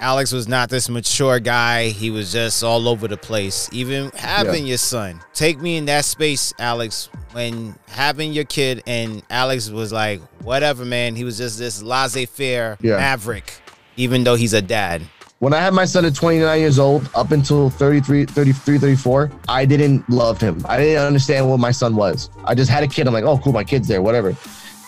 Alex 0.00 0.30
was 0.32 0.46
not 0.48 0.70
this 0.70 0.88
mature 0.88 1.40
guy. 1.40 1.88
He 1.88 2.10
was 2.10 2.32
just 2.32 2.62
all 2.62 2.88
over 2.88 3.08
the 3.08 3.16
place. 3.16 3.68
Even 3.72 4.10
having 4.16 4.66
your 4.66 4.78
son. 4.78 5.20
Take 5.34 5.60
me 5.60 5.76
in 5.76 5.84
that 5.86 6.04
space, 6.04 6.54
Alex, 6.60 7.10
when 7.32 7.74
having 7.88 8.32
your 8.32 8.44
kid 8.44 8.82
and 8.86 9.22
Alex 9.28 9.68
was 9.68 9.92
like, 9.92 10.20
whatever, 10.42 10.84
man. 10.84 11.16
He 11.16 11.24
was 11.24 11.36
just 11.36 11.58
this 11.58 11.82
laissez 11.82 12.26
faire 12.26 12.78
Yeah. 12.80 12.96
maverick, 12.96 13.52
even 13.96 14.22
though 14.24 14.36
he's 14.36 14.52
a 14.54 14.62
dad. 14.62 15.02
When 15.40 15.54
I 15.54 15.58
had 15.58 15.72
my 15.72 15.86
son 15.86 16.04
at 16.04 16.14
29 16.14 16.60
years 16.60 16.78
old, 16.78 17.08
up 17.14 17.30
until 17.30 17.70
33, 17.70 18.26
33, 18.26 18.76
34, 18.76 19.32
I 19.48 19.64
didn't 19.64 20.06
love 20.10 20.38
him. 20.38 20.62
I 20.68 20.76
didn't 20.76 21.02
understand 21.02 21.48
what 21.48 21.58
my 21.58 21.70
son 21.70 21.96
was. 21.96 22.28
I 22.44 22.54
just 22.54 22.70
had 22.70 22.82
a 22.82 22.86
kid. 22.86 23.06
I'm 23.06 23.14
like, 23.14 23.24
oh, 23.24 23.38
cool, 23.38 23.54
my 23.54 23.64
kid's 23.64 23.88
there, 23.88 24.02
whatever. 24.02 24.36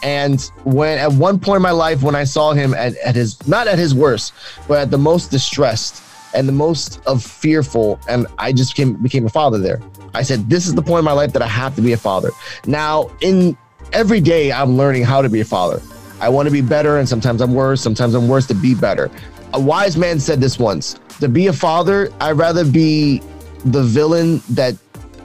And 0.02 0.42
when 0.64 0.98
at 0.98 1.10
one 1.10 1.40
point 1.40 1.56
in 1.56 1.62
my 1.62 1.70
life, 1.70 2.02
when 2.02 2.14
I 2.14 2.24
saw 2.24 2.52
him 2.52 2.74
at, 2.74 2.94
at 2.98 3.14
his, 3.14 3.48
not 3.48 3.66
at 3.66 3.78
his 3.78 3.94
worst, 3.94 4.34
but 4.68 4.78
at 4.78 4.90
the 4.90 4.98
most 4.98 5.30
distressed 5.30 6.02
and 6.34 6.46
the 6.46 6.52
most 6.52 7.00
of 7.06 7.24
fearful, 7.24 7.98
and 8.06 8.26
I 8.36 8.52
just 8.52 8.76
became, 8.76 8.96
became 8.96 9.24
a 9.24 9.30
father 9.30 9.56
there. 9.56 9.80
I 10.12 10.20
said, 10.20 10.50
this 10.50 10.66
is 10.66 10.74
the 10.74 10.82
point 10.82 10.98
in 10.98 11.06
my 11.06 11.12
life 11.12 11.32
that 11.32 11.40
I 11.40 11.48
have 11.48 11.74
to 11.76 11.80
be 11.80 11.94
a 11.94 11.96
father. 11.96 12.28
Now, 12.66 13.10
in 13.22 13.56
every 13.94 14.20
day, 14.20 14.52
I'm 14.52 14.76
learning 14.76 15.04
how 15.04 15.22
to 15.22 15.30
be 15.30 15.40
a 15.40 15.46
father. 15.46 15.80
I 16.20 16.28
want 16.28 16.46
to 16.46 16.52
be 16.52 16.60
better, 16.60 16.98
and 16.98 17.08
sometimes 17.08 17.40
I'm 17.40 17.52
worse. 17.52 17.80
Sometimes 17.80 18.14
I'm 18.14 18.28
worse 18.28 18.46
to 18.46 18.54
be 18.54 18.76
better. 18.76 19.10
A 19.54 19.60
wise 19.60 19.96
man 19.96 20.18
said 20.18 20.40
this 20.40 20.58
once 20.58 20.98
to 21.20 21.28
be 21.28 21.46
a 21.46 21.52
father, 21.52 22.10
I'd 22.20 22.32
rather 22.32 22.64
be 22.64 23.22
the 23.64 23.82
villain 23.82 24.40
that 24.50 24.74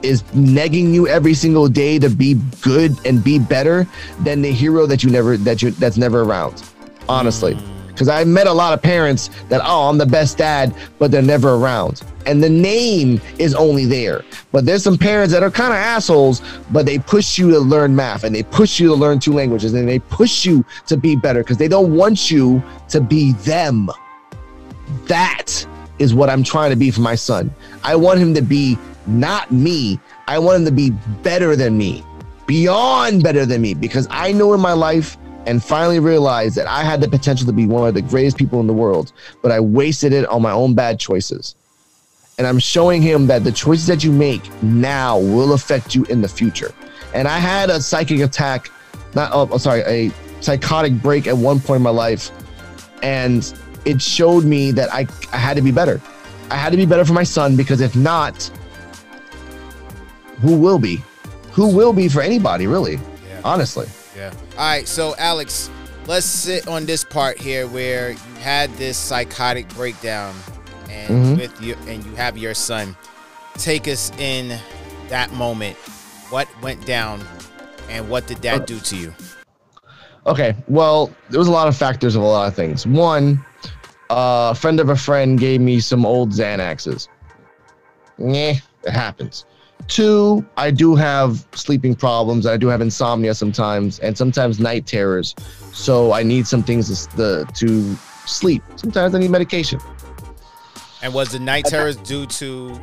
is 0.02 0.22
negging 0.34 0.92
you 0.92 1.08
every 1.08 1.34
single 1.34 1.66
day 1.68 1.98
to 1.98 2.08
be 2.08 2.34
good 2.60 2.94
and 3.04 3.24
be 3.24 3.38
better 3.38 3.86
than 4.20 4.42
the 4.42 4.52
hero 4.52 4.86
that 4.86 5.02
you 5.02 5.10
never 5.10 5.36
that 5.36 5.60
you 5.60 5.72
that's 5.72 5.96
never 5.96 6.22
around 6.22 6.62
honestly. 7.08 7.54
Mm. 7.54 7.88
Because 7.88 8.08
i 8.08 8.22
met 8.22 8.46
a 8.46 8.52
lot 8.52 8.72
of 8.72 8.80
parents 8.80 9.28
that 9.48 9.60
oh 9.64 9.88
i'm 9.88 9.98
the 9.98 10.06
best 10.06 10.38
dad 10.38 10.72
but 11.00 11.10
they're 11.10 11.20
never 11.20 11.54
around. 11.54 12.02
And 12.26 12.40
the 12.40 12.50
name 12.50 13.20
is 13.38 13.54
only 13.54 13.86
there. 13.86 14.22
But 14.52 14.66
there's 14.66 14.84
some 14.84 14.98
parents 14.98 15.32
that 15.32 15.42
are 15.42 15.50
kind 15.50 15.72
of 15.72 15.78
assholes 15.78 16.42
but 16.70 16.86
they 16.86 17.00
push 17.00 17.38
you 17.38 17.50
to 17.50 17.58
learn 17.58 17.96
math 17.96 18.22
and 18.22 18.32
they 18.32 18.44
push 18.44 18.78
you 18.78 18.86
to 18.86 18.94
learn 18.94 19.18
two 19.18 19.32
languages 19.32 19.74
and 19.74 19.88
they 19.88 19.98
push 19.98 20.44
you 20.46 20.64
to 20.86 20.96
be 20.96 21.16
better 21.16 21.42
because 21.42 21.56
they 21.56 21.66
don't 21.66 21.92
want 21.92 22.30
you 22.30 22.62
to 22.88 23.00
be 23.00 23.32
them 23.32 23.90
that 25.06 25.66
is 25.98 26.14
what 26.14 26.30
I'm 26.30 26.42
trying 26.42 26.70
to 26.70 26.76
be 26.76 26.90
for 26.90 27.00
my 27.00 27.14
son. 27.14 27.50
I 27.82 27.96
want 27.96 28.20
him 28.20 28.34
to 28.34 28.42
be 28.42 28.78
not 29.06 29.50
me. 29.50 29.98
I 30.26 30.38
want 30.38 30.58
him 30.60 30.64
to 30.66 30.72
be 30.72 30.90
better 31.22 31.56
than 31.56 31.76
me. 31.76 32.04
beyond 32.48 33.22
better 33.22 33.46
than 33.46 33.60
me 33.60 33.74
because 33.74 34.08
I 34.10 34.32
know 34.32 34.54
in 34.54 34.60
my 34.60 34.72
life 34.72 35.16
and 35.46 35.62
finally 35.62 36.00
realized 36.00 36.56
that 36.56 36.66
I 36.66 36.82
had 36.82 37.00
the 37.00 37.08
potential 37.08 37.46
to 37.46 37.52
be 37.52 37.66
one 37.66 37.86
of 37.86 37.94
the 37.94 38.02
greatest 38.02 38.36
people 38.36 38.58
in 38.58 38.66
the 38.66 38.72
world, 38.72 39.12
but 39.42 39.52
I 39.52 39.60
wasted 39.60 40.12
it 40.12 40.26
on 40.26 40.42
my 40.42 40.50
own 40.50 40.74
bad 40.74 40.98
choices. 40.98 41.54
And 42.38 42.46
I'm 42.46 42.58
showing 42.58 43.02
him 43.02 43.26
that 43.28 43.44
the 43.44 43.52
choices 43.52 43.86
that 43.86 44.02
you 44.02 44.12
make 44.12 44.50
now 44.62 45.18
will 45.18 45.52
affect 45.52 45.94
you 45.94 46.04
in 46.04 46.20
the 46.20 46.28
future. 46.28 46.72
And 47.14 47.28
I 47.28 47.38
had 47.38 47.68
a 47.68 47.80
psychic 47.80 48.20
attack, 48.20 48.70
not, 49.14 49.30
oh, 49.32 49.58
sorry, 49.58 49.80
a 49.82 50.10
psychotic 50.40 50.94
break 51.02 51.26
at 51.26 51.36
one 51.36 51.60
point 51.60 51.78
in 51.78 51.82
my 51.82 51.90
life. 51.90 52.30
And 53.02 53.52
it 53.84 54.00
showed 54.00 54.44
me 54.44 54.70
that 54.72 54.92
I, 54.92 55.06
I 55.32 55.36
had 55.36 55.56
to 55.56 55.62
be 55.62 55.70
better. 55.70 56.00
I 56.50 56.56
had 56.56 56.70
to 56.70 56.76
be 56.76 56.86
better 56.86 57.04
for 57.04 57.12
my 57.12 57.24
son 57.24 57.56
because 57.56 57.80
if 57.80 57.94
not, 57.94 58.42
who 60.40 60.56
will 60.56 60.78
be? 60.78 61.02
Who 61.52 61.74
will 61.74 61.92
be 61.92 62.08
for 62.08 62.22
anybody, 62.22 62.66
really? 62.66 62.94
Yeah. 62.94 63.40
Honestly. 63.44 63.86
Yeah. 64.16 64.32
All 64.52 64.58
right. 64.58 64.86
So, 64.86 65.14
Alex, 65.18 65.70
let's 66.06 66.26
sit 66.26 66.68
on 66.68 66.86
this 66.86 67.04
part 67.04 67.38
here 67.38 67.66
where 67.66 68.10
you 68.12 68.34
had 68.40 68.70
this 68.74 68.96
psychotic 68.96 69.68
breakdown 69.70 70.34
and 70.88 71.10
mm-hmm. 71.10 71.36
with 71.36 71.60
you 71.60 71.74
and 71.86 72.04
you 72.04 72.14
have 72.14 72.38
your 72.38 72.54
son. 72.54 72.96
Take 73.54 73.88
us 73.88 74.10
in 74.18 74.58
that 75.08 75.32
moment. 75.32 75.76
What 76.30 76.48
went 76.62 76.86
down 76.86 77.22
and 77.88 78.08
what 78.08 78.26
did 78.26 78.38
that 78.38 78.62
uh, 78.62 78.64
do 78.64 78.78
to 78.78 78.96
you? 78.96 79.14
Okay. 80.26 80.54
Well, 80.68 81.10
there 81.30 81.38
was 81.38 81.48
a 81.48 81.52
lot 81.52 81.68
of 81.68 81.76
factors 81.76 82.14
of 82.14 82.22
a 82.22 82.26
lot 82.26 82.48
of 82.48 82.54
things. 82.54 82.86
One, 82.86 83.44
uh, 84.10 84.50
a 84.52 84.54
friend 84.54 84.80
of 84.80 84.88
a 84.88 84.96
friend 84.96 85.38
gave 85.38 85.60
me 85.60 85.80
some 85.80 86.06
old 86.06 86.30
Xanaxes. 86.30 87.08
Yeah, 88.18 88.54
it 88.84 88.90
happens. 88.90 89.44
Two, 89.86 90.44
I 90.56 90.70
do 90.70 90.94
have 90.96 91.46
sleeping 91.54 91.94
problems. 91.94 92.46
I 92.46 92.56
do 92.56 92.66
have 92.66 92.80
insomnia 92.80 93.34
sometimes, 93.34 93.98
and 94.00 94.18
sometimes 94.18 94.58
night 94.58 94.86
terrors. 94.86 95.34
So 95.72 96.12
I 96.12 96.22
need 96.22 96.46
some 96.46 96.62
things 96.62 97.06
to, 97.06 97.46
to 97.52 97.96
sleep. 98.26 98.62
Sometimes 98.76 99.14
I 99.14 99.18
need 99.18 99.30
medication. 99.30 99.80
And 101.02 101.14
was 101.14 101.30
the 101.30 101.38
night 101.38 101.66
terrors 101.66 101.96
due 101.96 102.26
to 102.26 102.78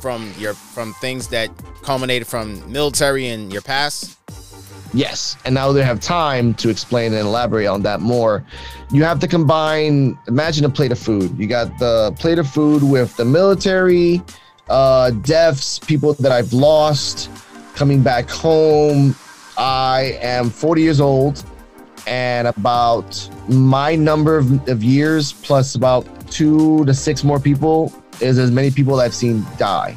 from 0.00 0.32
your 0.38 0.54
from 0.54 0.94
things 0.94 1.28
that 1.28 1.50
culminated 1.82 2.28
from 2.28 2.70
military 2.70 3.26
in 3.26 3.50
your 3.50 3.62
past? 3.62 4.16
Yes, 4.94 5.36
and 5.44 5.54
now 5.54 5.70
they 5.72 5.84
have 5.84 6.00
time 6.00 6.54
to 6.54 6.70
explain 6.70 7.12
and 7.12 7.26
elaborate 7.26 7.66
on 7.66 7.82
that 7.82 8.00
more. 8.00 8.44
You 8.90 9.04
have 9.04 9.20
to 9.20 9.28
combine. 9.28 10.18
Imagine 10.28 10.64
a 10.64 10.70
plate 10.70 10.92
of 10.92 10.98
food. 10.98 11.38
You 11.38 11.46
got 11.46 11.78
the 11.78 12.14
plate 12.18 12.38
of 12.38 12.48
food 12.48 12.82
with 12.82 13.14
the 13.16 13.24
military, 13.24 14.22
uh, 14.70 15.10
deaths, 15.10 15.78
people 15.78 16.14
that 16.14 16.32
I've 16.32 16.52
lost, 16.52 17.30
coming 17.74 18.02
back 18.02 18.30
home. 18.30 19.14
I 19.58 20.18
am 20.22 20.48
40 20.48 20.82
years 20.82 21.00
old, 21.00 21.44
and 22.06 22.48
about 22.48 23.28
my 23.48 23.94
number 23.94 24.38
of, 24.38 24.68
of 24.68 24.82
years 24.82 25.32
plus 25.32 25.74
about 25.74 26.06
two 26.30 26.84
to 26.86 26.94
six 26.94 27.24
more 27.24 27.40
people 27.40 27.92
is 28.20 28.38
as 28.38 28.50
many 28.50 28.70
people 28.70 29.00
I've 29.00 29.14
seen 29.14 29.44
die 29.58 29.96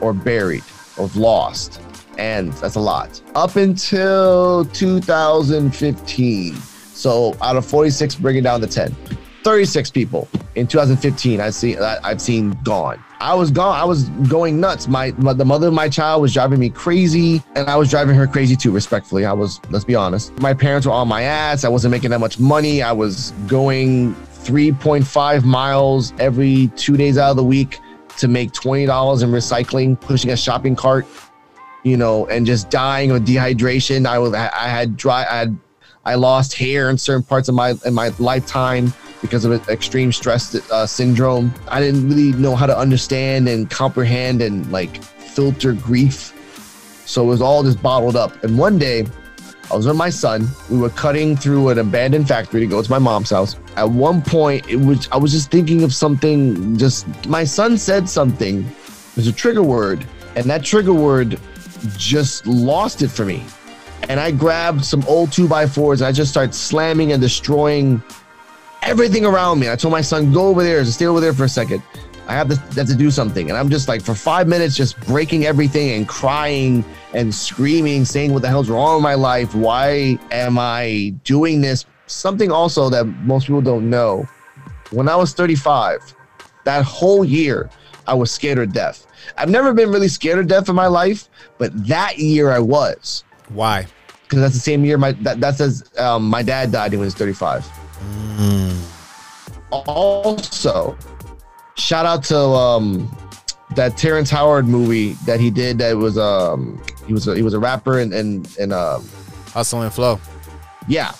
or 0.00 0.12
buried 0.12 0.64
or 0.96 1.08
lost 1.14 1.80
and 2.18 2.52
that's 2.54 2.74
a 2.74 2.80
lot. 2.80 3.20
Up 3.34 3.56
until 3.56 4.66
2015. 4.66 6.54
So 6.54 7.36
out 7.40 7.56
of 7.56 7.64
46, 7.64 8.16
bringing 8.16 8.42
down 8.42 8.60
to 8.60 8.66
10. 8.66 8.94
36 9.44 9.90
people 9.92 10.28
in 10.56 10.66
2015 10.66 11.40
I 11.40 11.48
see 11.50 11.76
I've 11.78 12.20
seen 12.20 12.58
gone. 12.64 13.02
I 13.20 13.34
was 13.34 13.50
gone. 13.50 13.74
I 13.76 13.84
was 13.84 14.08
going 14.28 14.60
nuts. 14.60 14.88
My, 14.88 15.12
my, 15.18 15.32
the 15.32 15.44
mother 15.44 15.68
of 15.68 15.72
my 15.74 15.88
child 15.88 16.22
was 16.22 16.32
driving 16.34 16.60
me 16.60 16.70
crazy, 16.70 17.42
and 17.54 17.68
I 17.68 17.76
was 17.76 17.90
driving 17.90 18.14
her 18.14 18.26
crazy 18.26 18.54
too. 18.56 18.70
Respectfully, 18.70 19.24
I 19.24 19.32
was. 19.32 19.60
Let's 19.70 19.84
be 19.84 19.94
honest. 19.94 20.38
My 20.40 20.54
parents 20.54 20.86
were 20.86 20.92
on 20.92 21.08
my 21.08 21.22
ass. 21.22 21.64
I 21.64 21.68
wasn't 21.68 21.92
making 21.92 22.10
that 22.10 22.20
much 22.20 22.38
money. 22.38 22.82
I 22.82 22.92
was 22.92 23.32
going 23.46 24.14
3.5 24.14 25.44
miles 25.44 26.12
every 26.18 26.68
two 26.76 26.96
days 26.96 27.18
out 27.18 27.30
of 27.30 27.36
the 27.36 27.44
week 27.44 27.80
to 28.18 28.28
make 28.28 28.52
$20 28.52 29.22
in 29.22 29.30
recycling, 29.30 30.00
pushing 30.00 30.30
a 30.30 30.36
shopping 30.36 30.76
cart 30.76 31.06
you 31.88 31.96
know, 31.96 32.26
and 32.26 32.46
just 32.46 32.70
dying 32.70 33.10
of 33.10 33.22
dehydration. 33.22 34.06
I 34.06 34.18
was, 34.18 34.34
I 34.34 34.68
had 34.68 34.96
dry, 34.96 35.22
I 35.22 35.36
had, 35.38 35.58
I 36.04 36.14
lost 36.14 36.54
hair 36.54 36.90
in 36.90 36.98
certain 36.98 37.22
parts 37.22 37.48
of 37.48 37.54
my 37.54 37.74
in 37.84 37.94
my 37.94 38.12
lifetime 38.18 38.92
because 39.20 39.44
of 39.44 39.68
extreme 39.68 40.12
stress 40.12 40.54
uh, 40.70 40.86
syndrome. 40.86 41.52
I 41.68 41.80
didn't 41.80 42.08
really 42.08 42.32
know 42.32 42.54
how 42.54 42.66
to 42.66 42.76
understand 42.76 43.48
and 43.48 43.68
comprehend 43.68 44.42
and 44.42 44.70
like 44.70 45.02
filter 45.02 45.72
grief. 45.72 46.34
So 47.06 47.24
it 47.24 47.26
was 47.26 47.40
all 47.40 47.62
just 47.62 47.82
bottled 47.82 48.16
up. 48.16 48.42
And 48.44 48.58
one 48.58 48.78
day, 48.78 49.06
I 49.70 49.76
was 49.76 49.86
with 49.86 49.96
my 49.96 50.08
son. 50.08 50.48
We 50.70 50.78
were 50.78 50.90
cutting 50.90 51.36
through 51.36 51.68
an 51.68 51.78
abandoned 51.78 52.26
factory 52.26 52.60
to 52.60 52.66
go 52.66 52.82
to 52.82 52.90
my 52.90 52.98
mom's 52.98 53.30
house. 53.30 53.56
At 53.76 53.90
one 53.90 54.22
point, 54.22 54.66
it 54.68 54.76
was 54.76 55.08
I 55.12 55.18
was 55.18 55.32
just 55.32 55.50
thinking 55.50 55.82
of 55.82 55.92
something. 55.92 56.76
Just 56.78 57.06
my 57.26 57.44
son 57.44 57.76
said 57.76 58.08
something. 58.08 58.66
There's 59.14 59.26
a 59.26 59.32
trigger 59.32 59.62
word, 59.62 60.06
and 60.36 60.46
that 60.46 60.64
trigger 60.64 60.94
word 60.94 61.38
just 61.96 62.46
lost 62.46 63.02
it 63.02 63.08
for 63.08 63.24
me. 63.24 63.44
And 64.08 64.18
I 64.20 64.30
grabbed 64.30 64.84
some 64.84 65.04
old 65.06 65.32
two 65.32 65.48
by 65.48 65.66
fours. 65.66 66.00
And 66.00 66.08
I 66.08 66.12
just 66.12 66.30
started 66.30 66.54
slamming 66.54 67.12
and 67.12 67.20
destroying 67.20 68.02
everything 68.82 69.26
around 69.26 69.58
me. 69.60 69.70
I 69.70 69.76
told 69.76 69.92
my 69.92 70.00
son, 70.00 70.32
go 70.32 70.48
over 70.48 70.62
there, 70.62 70.84
stay 70.84 71.06
over 71.06 71.20
there 71.20 71.32
for 71.32 71.44
a 71.44 71.48
second. 71.48 71.82
I 72.26 72.34
have 72.34 72.48
to, 72.48 72.56
have 72.78 72.86
to 72.88 72.94
do 72.94 73.10
something. 73.10 73.48
And 73.48 73.58
I'm 73.58 73.70
just 73.70 73.88
like, 73.88 74.02
for 74.02 74.14
five 74.14 74.48
minutes, 74.48 74.76
just 74.76 75.00
breaking 75.06 75.46
everything 75.46 75.92
and 75.92 76.06
crying 76.06 76.84
and 77.14 77.34
screaming, 77.34 78.04
saying 78.04 78.32
what 78.32 78.42
the 78.42 78.48
hell's 78.48 78.68
wrong 78.68 78.96
with 78.96 79.02
my 79.02 79.14
life? 79.14 79.54
Why 79.54 80.18
am 80.30 80.58
I 80.58 81.14
doing 81.24 81.62
this? 81.62 81.86
Something 82.06 82.52
also 82.52 82.90
that 82.90 83.04
most 83.04 83.46
people 83.46 83.62
don't 83.62 83.88
know. 83.88 84.28
When 84.90 85.08
I 85.08 85.16
was 85.16 85.32
35, 85.32 86.14
that 86.64 86.84
whole 86.84 87.24
year, 87.24 87.70
I 88.08 88.14
was 88.14 88.30
scared 88.30 88.58
of 88.58 88.72
death. 88.72 89.06
I've 89.36 89.50
never 89.50 89.74
been 89.74 89.90
really 89.90 90.08
scared 90.08 90.38
of 90.38 90.48
death 90.48 90.68
in 90.68 90.74
my 90.74 90.86
life, 90.86 91.28
but 91.58 91.70
that 91.86 92.18
year 92.18 92.50
I 92.50 92.58
was. 92.58 93.22
Why? 93.50 93.86
Because 94.22 94.40
that's 94.40 94.54
the 94.54 94.60
same 94.60 94.84
year 94.84 94.98
my 94.98 95.12
that, 95.12 95.40
that 95.40 95.56
says 95.56 95.84
um, 95.98 96.28
my 96.28 96.42
dad 96.42 96.72
died 96.72 96.92
when 96.92 97.00
he 97.00 97.04
was 97.04 97.14
35. 97.14 97.64
Mm. 98.40 98.76
Also, 99.70 100.96
shout 101.76 102.06
out 102.06 102.24
to 102.24 102.38
um, 102.38 103.14
that 103.74 103.96
Terrence 103.96 104.30
Howard 104.30 104.66
movie 104.66 105.12
that 105.26 105.38
he 105.38 105.50
did. 105.50 105.78
That 105.78 105.96
was 105.96 106.16
um 106.16 106.82
he 107.06 107.12
was 107.12 107.28
a, 107.28 107.36
he 107.36 107.42
was 107.42 107.54
a 107.54 107.58
rapper 107.58 108.00
and 108.00 108.14
and 108.14 108.48
and 108.58 108.72
um 108.72 109.06
Hustle 109.52 109.82
and 109.82 109.92
Flow. 109.92 110.18
Yeah. 110.86 111.12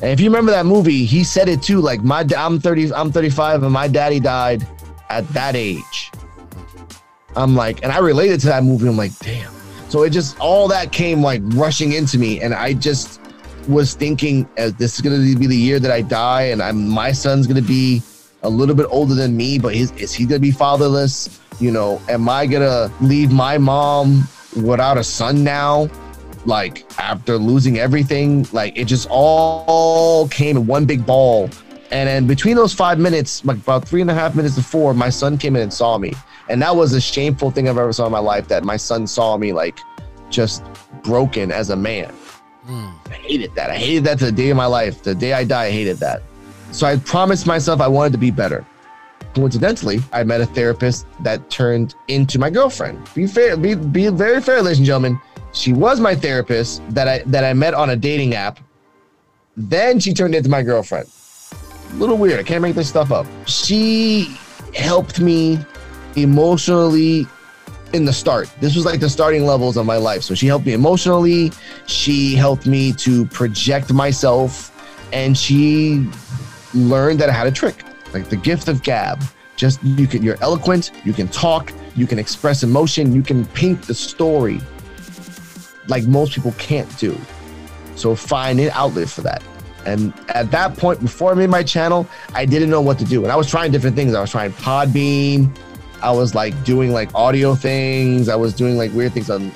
And 0.00 0.10
if 0.10 0.20
you 0.20 0.28
remember 0.28 0.52
that 0.52 0.66
movie, 0.66 1.04
he 1.04 1.24
said 1.24 1.48
it 1.48 1.62
too. 1.62 1.80
Like 1.80 2.02
my 2.02 2.24
I'm 2.36 2.60
30, 2.60 2.92
I'm 2.92 3.10
35, 3.10 3.62
and 3.62 3.72
my 3.72 3.88
daddy 3.88 4.20
died 4.20 4.66
at 5.08 5.26
that 5.30 5.56
age. 5.56 6.12
I'm 7.38 7.54
like, 7.54 7.84
and 7.84 7.92
I 7.92 7.98
related 7.98 8.40
to 8.40 8.46
that 8.48 8.64
movie. 8.64 8.88
I'm 8.88 8.96
like, 8.96 9.16
damn. 9.20 9.52
So 9.88 10.02
it 10.02 10.10
just 10.10 10.38
all 10.40 10.66
that 10.68 10.90
came 10.92 11.22
like 11.22 11.40
rushing 11.54 11.92
into 11.92 12.18
me, 12.18 12.40
and 12.40 12.52
I 12.52 12.74
just 12.74 13.20
was 13.68 13.94
thinking, 13.94 14.48
uh, 14.58 14.70
this 14.76 14.96
is 14.96 15.00
gonna 15.00 15.18
be 15.18 15.46
the 15.46 15.56
year 15.56 15.78
that 15.78 15.92
I 15.92 16.02
die, 16.02 16.42
and 16.42 16.60
I'm 16.60 16.88
my 16.88 17.12
son's 17.12 17.46
gonna 17.46 17.62
be 17.62 18.02
a 18.42 18.48
little 18.50 18.74
bit 18.74 18.86
older 18.90 19.14
than 19.14 19.36
me, 19.36 19.58
but 19.58 19.74
is, 19.74 19.92
is 19.92 20.12
he 20.12 20.26
gonna 20.26 20.40
be 20.40 20.50
fatherless? 20.50 21.40
You 21.60 21.70
know, 21.70 22.02
am 22.08 22.28
I 22.28 22.46
gonna 22.46 22.92
leave 23.00 23.30
my 23.30 23.56
mom 23.56 24.28
without 24.56 24.98
a 24.98 25.04
son 25.04 25.44
now? 25.44 25.88
Like 26.44 26.86
after 26.98 27.36
losing 27.36 27.78
everything, 27.78 28.46
like 28.52 28.76
it 28.76 28.86
just 28.86 29.06
all 29.10 30.28
came 30.28 30.56
in 30.56 30.66
one 30.66 30.86
big 30.86 31.06
ball. 31.06 31.50
And 31.90 32.08
then 32.08 32.26
between 32.26 32.56
those 32.56 32.74
five 32.74 32.98
minutes, 32.98 33.44
like 33.44 33.58
about 33.58 33.88
three 33.88 34.00
and 34.00 34.10
a 34.10 34.14
half 34.14 34.34
minutes 34.34 34.56
before, 34.56 34.92
my 34.92 35.08
son 35.08 35.38
came 35.38 35.56
in 35.56 35.62
and 35.62 35.72
saw 35.72 35.98
me. 35.98 36.12
And 36.48 36.62
that 36.62 36.74
was 36.74 36.92
a 36.92 37.00
shameful 37.00 37.50
thing 37.50 37.68
I've 37.68 37.78
ever 37.78 37.92
saw 37.92 38.06
in 38.06 38.12
my 38.12 38.18
life 38.18 38.48
that 38.48 38.64
my 38.64 38.76
son 38.76 39.06
saw 39.06 39.36
me 39.36 39.52
like 39.52 39.78
just 40.30 40.64
broken 41.02 41.52
as 41.52 41.70
a 41.70 41.76
man. 41.76 42.12
Mm. 42.66 42.94
I 43.10 43.14
hated 43.14 43.54
that. 43.54 43.70
I 43.70 43.76
hated 43.76 44.04
that 44.04 44.18
to 44.20 44.26
the 44.26 44.32
day 44.32 44.50
of 44.50 44.56
my 44.56 44.66
life. 44.66 45.02
The 45.02 45.14
day 45.14 45.32
I 45.32 45.44
die, 45.44 45.64
I 45.64 45.70
hated 45.70 45.98
that. 45.98 46.22
So 46.72 46.86
I 46.86 46.96
promised 46.96 47.46
myself 47.46 47.80
I 47.80 47.88
wanted 47.88 48.12
to 48.12 48.18
be 48.18 48.30
better. 48.30 48.66
Coincidentally, 49.34 50.00
I 50.12 50.24
met 50.24 50.40
a 50.40 50.46
therapist 50.46 51.06
that 51.20 51.50
turned 51.50 51.94
into 52.08 52.38
my 52.38 52.50
girlfriend. 52.50 53.08
Be 53.14 53.26
fair, 53.26 53.56
be, 53.56 53.74
be 53.74 54.08
very 54.08 54.40
fair, 54.40 54.62
ladies 54.62 54.78
and 54.78 54.86
gentlemen. 54.86 55.20
She 55.52 55.72
was 55.72 56.00
my 56.00 56.14
therapist 56.14 56.82
that 56.90 57.08
I 57.08 57.18
that 57.26 57.42
I 57.42 57.52
met 57.54 57.74
on 57.74 57.90
a 57.90 57.96
dating 57.96 58.34
app. 58.34 58.60
Then 59.56 59.98
she 59.98 60.12
turned 60.12 60.34
into 60.34 60.48
my 60.48 60.62
girlfriend. 60.62 61.08
A 61.90 61.94
little 61.94 62.18
weird. 62.18 62.38
I 62.38 62.42
can't 62.42 62.62
make 62.62 62.74
this 62.74 62.88
stuff 62.88 63.10
up. 63.10 63.26
She 63.46 64.36
helped 64.74 65.20
me 65.20 65.58
emotionally 66.22 67.26
in 67.92 68.04
the 68.04 68.12
start. 68.12 68.50
This 68.60 68.76
was 68.76 68.84
like 68.84 69.00
the 69.00 69.08
starting 69.08 69.46
levels 69.46 69.76
of 69.76 69.86
my 69.86 69.96
life. 69.96 70.22
So 70.22 70.34
she 70.34 70.46
helped 70.46 70.66
me 70.66 70.74
emotionally. 70.74 71.52
She 71.86 72.34
helped 72.34 72.66
me 72.66 72.92
to 72.94 73.24
project 73.26 73.92
myself. 73.92 74.74
And 75.12 75.36
she 75.36 76.06
learned 76.74 77.18
that 77.20 77.30
I 77.30 77.32
had 77.32 77.46
a 77.46 77.50
trick, 77.50 77.82
like 78.12 78.28
the 78.28 78.36
gift 78.36 78.68
of 78.68 78.82
gab. 78.82 79.22
Just 79.56 79.82
you 79.82 80.06
can 80.06 80.22
you're 80.22 80.36
eloquent, 80.40 80.92
you 81.04 81.12
can 81.12 81.26
talk, 81.28 81.72
you 81.96 82.06
can 82.06 82.18
express 82.18 82.62
emotion, 82.62 83.12
you 83.12 83.22
can 83.22 83.44
paint 83.46 83.82
the 83.82 83.94
story. 83.94 84.60
like 85.88 86.04
most 86.06 86.32
people 86.32 86.52
can't 86.58 86.96
do. 86.98 87.18
So 87.96 88.14
find 88.14 88.60
an 88.60 88.70
outlet 88.72 89.08
for 89.08 89.22
that. 89.22 89.42
And 89.86 90.12
at 90.28 90.50
that 90.50 90.76
point, 90.76 91.00
before 91.00 91.32
I 91.32 91.34
made 91.34 91.50
my 91.50 91.62
channel, 91.62 92.06
I 92.34 92.44
didn't 92.44 92.70
know 92.70 92.80
what 92.80 92.98
to 92.98 93.04
do. 93.04 93.22
And 93.22 93.32
I 93.32 93.36
was 93.36 93.48
trying 93.48 93.72
different 93.72 93.96
things. 93.96 94.14
I 94.14 94.20
was 94.20 94.30
trying 94.30 94.52
Podbean. 94.52 95.54
I 96.02 96.12
was 96.12 96.34
like 96.34 96.64
doing 96.64 96.92
like 96.92 97.14
audio 97.14 97.54
things. 97.54 98.28
I 98.28 98.36
was 98.36 98.54
doing 98.54 98.76
like 98.76 98.92
weird 98.92 99.12
things 99.12 99.30
on 99.30 99.52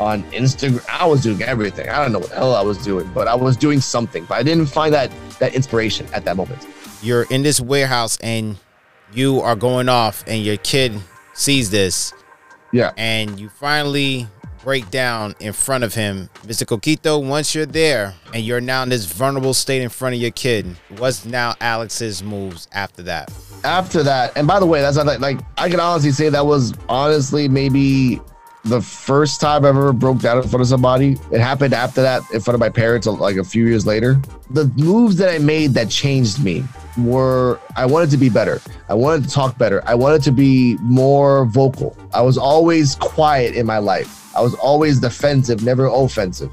on 0.00 0.22
Instagram. 0.32 0.84
I 0.88 1.06
was 1.06 1.22
doing 1.22 1.42
everything. 1.42 1.88
I 1.88 2.02
don't 2.02 2.12
know 2.12 2.18
what 2.18 2.30
the 2.30 2.36
hell 2.36 2.54
I 2.54 2.62
was 2.62 2.78
doing, 2.78 3.10
but 3.12 3.28
I 3.28 3.34
was 3.34 3.56
doing 3.56 3.80
something. 3.80 4.24
But 4.24 4.34
I 4.34 4.42
didn't 4.42 4.66
find 4.66 4.92
that 4.94 5.10
that 5.38 5.54
inspiration 5.54 6.06
at 6.12 6.24
that 6.24 6.36
moment. 6.36 6.66
You're 7.02 7.24
in 7.24 7.42
this 7.42 7.60
warehouse 7.60 8.18
and 8.20 8.56
you 9.12 9.40
are 9.40 9.56
going 9.56 9.88
off 9.88 10.24
and 10.26 10.42
your 10.42 10.56
kid 10.58 10.98
sees 11.34 11.70
this. 11.70 12.12
Yeah. 12.72 12.92
And 12.96 13.38
you 13.38 13.48
finally 13.48 14.26
break 14.62 14.90
down 14.90 15.34
in 15.40 15.52
front 15.52 15.84
of 15.84 15.94
him. 15.94 16.30
Mr. 16.46 16.64
Coquito, 16.64 17.26
once 17.26 17.54
you're 17.54 17.66
there 17.66 18.14
and 18.32 18.44
you're 18.44 18.60
now 18.60 18.82
in 18.82 18.88
this 18.88 19.04
vulnerable 19.04 19.54
state 19.54 19.82
in 19.82 19.88
front 19.88 20.14
of 20.14 20.20
your 20.20 20.30
kid, 20.30 20.66
what's 20.98 21.24
now 21.24 21.54
Alex's 21.60 22.22
moves 22.22 22.68
after 22.72 23.02
that? 23.02 23.30
After 23.64 24.02
that, 24.02 24.36
and 24.36 24.46
by 24.46 24.58
the 24.58 24.66
way, 24.66 24.80
that's 24.80 24.96
not 24.96 25.06
like, 25.06 25.20
like 25.20 25.38
I 25.56 25.70
can 25.70 25.80
honestly 25.80 26.10
say 26.10 26.28
that 26.28 26.44
was 26.44 26.74
honestly 26.88 27.48
maybe 27.48 28.20
the 28.64 28.80
first 28.80 29.40
time 29.40 29.64
I 29.64 29.70
ever 29.70 29.92
broke 29.92 30.20
down 30.20 30.38
in 30.38 30.48
front 30.48 30.60
of 30.62 30.68
somebody. 30.68 31.16
It 31.30 31.40
happened 31.40 31.74
after 31.74 32.02
that 32.02 32.22
in 32.32 32.40
front 32.40 32.54
of 32.54 32.60
my 32.60 32.68
parents, 32.68 33.06
like 33.06 33.36
a 33.36 33.44
few 33.44 33.66
years 33.66 33.86
later. 33.86 34.20
The 34.50 34.66
moves 34.76 35.16
that 35.16 35.28
I 35.28 35.38
made 35.38 35.74
that 35.74 35.90
changed 35.90 36.42
me 36.42 36.64
were 36.98 37.58
I 37.76 37.86
wanted 37.86 38.10
to 38.10 38.16
be 38.16 38.28
better. 38.28 38.60
I 38.88 38.94
wanted 38.94 39.24
to 39.24 39.30
talk 39.30 39.58
better. 39.58 39.82
I 39.86 39.94
wanted 39.94 40.22
to 40.24 40.32
be 40.32 40.76
more 40.80 41.46
vocal. 41.46 41.96
I 42.12 42.22
was 42.22 42.38
always 42.38 42.94
quiet 42.96 43.54
in 43.54 43.66
my 43.66 43.78
life. 43.78 44.34
I 44.36 44.40
was 44.40 44.54
always 44.54 45.00
defensive, 45.00 45.62
never 45.62 45.86
offensive. 45.86 46.50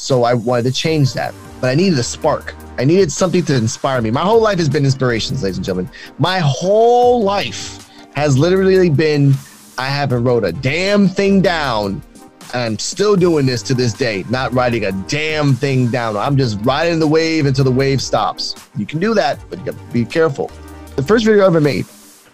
So 0.00 0.24
I 0.24 0.32
wanted 0.32 0.62
to 0.62 0.72
change 0.72 1.12
that. 1.12 1.34
But 1.60 1.68
I 1.68 1.74
needed 1.74 1.98
a 1.98 2.02
spark. 2.02 2.54
I 2.78 2.84
needed 2.84 3.12
something 3.12 3.44
to 3.44 3.54
inspire 3.54 4.00
me. 4.00 4.10
My 4.10 4.22
whole 4.22 4.40
life 4.40 4.58
has 4.58 4.68
been 4.68 4.86
inspirations, 4.86 5.42
ladies 5.42 5.58
and 5.58 5.64
gentlemen. 5.64 5.92
My 6.18 6.38
whole 6.38 7.22
life 7.22 7.90
has 8.14 8.38
literally 8.38 8.88
been 8.88 9.34
I 9.76 9.86
haven't 9.86 10.24
wrote 10.24 10.44
a 10.44 10.52
damn 10.52 11.06
thing 11.06 11.42
down. 11.42 12.02
I'm 12.54 12.78
still 12.78 13.14
doing 13.14 13.46
this 13.46 13.62
to 13.64 13.74
this 13.74 13.92
day, 13.92 14.24
not 14.30 14.52
writing 14.52 14.86
a 14.86 14.92
damn 15.06 15.54
thing 15.54 15.90
down. 15.90 16.16
I'm 16.16 16.36
just 16.36 16.58
riding 16.62 16.98
the 16.98 17.06
wave 17.06 17.46
until 17.46 17.64
the 17.64 17.70
wave 17.70 18.02
stops. 18.02 18.56
You 18.76 18.86
can 18.86 19.00
do 19.00 19.14
that, 19.14 19.38
but 19.48 19.58
you 19.58 19.66
gotta 19.66 19.92
be 19.92 20.04
careful. 20.04 20.50
The 20.96 21.02
first 21.02 21.24
video 21.24 21.44
I 21.44 21.46
ever 21.46 21.60
made 21.60 21.86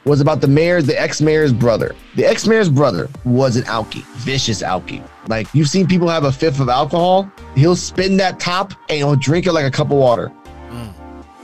was 0.06 0.20
about 0.20 0.40
the 0.40 0.46
mayor, 0.46 0.80
the 0.80 0.98
ex-mayor's 0.98 1.52
brother. 1.52 1.94
The 2.14 2.24
ex-mayor's 2.24 2.70
brother 2.70 3.08
was 3.24 3.56
an 3.56 3.64
alkie, 3.64 4.04
vicious 4.18 4.62
alkie. 4.62 5.06
Like 5.28 5.52
you've 5.52 5.68
seen 5.68 5.86
people 5.86 6.08
have 6.08 6.24
a 6.24 6.32
fifth 6.32 6.60
of 6.60 6.68
alcohol, 6.68 7.30
he'll 7.56 7.76
spin 7.76 8.16
that 8.18 8.38
top 8.38 8.72
and 8.88 8.98
he'll 8.98 9.16
drink 9.16 9.46
it 9.46 9.52
like 9.52 9.66
a 9.66 9.70
cup 9.70 9.90
of 9.90 9.98
water, 9.98 10.32
mm. 10.70 10.92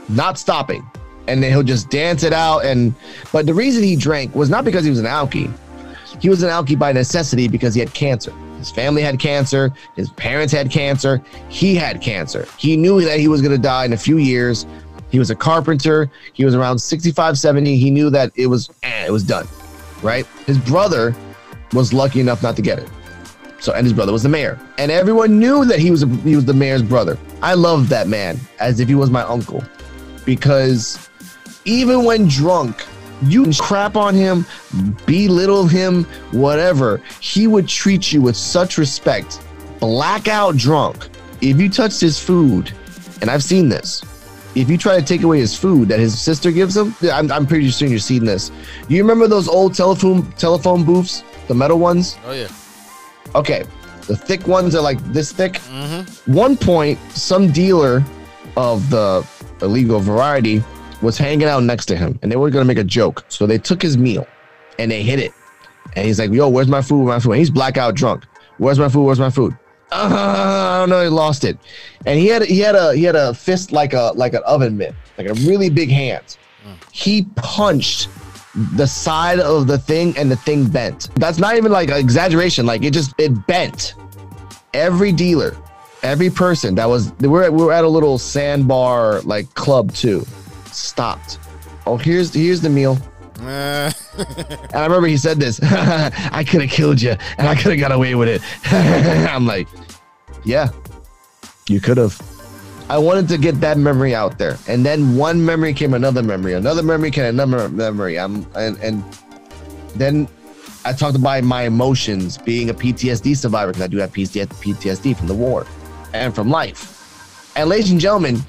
not 0.09 0.39
stopping. 0.39 0.89
And 1.27 1.41
then 1.41 1.51
he'll 1.51 1.63
just 1.63 1.89
dance 1.89 2.23
it 2.23 2.33
out. 2.33 2.65
And 2.65 2.93
but 3.31 3.45
the 3.45 3.53
reason 3.53 3.83
he 3.83 3.95
drank 3.95 4.33
was 4.33 4.49
not 4.49 4.65
because 4.65 4.83
he 4.83 4.89
was 4.89 4.99
an 4.99 5.05
alkie. 5.05 5.51
He 6.21 6.29
was 6.29 6.43
an 6.43 6.49
alkie 6.49 6.77
by 6.77 6.91
necessity 6.93 7.47
because 7.47 7.73
he 7.73 7.79
had 7.79 7.93
cancer. 7.93 8.33
His 8.57 8.71
family 8.71 9.01
had 9.01 9.19
cancer. 9.19 9.73
His 9.97 10.09
parents 10.11 10.53
had 10.53 10.71
cancer. 10.71 11.21
He 11.49 11.75
had 11.75 12.01
cancer. 12.01 12.47
He 12.57 12.77
knew 12.77 13.01
that 13.01 13.19
he 13.19 13.27
was 13.27 13.41
going 13.41 13.51
to 13.51 13.61
die 13.61 13.83
in 13.83 13.91
a 13.91 13.97
few 13.97 14.17
years. 14.17 14.65
He 15.13 15.19
was 15.19 15.29
a 15.29 15.35
carpenter. 15.35 16.09
He 16.33 16.43
was 16.43 16.55
around 16.55 16.79
65, 16.79 17.37
70. 17.37 17.77
He 17.77 17.91
knew 17.91 18.09
that 18.09 18.31
it 18.33 18.47
was, 18.47 18.71
eh, 18.81 19.05
it 19.05 19.11
was 19.11 19.23
done, 19.23 19.47
right? 20.01 20.25
His 20.47 20.57
brother 20.57 21.15
was 21.71 21.93
lucky 21.93 22.19
enough 22.19 22.41
not 22.41 22.55
to 22.55 22.63
get 22.63 22.79
it. 22.79 22.89
So, 23.59 23.73
and 23.73 23.85
his 23.85 23.93
brother 23.93 24.11
was 24.11 24.23
the 24.23 24.29
mayor, 24.29 24.59
and 24.79 24.91
everyone 24.91 25.37
knew 25.37 25.65
that 25.65 25.77
he 25.77 25.91
was 25.91 26.01
a, 26.01 26.07
he 26.07 26.35
was 26.35 26.45
the 26.45 26.53
mayor's 26.53 26.81
brother. 26.81 27.19
I 27.43 27.53
loved 27.53 27.89
that 27.89 28.07
man 28.07 28.39
as 28.59 28.79
if 28.79 28.87
he 28.87 28.95
was 28.95 29.11
my 29.11 29.21
uncle, 29.21 29.63
because 30.25 31.07
even 31.63 32.03
when 32.03 32.27
drunk, 32.27 32.83
you 33.21 33.51
crap 33.53 33.95
on 33.95 34.15
him, 34.15 34.47
belittle 35.05 35.67
him, 35.67 36.05
whatever, 36.31 37.01
he 37.21 37.45
would 37.45 37.67
treat 37.67 38.11
you 38.11 38.19
with 38.23 38.35
such 38.35 38.79
respect. 38.79 39.41
Blackout 39.79 40.57
drunk. 40.57 41.07
If 41.39 41.59
you 41.59 41.69
touched 41.69 42.01
his 42.01 42.19
food, 42.19 42.73
and 43.21 43.29
I've 43.29 43.43
seen 43.43 43.69
this, 43.69 44.01
if 44.55 44.69
you 44.69 44.77
try 44.77 44.99
to 44.99 45.05
take 45.05 45.23
away 45.23 45.39
his 45.39 45.57
food 45.57 45.87
that 45.89 45.99
his 45.99 46.19
sister 46.19 46.51
gives 46.51 46.77
him, 46.77 46.95
I'm, 47.11 47.31
I'm 47.31 47.45
pretty 47.47 47.69
sure 47.69 47.87
you've 47.87 48.03
seen 48.03 48.25
this. 48.25 48.51
Do 48.87 48.95
You 48.95 49.01
remember 49.01 49.27
those 49.27 49.47
old 49.47 49.73
telephone 49.73 50.31
telephone 50.33 50.83
booths, 50.83 51.23
the 51.47 51.55
metal 51.55 51.79
ones? 51.79 52.17
Oh 52.25 52.33
yeah. 52.33 52.49
Okay, 53.35 53.63
the 54.07 54.15
thick 54.15 54.47
ones 54.47 54.75
are 54.75 54.81
like 54.81 54.99
this 55.05 55.31
thick. 55.31 55.53
Mm-hmm. 55.53 56.33
One 56.33 56.55
point, 56.55 56.99
some 57.11 57.51
dealer 57.51 58.03
of 58.55 58.89
the 58.89 59.27
illegal 59.61 59.99
variety 59.99 60.63
was 61.01 61.17
hanging 61.17 61.47
out 61.47 61.63
next 61.63 61.87
to 61.87 61.95
him, 61.95 62.19
and 62.21 62.31
they 62.31 62.35
were 62.35 62.49
gonna 62.49 62.65
make 62.65 62.77
a 62.77 62.83
joke. 62.83 63.25
So 63.29 63.47
they 63.47 63.57
took 63.57 63.81
his 63.81 63.97
meal, 63.97 64.27
and 64.77 64.91
they 64.91 65.03
hit 65.03 65.19
it. 65.19 65.33
And 65.95 66.05
he's 66.05 66.19
like, 66.19 66.31
"Yo, 66.31 66.47
where's 66.49 66.67
my 66.67 66.81
food? 66.81 67.05
Where's 67.05 67.17
my 67.17 67.23
food?" 67.23 67.31
And 67.31 67.39
he's 67.39 67.49
blackout 67.49 67.95
drunk. 67.95 68.25
Where's 68.57 68.79
my 68.79 68.89
food? 68.89 69.03
Where's 69.03 69.19
my 69.19 69.29
food? 69.29 69.55
I 69.91 70.79
don't 70.79 70.89
know, 70.89 71.03
he 71.03 71.09
lost 71.09 71.43
it. 71.43 71.57
And 72.05 72.19
he 72.19 72.27
had 72.27 72.43
he 72.43 72.59
had 72.59 72.75
a 72.75 72.93
he 72.95 73.03
had 73.03 73.15
a 73.15 73.33
fist 73.33 73.71
like 73.71 73.93
a 73.93 74.11
like 74.15 74.33
an 74.33 74.41
oven 74.45 74.77
mitt, 74.77 74.95
like 75.17 75.27
a 75.27 75.33
really 75.33 75.69
big 75.69 75.89
hand. 75.89 76.37
Mm. 76.65 76.75
He 76.91 77.23
punched 77.35 78.09
the 78.75 78.85
side 78.85 79.39
of 79.39 79.67
the 79.67 79.77
thing 79.77 80.15
and 80.17 80.29
the 80.29 80.35
thing 80.35 80.67
bent. 80.67 81.09
That's 81.15 81.39
not 81.39 81.57
even 81.57 81.71
like 81.71 81.89
an 81.89 81.97
exaggeration. 81.97 82.65
Like 82.65 82.83
it 82.83 82.91
just 82.91 83.13
it 83.17 83.47
bent. 83.47 83.95
Every 84.73 85.11
dealer, 85.11 85.55
every 86.01 86.29
person 86.29 86.75
that 86.75 86.87
was 86.87 87.13
we 87.19 87.27
were 87.27 87.49
we 87.51 87.63
were 87.63 87.73
at 87.73 87.83
a 87.83 87.89
little 87.89 88.17
sandbar 88.17 89.21
like 89.21 89.53
club 89.53 89.93
too. 89.93 90.25
Stopped. 90.71 91.39
Oh, 91.85 91.97
here's 91.97 92.33
here's 92.33 92.61
the 92.61 92.69
meal. 92.69 92.97
and 94.17 94.75
I 94.75 94.83
remember 94.83 95.07
he 95.07 95.17
said 95.17 95.39
this. 95.39 95.59
I 95.63 96.43
could 96.43 96.61
have 96.61 96.69
killed 96.69 97.01
you, 97.01 97.15
and 97.37 97.47
I 97.47 97.55
could 97.55 97.71
have 97.71 97.79
got 97.79 97.91
away 97.91 98.15
with 98.15 98.27
it. 98.27 98.41
I'm 99.29 99.45
like, 99.45 99.67
yeah, 100.43 100.69
you 101.67 101.79
could 101.79 101.97
have. 101.97 102.19
I 102.89 102.97
wanted 102.97 103.27
to 103.29 103.37
get 103.37 103.59
that 103.61 103.77
memory 103.77 104.13
out 104.13 104.37
there, 104.37 104.57
and 104.67 104.85
then 104.85 105.15
one 105.15 105.43
memory 105.43 105.73
came 105.73 105.93
another 105.93 106.21
memory, 106.21 106.53
another 106.53 106.83
memory 106.83 107.11
came 107.11 107.25
another 107.25 107.69
memory. 107.69 108.19
I'm 108.19 108.45
and 108.55 108.77
and 108.79 109.03
then 109.95 110.27
I 110.85 110.93
talked 110.93 111.15
about 111.15 111.43
my 111.43 111.63
emotions, 111.63 112.37
being 112.37 112.69
a 112.69 112.73
PTSD 112.73 113.37
survivor 113.37 113.71
because 113.71 113.83
I 113.83 113.87
do 113.87 113.97
have 113.97 114.11
PTSD 114.11 115.17
from 115.17 115.27
the 115.27 115.33
war 115.33 115.65
and 116.13 116.35
from 116.35 116.49
life. 116.49 117.53
And 117.55 117.69
ladies 117.69 117.91
and 117.91 117.99
gentlemen, 117.99 118.41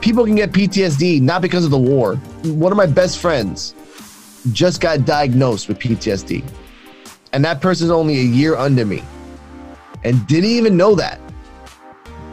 people 0.00 0.24
can 0.24 0.34
get 0.34 0.52
PTSD 0.52 1.20
not 1.20 1.42
because 1.42 1.64
of 1.64 1.70
the 1.70 1.78
war. 1.78 2.16
One 2.44 2.72
of 2.72 2.78
my 2.78 2.86
best 2.86 3.18
friends 3.18 3.74
just 4.52 4.80
got 4.80 5.04
diagnosed 5.04 5.68
with 5.68 5.78
PTSD. 5.78 6.44
And 7.32 7.44
that 7.44 7.60
person's 7.60 7.90
only 7.90 8.18
a 8.18 8.22
year 8.22 8.56
under 8.56 8.84
me 8.84 9.02
and 10.04 10.26
didn't 10.26 10.50
even 10.50 10.76
know 10.76 10.94
that. 10.94 11.20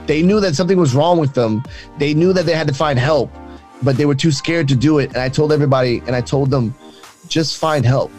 They 0.05 0.21
knew 0.21 0.39
that 0.39 0.55
something 0.55 0.77
was 0.77 0.93
wrong 0.93 1.19
with 1.19 1.33
them. 1.33 1.63
They 1.97 2.13
knew 2.13 2.33
that 2.33 2.45
they 2.45 2.55
had 2.55 2.67
to 2.67 2.73
find 2.73 2.99
help, 2.99 3.31
but 3.81 3.97
they 3.97 4.05
were 4.05 4.15
too 4.15 4.31
scared 4.31 4.67
to 4.67 4.75
do 4.75 4.99
it. 4.99 5.09
And 5.09 5.17
I 5.17 5.29
told 5.29 5.51
everybody, 5.51 5.99
and 6.05 6.15
I 6.15 6.21
told 6.21 6.49
them, 6.51 6.75
just 7.27 7.57
find 7.57 7.85
help. 7.85 8.11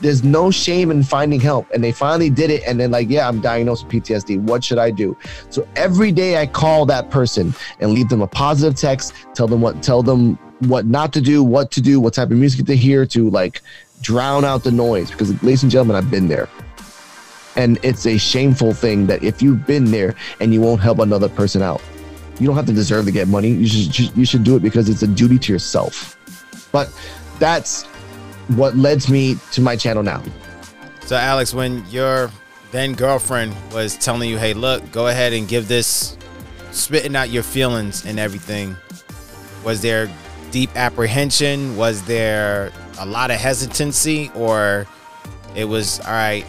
There's 0.00 0.22
no 0.22 0.50
shame 0.50 0.90
in 0.90 1.02
finding 1.02 1.40
help. 1.40 1.70
And 1.72 1.82
they 1.82 1.92
finally 1.92 2.30
did 2.30 2.50
it. 2.50 2.62
And 2.66 2.78
then, 2.78 2.90
like, 2.90 3.08
yeah, 3.08 3.28
I'm 3.28 3.40
diagnosed 3.40 3.86
with 3.86 4.04
PTSD. 4.04 4.40
What 4.42 4.62
should 4.62 4.78
I 4.78 4.90
do? 4.90 5.16
So 5.50 5.66
every 5.76 6.12
day 6.12 6.40
I 6.40 6.46
call 6.46 6.84
that 6.86 7.10
person 7.10 7.54
and 7.80 7.92
leave 7.92 8.08
them 8.08 8.22
a 8.22 8.26
positive 8.26 8.78
text, 8.78 9.14
tell 9.34 9.46
them 9.46 9.60
what, 9.60 9.82
tell 9.82 10.02
them 10.02 10.38
what 10.60 10.86
not 10.86 11.12
to 11.14 11.20
do, 11.20 11.42
what 11.42 11.70
to 11.72 11.80
do, 11.80 12.00
what 12.00 12.14
type 12.14 12.30
of 12.30 12.36
music 12.36 12.66
to 12.66 12.76
hear 12.76 13.06
to 13.06 13.30
like 13.30 13.62
drown 14.00 14.44
out 14.44 14.64
the 14.64 14.70
noise. 14.70 15.10
Because, 15.10 15.30
ladies 15.42 15.62
and 15.62 15.72
gentlemen, 15.72 15.96
I've 15.96 16.10
been 16.10 16.28
there. 16.28 16.48
And 17.56 17.78
it's 17.82 18.06
a 18.06 18.16
shameful 18.16 18.74
thing 18.74 19.06
that 19.06 19.22
if 19.22 19.42
you've 19.42 19.66
been 19.66 19.90
there 19.90 20.14
and 20.38 20.54
you 20.54 20.60
won't 20.60 20.80
help 20.80 20.98
another 21.00 21.28
person 21.28 21.62
out, 21.62 21.82
you 22.38 22.46
don't 22.46 22.56
have 22.56 22.66
to 22.66 22.72
deserve 22.72 23.04
to 23.06 23.12
get 23.12 23.28
money. 23.28 23.50
You 23.50 23.66
should 23.66 24.16
you 24.16 24.24
should 24.24 24.44
do 24.44 24.56
it 24.56 24.62
because 24.62 24.88
it's 24.88 25.02
a 25.02 25.06
duty 25.06 25.38
to 25.38 25.52
yourself. 25.52 26.16
But 26.72 26.90
that's 27.38 27.84
what 28.56 28.76
led 28.76 29.08
me 29.08 29.36
to 29.52 29.60
my 29.60 29.76
channel 29.76 30.02
now. 30.02 30.22
So, 31.02 31.16
Alex, 31.16 31.52
when 31.52 31.84
your 31.90 32.30
then 32.70 32.94
girlfriend 32.94 33.54
was 33.72 33.96
telling 33.96 34.30
you, 34.30 34.38
"Hey, 34.38 34.54
look, 34.54 34.90
go 34.92 35.08
ahead 35.08 35.32
and 35.32 35.48
give 35.48 35.68
this," 35.68 36.16
spitting 36.70 37.16
out 37.16 37.30
your 37.30 37.42
feelings 37.42 38.06
and 38.06 38.18
everything, 38.18 38.76
was 39.64 39.82
there 39.82 40.08
deep 40.50 40.70
apprehension? 40.76 41.76
Was 41.76 42.02
there 42.02 42.72
a 42.98 43.06
lot 43.06 43.30
of 43.30 43.38
hesitancy, 43.38 44.30
or 44.34 44.86
it 45.54 45.64
was 45.64 46.00
all 46.00 46.12
right? 46.12 46.44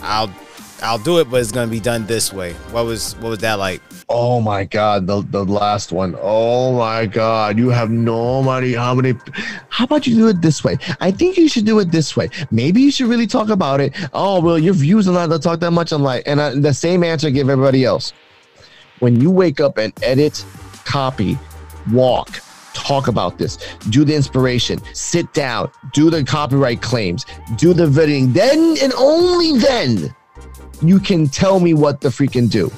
I'll 0.00 0.32
I'll 0.82 0.98
do 0.98 1.20
it, 1.20 1.30
but 1.30 1.40
it's 1.40 1.52
gonna 1.52 1.70
be 1.70 1.80
done 1.80 2.06
this 2.06 2.32
way. 2.32 2.54
What 2.72 2.84
was 2.86 3.14
what 3.16 3.30
was 3.30 3.38
that 3.38 3.58
like? 3.58 3.80
Oh 4.08 4.40
my 4.40 4.64
god, 4.64 5.06
the 5.06 5.22
the 5.22 5.44
last 5.44 5.92
one. 5.92 6.16
Oh 6.20 6.76
my 6.76 7.06
god, 7.06 7.56
you 7.56 7.68
have 7.68 7.90
no 7.90 8.42
money. 8.42 8.72
how 8.72 8.94
many. 8.94 9.14
How 9.68 9.84
about 9.84 10.06
you 10.06 10.16
do 10.16 10.28
it 10.28 10.42
this 10.42 10.64
way? 10.64 10.76
I 11.00 11.12
think 11.12 11.36
you 11.36 11.48
should 11.48 11.66
do 11.66 11.78
it 11.78 11.92
this 11.92 12.16
way. 12.16 12.30
Maybe 12.50 12.82
you 12.82 12.90
should 12.90 13.06
really 13.06 13.28
talk 13.28 13.48
about 13.48 13.80
it. 13.80 13.94
Oh 14.12 14.40
well, 14.40 14.58
your 14.58 14.74
views 14.74 15.06
are 15.08 15.12
not 15.12 15.30
to 15.30 15.38
talk 15.38 15.60
that 15.60 15.70
much. 15.70 15.92
I'm 15.92 16.02
like, 16.02 16.24
and 16.26 16.40
I, 16.40 16.54
the 16.54 16.74
same 16.74 17.04
answer 17.04 17.28
I 17.28 17.30
give 17.30 17.48
everybody 17.48 17.84
else. 17.84 18.12
When 18.98 19.20
you 19.20 19.30
wake 19.30 19.60
up 19.60 19.78
and 19.78 19.92
edit, 20.02 20.44
copy, 20.84 21.38
walk, 21.92 22.40
talk 22.82 23.08
about 23.08 23.38
this, 23.38 23.58
do 23.90 24.04
the 24.04 24.14
inspiration, 24.14 24.80
sit 24.92 25.32
down, 25.32 25.70
do 25.92 26.10
the 26.10 26.24
copyright 26.24 26.82
claims, 26.82 27.24
do 27.56 27.72
the 27.72 27.86
vetting, 27.86 28.32
then 28.32 28.76
and 28.82 28.92
only 28.94 29.58
then 29.58 30.14
you 30.82 30.98
can 30.98 31.28
tell 31.28 31.60
me 31.60 31.74
what 31.74 32.00
the 32.00 32.08
freaking 32.08 32.50
do. 32.50 32.70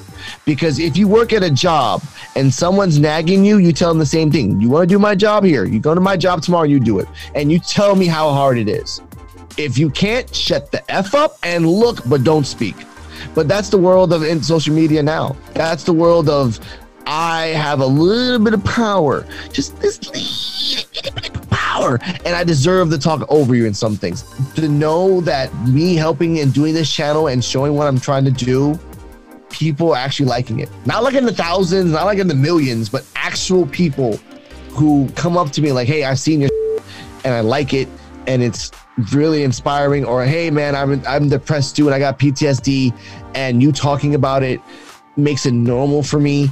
Because 0.45 0.79
if 0.79 0.95
you 0.95 1.07
work 1.07 1.33
at 1.33 1.43
a 1.43 1.49
job 1.49 2.03
and 2.35 2.53
someone's 2.53 2.99
nagging 2.99 3.43
you, 3.43 3.57
you 3.57 3.73
tell 3.73 3.89
them 3.89 3.99
the 3.99 4.05
same 4.05 4.31
thing. 4.31 4.59
You 4.61 4.69
want 4.69 4.87
to 4.87 4.93
do 4.93 4.99
my 4.99 5.15
job 5.15 5.43
here? 5.43 5.65
You 5.65 5.79
go 5.79 5.95
to 5.95 6.01
my 6.01 6.15
job 6.17 6.41
tomorrow, 6.41 6.65
you 6.65 6.79
do 6.79 6.99
it. 6.99 7.07
And 7.33 7.51
you 7.51 7.59
tell 7.59 7.95
me 7.95 8.05
how 8.05 8.31
hard 8.31 8.57
it 8.57 8.69
is. 8.69 9.01
If 9.57 9.77
you 9.77 9.89
can't, 9.89 10.33
shut 10.33 10.71
the 10.71 10.89
F 10.91 11.15
up 11.15 11.37
and 11.43 11.67
look, 11.67 12.07
but 12.07 12.23
don't 12.23 12.45
speak. 12.45 12.75
But 13.33 13.47
that's 13.47 13.69
the 13.69 13.77
world 13.77 14.13
of 14.13 14.23
in 14.23 14.43
social 14.43 14.73
media 14.73 15.01
now. 15.01 15.35
That's 15.53 15.83
the 15.83 15.93
world 15.93 16.29
of 16.29 16.59
I 17.07 17.47
have 17.47 17.81
a 17.81 17.85
little 17.85 18.39
bit 18.39 18.53
of 18.53 18.63
power, 18.63 19.25
just 19.51 19.79
this 19.79 19.99
little 20.05 21.13
bit 21.13 21.35
of 21.35 21.49
power, 21.49 21.99
and 22.25 22.35
I 22.35 22.43
deserve 22.43 22.89
to 22.89 22.97
talk 22.97 23.25
over 23.29 23.53
you 23.55 23.65
in 23.65 23.73
some 23.73 23.95
things. 23.95 24.23
To 24.55 24.67
know 24.67 25.21
that 25.21 25.53
me 25.67 25.95
helping 25.95 26.39
and 26.39 26.53
doing 26.53 26.73
this 26.73 26.91
channel 26.91 27.27
and 27.27 27.43
showing 27.43 27.75
what 27.75 27.87
I'm 27.87 27.99
trying 27.99 28.25
to 28.25 28.31
do, 28.31 28.79
people 29.49 29.95
actually 29.95 30.27
liking 30.27 30.59
it. 30.59 30.69
Not 30.85 31.03
like 31.03 31.13
in 31.13 31.25
the 31.25 31.33
thousands, 31.33 31.91
not 31.91 32.05
like 32.05 32.17
in 32.17 32.27
the 32.27 32.35
millions, 32.35 32.89
but 32.89 33.05
actual 33.15 33.67
people 33.67 34.17
who 34.69 35.07
come 35.15 35.37
up 35.37 35.51
to 35.51 35.61
me 35.61 35.71
like, 35.71 35.87
"Hey, 35.87 36.03
I've 36.03 36.19
seen 36.19 36.41
your 36.41 36.49
and 37.23 37.33
I 37.33 37.41
like 37.41 37.73
it, 37.73 37.87
and 38.27 38.41
it's 38.41 38.71
really 39.13 39.43
inspiring." 39.43 40.05
Or, 40.05 40.25
"Hey, 40.25 40.49
man, 40.49 40.75
I'm 40.75 41.01
I'm 41.07 41.29
depressed 41.29 41.75
too, 41.75 41.85
and 41.87 41.93
I 41.93 41.99
got 41.99 42.17
PTSD, 42.17 42.93
and 43.35 43.61
you 43.61 43.71
talking 43.71 44.15
about 44.15 44.41
it 44.43 44.59
makes 45.17 45.45
it 45.45 45.53
normal 45.53 46.01
for 46.01 46.19
me." 46.19 46.49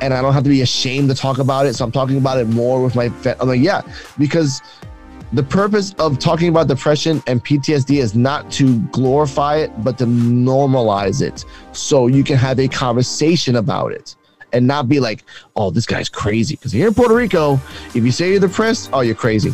And 0.00 0.12
I 0.14 0.22
don't 0.22 0.32
have 0.32 0.44
to 0.44 0.50
be 0.50 0.62
ashamed 0.62 1.08
to 1.10 1.14
talk 1.14 1.38
about 1.38 1.66
it. 1.66 1.74
So 1.74 1.84
I'm 1.84 1.92
talking 1.92 2.18
about 2.18 2.38
it 2.38 2.46
more 2.46 2.82
with 2.82 2.94
my. 2.94 3.10
I'm 3.40 3.48
like, 3.48 3.60
yeah, 3.60 3.82
because 4.18 4.62
the 5.32 5.42
purpose 5.42 5.92
of 5.94 6.18
talking 6.18 6.48
about 6.48 6.68
depression 6.68 7.22
and 7.26 7.44
PTSD 7.44 7.98
is 7.98 8.14
not 8.14 8.50
to 8.52 8.78
glorify 8.92 9.56
it, 9.56 9.70
but 9.82 9.98
to 9.98 10.06
normalize 10.06 11.20
it, 11.20 11.44
so 11.72 12.06
you 12.06 12.22
can 12.22 12.36
have 12.36 12.60
a 12.60 12.68
conversation 12.68 13.56
about 13.56 13.92
it 13.92 14.16
and 14.52 14.66
not 14.66 14.88
be 14.88 15.00
like, 15.00 15.24
oh, 15.56 15.70
this 15.70 15.86
guy's 15.86 16.08
crazy. 16.08 16.56
Because 16.56 16.72
here 16.72 16.88
in 16.88 16.94
Puerto 16.94 17.14
Rico, 17.14 17.54
if 17.94 17.96
you 17.96 18.12
say 18.12 18.30
you're 18.30 18.40
depressed, 18.40 18.90
oh, 18.92 19.00
you're 19.00 19.14
crazy. 19.14 19.50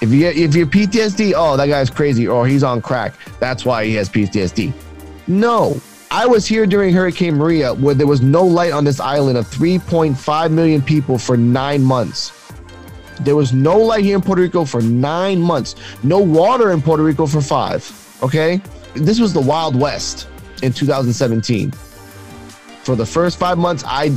If 0.00 0.10
you 0.10 0.26
if 0.26 0.54
you're 0.54 0.66
PTSD, 0.66 1.32
oh, 1.34 1.56
that 1.56 1.66
guy's 1.66 1.88
crazy, 1.88 2.28
or 2.28 2.46
he's 2.46 2.62
on 2.62 2.82
crack. 2.82 3.14
That's 3.40 3.64
why 3.64 3.86
he 3.86 3.94
has 3.94 4.08
PTSD. 4.08 4.72
No, 5.26 5.80
I 6.14 6.26
was 6.26 6.46
here 6.46 6.64
during 6.64 6.94
Hurricane 6.94 7.34
Maria 7.34 7.74
where 7.74 7.92
there 7.92 8.06
was 8.06 8.22
no 8.22 8.44
light 8.44 8.70
on 8.70 8.84
this 8.84 9.00
island 9.00 9.36
of 9.36 9.48
3.5 9.48 10.52
million 10.52 10.80
people 10.80 11.18
for 11.18 11.36
nine 11.36 11.82
months. 11.82 12.54
There 13.22 13.34
was 13.34 13.52
no 13.52 13.76
light 13.76 14.04
here 14.04 14.14
in 14.14 14.22
Puerto 14.22 14.42
Rico 14.42 14.64
for 14.64 14.80
nine 14.80 15.40
months. 15.40 15.74
No 16.04 16.20
water 16.20 16.70
in 16.70 16.80
Puerto 16.80 17.02
Rico 17.02 17.26
for 17.26 17.40
five. 17.40 17.82
Okay. 18.22 18.62
This 18.94 19.18
was 19.18 19.32
the 19.32 19.40
Wild 19.40 19.74
West 19.74 20.28
in 20.62 20.72
2017. 20.72 21.72
For 21.72 22.94
the 22.94 23.04
first 23.04 23.36
five 23.36 23.58
months, 23.58 23.82
I 23.84 24.16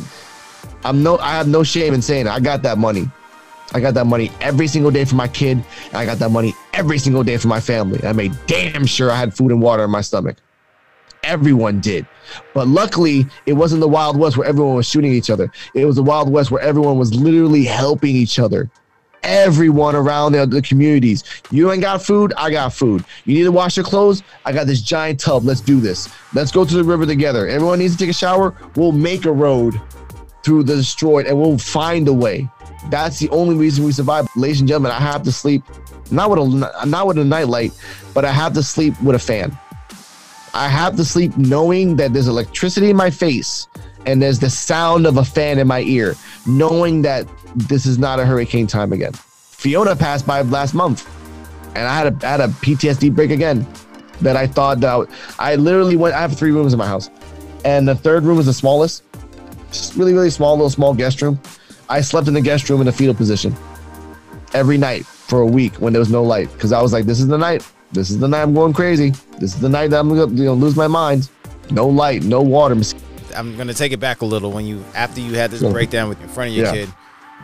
I'm 0.84 1.02
no 1.02 1.18
I 1.18 1.32
have 1.32 1.48
no 1.48 1.64
shame 1.64 1.96
in 1.96 2.04
saying 2.04 2.28
it. 2.28 2.30
I 2.30 2.40
got 2.40 2.62
that 2.62 2.78
money. 2.78 3.10
I 3.74 3.80
got 3.80 3.96
that 3.96 4.06
money 4.06 4.32
every 4.40 4.68
single 4.68 4.92
day 4.92 5.04
for 5.04 5.16
my 5.16 5.28
kid. 5.28 5.66
I 5.94 6.06
got 6.06 6.20
that 6.20 6.30
money 6.30 6.54
every 6.74 7.00
single 7.00 7.24
day 7.24 7.38
for 7.38 7.48
my 7.48 7.60
family. 7.60 8.06
I 8.06 8.14
made 8.14 8.38
damn 8.46 8.86
sure 8.86 9.10
I 9.10 9.16
had 9.16 9.34
food 9.34 9.50
and 9.50 9.64
water 9.64 9.84
in 9.84 9.90
my 9.90 10.02
stomach 10.02 10.38
everyone 11.24 11.80
did. 11.80 12.06
But 12.54 12.68
luckily, 12.68 13.26
it 13.46 13.54
wasn't 13.54 13.82
the 13.82 13.88
Wild 13.88 14.18
West 14.18 14.38
where 14.38 14.48
everyone 14.48 14.76
was 14.76 14.88
shooting 14.88 15.12
each 15.12 15.30
other. 15.30 15.52
It 15.74 15.86
was 15.86 15.96
the 15.96 16.04
Wild 16.04 16.32
West 16.32 16.52
where 16.52 16.62
everyone 16.62 16.98
was 16.98 17.14
literally 17.14 17.64
helping 17.64 18.16
each 18.16 18.40
other. 18.40 18.70
Everyone 19.24 19.96
around 19.96 20.34
the, 20.34 20.46
the 20.46 20.62
communities. 20.62 21.24
You 21.52 21.72
ain't 21.72 21.82
got 21.82 22.02
food, 22.02 22.34
I 22.38 22.52
got 22.52 22.74
food. 22.74 23.04
You 23.26 23.36
need 23.36 23.44
to 23.44 23.52
wash 23.52 23.76
your 23.76 23.86
clothes, 23.86 24.24
I 24.46 24.54
got 24.54 24.68
this 24.68 24.82
giant 24.82 25.20
tub. 25.20 25.44
Let's 25.44 25.62
do 25.62 25.80
this. 25.80 26.10
Let's 26.34 26.52
go 26.52 26.64
to 26.64 26.76
the 26.76 26.84
river 26.84 27.06
together. 27.06 27.48
Everyone 27.48 27.80
needs 27.80 27.94
to 27.94 28.00
take 28.00 28.10
a 28.10 28.14
shower. 28.14 28.56
We'll 28.76 28.92
make 28.92 29.26
a 29.26 29.32
road 29.32 29.82
through 30.44 30.64
the 30.64 30.76
destroyed 30.78 31.26
and 31.26 31.38
we'll 31.40 31.58
find 31.58 32.08
a 32.08 32.14
way. 32.14 32.48
That's 32.90 33.20
the 33.20 33.30
only 33.30 33.56
reason 33.56 33.84
we 33.84 33.92
survive. 33.92 34.28
Ladies 34.36 34.62
and 34.62 34.68
gentlemen, 34.68 34.92
I 34.92 35.00
have 35.00 35.24
to 35.24 35.32
sleep 35.32 35.64
not 36.12 36.30
with 36.30 36.40
a 36.40 36.86
not 36.86 37.08
with 37.08 37.18
a 37.18 37.26
nightlight, 37.26 37.74
but 38.14 38.24
I 38.24 38.32
have 38.32 38.54
to 38.54 38.64
sleep 38.64 39.00
with 39.02 39.16
a 39.16 39.20
fan. 39.20 39.58
I 40.54 40.68
have 40.68 40.96
to 40.98 41.06
sleep 41.06 41.38
knowing 41.38 41.96
that 41.98 42.14
there's 42.14 42.28
electricity 42.28 42.90
in 42.90 42.96
my 42.96 43.10
face 43.10 43.68
and 44.08 44.22
there's 44.22 44.40
the 44.40 44.50
sound 44.50 45.06
of 45.06 45.18
a 45.18 45.26
fan 45.26 45.60
in 45.60 45.68
my 45.68 45.82
ear, 45.82 46.16
knowing 46.46 47.02
that 47.02 47.28
this 47.56 47.86
is 47.86 48.00
not 48.00 48.20
a 48.20 48.26
hurricane 48.26 48.66
time 48.66 48.94
again. 48.94 49.12
Fiona 49.14 49.96
passed 49.96 50.26
by 50.26 50.42
last 50.42 50.74
month, 50.74 51.08
and 51.76 51.86
I 51.86 51.96
had 51.96 52.24
a 52.24 52.26
I 52.26 52.30
had 52.30 52.40
a 52.40 52.48
PTSD 52.48 53.14
break 53.14 53.32
again. 53.32 53.68
That 54.22 54.36
I 54.36 54.48
thought 54.48 54.80
that 54.80 55.10
I 55.38 55.56
literally 55.56 55.96
went. 55.96 56.16
I 56.16 56.22
have 56.22 56.36
three 56.36 56.52
rooms 56.52 56.74
in 56.74 56.80
my 56.80 56.88
house, 56.88 57.10
and 57.66 57.88
the 57.88 57.96
third 57.96 58.24
room 58.24 58.40
is 58.40 58.46
the 58.46 58.54
smallest, 58.54 59.04
just 59.72 59.96
really 59.96 60.14
really 60.14 60.30
small, 60.30 60.56
little 60.56 60.70
small 60.70 60.94
guest 60.94 61.22
room. 61.22 61.40
I 61.90 62.02
slept 62.02 62.28
in 62.28 62.34
the 62.34 62.42
guest 62.42 62.70
room 62.70 62.82
in 62.82 62.88
a 62.88 62.92
fetal 62.92 63.14
position 63.14 63.56
every 64.54 64.78
night 64.78 65.06
for 65.06 65.42
a 65.42 65.46
week 65.46 65.76
when 65.76 65.92
there 65.92 66.00
was 66.00 66.10
no 66.10 66.24
light 66.24 66.52
because 66.54 66.72
I 66.72 66.82
was 66.82 66.94
like, 66.94 67.06
this 67.06 67.20
is 67.20 67.28
the 67.28 67.38
night 67.38 67.62
this 67.92 68.10
is 68.10 68.20
the 68.20 68.28
night 68.28 68.42
I'm 68.42 68.54
going 68.54 68.74
crazy. 68.74 69.12
This 69.40 69.56
is 69.56 69.62
the 69.62 69.70
night 69.70 69.90
that 69.92 70.00
I'm 70.00 70.10
gonna 70.10 70.28
you 70.34 70.46
know, 70.46 70.54
lose 70.54 70.76
my 70.76 70.88
mind. 70.88 71.30
No 71.72 71.88
light, 71.88 72.24
no 72.24 72.42
water. 72.42 72.76
I'm 73.36 73.56
gonna 73.58 73.74
take 73.74 73.92
it 73.92 74.00
back 74.00 74.22
a 74.22 74.26
little. 74.26 74.52
When 74.52 74.66
you 74.66 74.84
after 74.96 75.22
you 75.22 75.34
had 75.34 75.52
this 75.52 75.62
breakdown 75.62 76.10
with 76.10 76.22
in 76.22 76.28
front 76.28 76.50
of 76.50 76.56
your 76.56 76.66
yeah. 76.66 76.72
kid, 76.72 76.90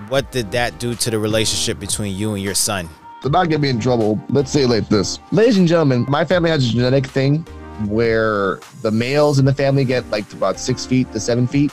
what 0.09 0.31
did 0.31 0.51
that 0.51 0.79
do 0.79 0.95
to 0.95 1.11
the 1.11 1.19
relationship 1.19 1.79
between 1.79 2.15
you 2.15 2.33
and 2.33 2.43
your 2.43 2.55
son? 2.55 2.89
To 3.21 3.29
not 3.29 3.49
get 3.49 3.61
me 3.61 3.69
in 3.69 3.79
trouble, 3.79 4.21
let's 4.29 4.51
say 4.51 4.63
it 4.63 4.69
like 4.69 4.89
this. 4.89 5.19
Ladies 5.31 5.57
and 5.57 5.67
gentlemen, 5.67 6.05
my 6.09 6.25
family 6.25 6.49
has 6.49 6.67
a 6.67 6.69
genetic 6.69 7.05
thing 7.05 7.45
where 7.87 8.59
the 8.81 8.91
males 8.91 9.39
in 9.39 9.45
the 9.45 9.53
family 9.53 9.85
get 9.85 10.09
like 10.09 10.31
about 10.33 10.59
six 10.59 10.85
feet 10.85 11.11
to 11.13 11.19
seven 11.19 11.47
feet. 11.47 11.71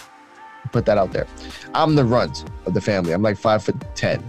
Put 0.71 0.87
that 0.87 0.99
out 0.99 1.13
there. 1.13 1.27
I'm 1.75 1.97
the 1.97 2.05
runt 2.05 2.45
of 2.67 2.75
the 2.75 2.81
family. 2.81 3.13
I'm 3.13 3.23
like 3.23 3.37
five 3.37 3.65
foot 3.65 3.77
ten, 3.97 4.23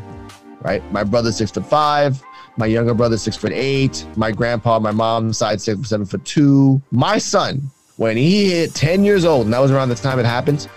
right? 0.62 0.84
My 0.92 1.04
brother's 1.04 1.38
six 1.38 1.52
foot 1.52 1.66
five. 1.66 2.24
My 2.58 2.66
younger 2.66 2.94
brother, 2.94 3.18
six 3.18 3.38
foot 3.38 3.52
eight. 3.54 4.06
My 4.16 4.32
grandpa, 4.32 4.80
my 4.80 4.92
mom's 4.92 5.38
side, 5.38 5.62
six, 5.62 5.90
seven 5.90 6.06
foot 6.06 6.24
two. 6.26 6.82
My 6.92 7.18
son, 7.18 7.62
when 7.98 8.18
he 8.18 8.50
hit 8.50 8.74
10 8.74 9.04
years 9.04 9.26
old, 9.26 9.46
and 9.46 9.54
that 9.54 9.60
was 9.60 9.72
around 9.72 9.90
the 9.90 9.96
time 9.96 10.20
it 10.20 10.26
happened, 10.26 10.68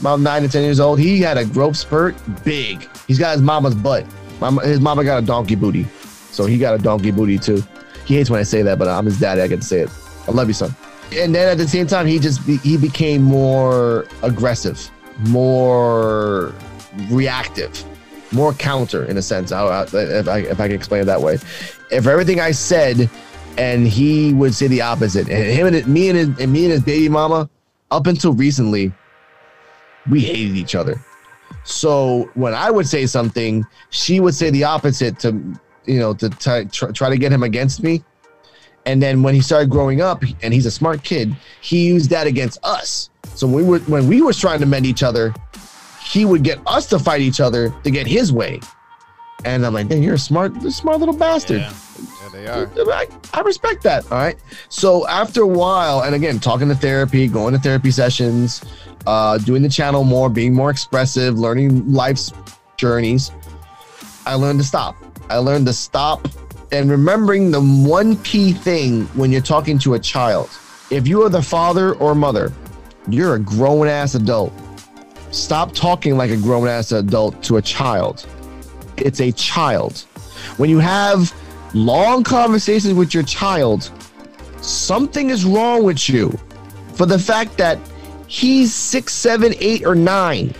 about 0.00 0.20
nine 0.20 0.42
to 0.42 0.48
10 0.48 0.62
years 0.62 0.80
old, 0.80 0.98
he 0.98 1.20
had 1.20 1.38
a 1.38 1.44
growth 1.44 1.76
spurt 1.76 2.14
big. 2.44 2.88
He's 3.06 3.18
got 3.18 3.32
his 3.32 3.42
mama's 3.42 3.74
butt. 3.74 4.04
his 4.62 4.80
mama 4.80 5.04
got 5.04 5.22
a 5.22 5.26
donkey 5.26 5.54
booty. 5.54 5.84
So 6.30 6.44
he 6.44 6.58
got 6.58 6.74
a 6.74 6.78
donkey 6.78 7.10
booty 7.10 7.38
too. 7.38 7.62
He 8.04 8.16
hates 8.16 8.30
when 8.30 8.40
I 8.40 8.42
say 8.42 8.62
that, 8.62 8.78
but 8.78 8.88
I'm 8.88 9.04
his 9.04 9.18
daddy. 9.18 9.40
I 9.40 9.46
get 9.46 9.60
to 9.60 9.66
say 9.66 9.80
it. 9.80 9.90
I 10.26 10.32
love 10.32 10.48
you, 10.48 10.54
son. 10.54 10.74
And 11.14 11.34
then 11.34 11.48
at 11.48 11.58
the 11.58 11.68
same 11.68 11.86
time, 11.86 12.06
he 12.06 12.18
just 12.18 12.42
he 12.42 12.76
became 12.76 13.22
more 13.22 14.06
aggressive, 14.22 14.90
more 15.18 16.54
reactive 17.10 17.84
more 18.32 18.52
counter 18.54 19.04
in 19.04 19.16
a 19.16 19.22
sense. 19.22 19.52
if 19.52 20.28
I 20.28 20.38
if 20.38 20.60
I 20.60 20.66
can 20.66 20.76
explain 20.76 21.02
it 21.02 21.04
that 21.06 21.20
way, 21.20 21.34
if 21.90 22.06
everything 22.06 22.40
I 22.40 22.52
said, 22.52 23.08
and 23.58 23.86
he 23.86 24.32
would 24.32 24.54
say 24.54 24.66
the 24.66 24.82
opposite, 24.82 25.28
and 25.28 25.44
him 25.44 25.66
and 25.66 25.86
me 25.86 26.08
and 26.08 26.18
his, 26.18 26.28
and 26.40 26.52
me 26.52 26.64
and 26.64 26.72
his 26.72 26.82
baby 26.82 27.08
mama, 27.08 27.48
up 27.90 28.06
until 28.06 28.32
recently, 28.32 28.92
we 30.10 30.20
hated 30.20 30.56
each 30.56 30.74
other. 30.74 31.00
So 31.64 32.30
when 32.34 32.54
I 32.54 32.70
would 32.70 32.88
say 32.88 33.06
something, 33.06 33.64
she 33.90 34.20
would 34.20 34.34
say 34.34 34.50
the 34.50 34.64
opposite 34.64 35.18
to 35.20 35.40
you 35.84 35.98
know 35.98 36.14
to 36.14 36.28
t- 36.30 36.64
try 36.92 37.10
to 37.10 37.16
get 37.16 37.32
him 37.32 37.42
against 37.42 37.82
me. 37.82 38.02
And 38.84 39.00
then 39.00 39.22
when 39.22 39.34
he 39.34 39.40
started 39.40 39.70
growing 39.70 40.00
up, 40.00 40.24
and 40.42 40.52
he's 40.52 40.66
a 40.66 40.70
smart 40.70 41.04
kid, 41.04 41.36
he 41.60 41.86
used 41.86 42.10
that 42.10 42.26
against 42.26 42.58
us. 42.64 43.10
So 43.34 43.46
we 43.46 43.62
were 43.62 43.78
when 43.80 44.08
we 44.08 44.22
were 44.22 44.32
trying 44.32 44.60
to 44.60 44.66
mend 44.66 44.86
each 44.86 45.02
other, 45.02 45.32
he 46.12 46.26
would 46.26 46.42
get 46.42 46.60
us 46.66 46.86
to 46.88 46.98
fight 46.98 47.22
each 47.22 47.40
other 47.40 47.70
to 47.84 47.90
get 47.90 48.06
his 48.06 48.30
way. 48.34 48.60
And 49.46 49.64
I'm 49.64 49.72
like, 49.72 49.88
man, 49.88 50.02
you're 50.02 50.14
a 50.14 50.18
smart, 50.18 50.54
smart 50.64 50.98
little 50.98 51.16
bastard. 51.16 51.62
Yeah, 51.62 51.72
yeah 52.34 52.66
they 52.74 52.82
are. 52.82 52.92
I, 52.92 53.06
I, 53.32 53.40
respect 53.40 53.82
that. 53.84 54.04
All 54.12 54.18
right. 54.18 54.36
So 54.68 55.08
after 55.08 55.40
a 55.40 55.46
while, 55.46 56.02
and 56.02 56.14
again, 56.14 56.38
talking 56.38 56.68
to 56.68 56.74
therapy, 56.74 57.26
going 57.28 57.54
to 57.54 57.58
therapy 57.58 57.90
sessions, 57.90 58.62
uh, 59.06 59.38
doing 59.38 59.62
the 59.62 59.70
channel 59.70 60.04
more, 60.04 60.28
being 60.28 60.52
more 60.52 60.70
expressive, 60.70 61.38
learning 61.38 61.90
life's 61.90 62.30
journeys, 62.76 63.32
I 64.26 64.34
learned 64.34 64.58
to 64.60 64.66
stop. 64.66 64.96
I 65.30 65.38
learned 65.38 65.66
to 65.68 65.72
stop 65.72 66.28
and 66.72 66.90
remembering 66.90 67.50
the 67.50 67.62
one 67.62 68.16
key 68.16 68.52
thing 68.52 69.06
when 69.14 69.32
you're 69.32 69.40
talking 69.40 69.78
to 69.78 69.94
a 69.94 69.98
child. 69.98 70.50
If 70.90 71.08
you 71.08 71.22
are 71.22 71.30
the 71.30 71.42
father 71.42 71.94
or 71.94 72.14
mother, 72.14 72.52
you're 73.08 73.36
a 73.36 73.40
grown 73.40 73.88
ass 73.88 74.14
adult 74.14 74.52
Stop 75.32 75.72
talking 75.72 76.18
like 76.18 76.30
a 76.30 76.36
grown 76.36 76.68
ass 76.68 76.92
adult 76.92 77.42
to 77.44 77.56
a 77.56 77.62
child. 77.62 78.26
It's 78.98 79.20
a 79.20 79.32
child. 79.32 80.00
When 80.58 80.68
you 80.68 80.78
have 80.78 81.34
long 81.72 82.22
conversations 82.22 82.92
with 82.92 83.14
your 83.14 83.22
child, 83.22 83.90
something 84.60 85.30
is 85.30 85.46
wrong 85.46 85.84
with 85.84 86.06
you 86.08 86.38
for 86.92 87.06
the 87.06 87.18
fact 87.18 87.56
that 87.56 87.78
he's 88.26 88.74
six, 88.74 89.14
seven, 89.14 89.54
eight, 89.58 89.86
or 89.86 89.94
nine. 89.94 90.54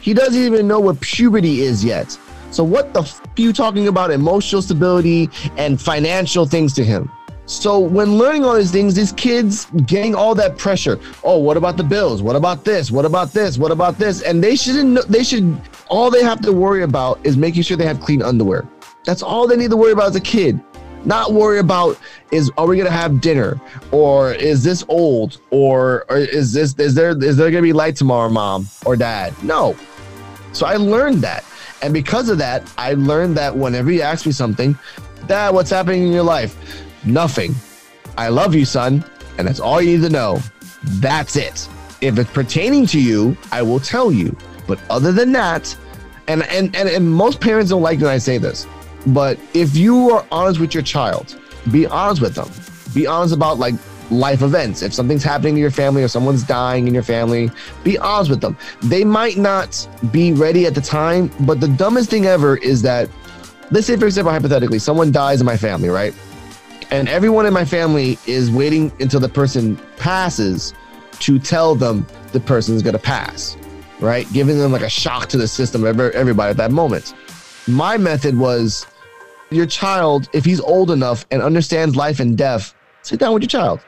He 0.00 0.14
doesn't 0.14 0.40
even 0.40 0.68
know 0.68 0.78
what 0.78 1.00
puberty 1.00 1.62
is 1.62 1.84
yet. 1.84 2.16
So, 2.52 2.62
what 2.62 2.94
the 2.94 3.02
f- 3.02 3.20
are 3.20 3.42
you 3.42 3.52
talking 3.52 3.88
about 3.88 4.12
emotional 4.12 4.62
stability 4.62 5.28
and 5.56 5.80
financial 5.80 6.46
things 6.46 6.72
to 6.74 6.84
him? 6.84 7.10
So 7.48 7.78
when 7.78 8.18
learning 8.18 8.44
all 8.44 8.56
these 8.56 8.70
things, 8.70 8.94
these 8.94 9.12
kids 9.12 9.68
getting 9.86 10.14
all 10.14 10.34
that 10.34 10.58
pressure. 10.58 11.00
Oh, 11.24 11.38
what 11.38 11.56
about 11.56 11.78
the 11.78 11.82
bills? 11.82 12.20
What 12.22 12.36
about 12.36 12.62
this? 12.62 12.90
What 12.90 13.06
about 13.06 13.32
this? 13.32 13.56
What 13.56 13.72
about 13.72 13.96
this? 13.96 14.20
And 14.20 14.44
they 14.44 14.54
shouldn't. 14.54 15.08
They 15.08 15.24
should. 15.24 15.58
All 15.88 16.10
they 16.10 16.22
have 16.22 16.42
to 16.42 16.52
worry 16.52 16.82
about 16.82 17.18
is 17.24 17.38
making 17.38 17.62
sure 17.62 17.78
they 17.78 17.86
have 17.86 18.00
clean 18.00 18.20
underwear. 18.20 18.68
That's 19.06 19.22
all 19.22 19.46
they 19.46 19.56
need 19.56 19.70
to 19.70 19.78
worry 19.78 19.92
about 19.92 20.08
as 20.08 20.16
a 20.16 20.20
kid. 20.20 20.60
Not 21.06 21.32
worry 21.32 21.58
about 21.58 21.98
is 22.32 22.50
are 22.58 22.66
we 22.66 22.76
gonna 22.76 22.90
have 22.90 23.22
dinner 23.22 23.58
or 23.92 24.34
is 24.34 24.62
this 24.62 24.84
old 24.88 25.40
or, 25.50 26.04
or 26.10 26.18
is 26.18 26.52
this 26.52 26.74
is 26.74 26.94
there 26.94 27.16
is 27.24 27.38
there 27.38 27.50
gonna 27.50 27.62
be 27.62 27.72
light 27.72 27.96
tomorrow, 27.96 28.28
mom 28.28 28.68
or 28.84 28.94
dad? 28.94 29.32
No. 29.42 29.74
So 30.52 30.66
I 30.66 30.76
learned 30.76 31.22
that. 31.22 31.46
And 31.80 31.94
because 31.94 32.28
of 32.28 32.36
that, 32.38 32.70
I 32.76 32.92
learned 32.92 33.38
that 33.38 33.56
whenever 33.56 33.90
you 33.90 34.02
ask 34.02 34.26
me 34.26 34.32
something, 34.32 34.76
Dad, 35.28 35.52
what's 35.52 35.70
happening 35.70 36.04
in 36.04 36.12
your 36.12 36.22
life? 36.22 36.56
Nothing. 37.04 37.54
I 38.16 38.28
love 38.28 38.54
you, 38.54 38.64
son, 38.64 39.04
and 39.38 39.46
that's 39.46 39.60
all 39.60 39.80
you 39.80 39.98
need 39.98 40.04
to 40.04 40.10
know. 40.10 40.40
That's 40.82 41.36
it. 41.36 41.68
If 42.00 42.18
it's 42.18 42.30
pertaining 42.30 42.86
to 42.86 43.00
you, 43.00 43.36
I 43.52 43.62
will 43.62 43.80
tell 43.80 44.12
you. 44.12 44.36
But 44.66 44.78
other 44.90 45.12
than 45.12 45.32
that, 45.32 45.76
and 46.26 46.42
and 46.44 46.74
and, 46.76 46.88
and 46.88 47.10
most 47.10 47.40
parents 47.40 47.70
don't 47.70 47.82
like 47.82 48.00
when 48.00 48.10
I 48.10 48.18
say 48.18 48.38
this, 48.38 48.66
but 49.08 49.38
if 49.54 49.76
you 49.76 50.10
are 50.10 50.26
honest 50.30 50.60
with 50.60 50.74
your 50.74 50.82
child, 50.82 51.38
be 51.72 51.86
honest 51.86 52.20
with 52.20 52.34
them. 52.34 52.50
Be 52.94 53.06
honest 53.06 53.34
about 53.34 53.58
like 53.58 53.74
life 54.10 54.42
events. 54.42 54.82
If 54.82 54.94
something's 54.94 55.24
happening 55.24 55.54
to 55.54 55.60
your 55.60 55.70
family 55.70 56.02
or 56.02 56.08
someone's 56.08 56.42
dying 56.42 56.88
in 56.88 56.94
your 56.94 57.02
family, 57.02 57.50
be 57.84 57.98
honest 57.98 58.30
with 58.30 58.40
them. 58.40 58.56
They 58.82 59.04
might 59.04 59.36
not 59.36 59.88
be 60.12 60.32
ready 60.32 60.66
at 60.66 60.74
the 60.74 60.80
time, 60.80 61.30
but 61.40 61.60
the 61.60 61.68
dumbest 61.68 62.10
thing 62.10 62.26
ever 62.26 62.56
is 62.58 62.82
that, 62.82 63.08
let's 63.70 63.86
say, 63.86 63.96
for 63.96 64.06
example, 64.06 64.32
hypothetically, 64.32 64.78
someone 64.78 65.12
dies 65.12 65.40
in 65.40 65.46
my 65.46 65.56
family, 65.56 65.88
right? 65.88 66.14
And 66.90 67.08
everyone 67.08 67.46
in 67.46 67.52
my 67.52 67.64
family 67.64 68.18
is 68.26 68.50
waiting 68.50 68.92
until 69.00 69.20
the 69.20 69.28
person 69.28 69.76
passes 69.96 70.74
to 71.20 71.38
tell 71.38 71.74
them 71.74 72.06
the 72.32 72.40
person 72.40 72.74
is 72.74 72.82
going 72.82 72.94
to 72.94 73.02
pass, 73.02 73.56
right? 74.00 74.30
Giving 74.32 74.58
them 74.58 74.72
like 74.72 74.82
a 74.82 74.88
shock 74.88 75.28
to 75.30 75.36
the 75.36 75.48
system, 75.48 75.84
everybody 75.84 76.50
at 76.50 76.56
that 76.56 76.70
moment. 76.70 77.14
My 77.66 77.98
method 77.98 78.38
was 78.38 78.86
your 79.50 79.66
child, 79.66 80.28
if 80.32 80.44
he's 80.44 80.60
old 80.60 80.90
enough 80.90 81.26
and 81.30 81.42
understands 81.42 81.96
life 81.96 82.20
and 82.20 82.36
death, 82.36 82.74
sit 83.02 83.18
down 83.20 83.34
with 83.34 83.42
your 83.42 83.48
child. 83.48 83.80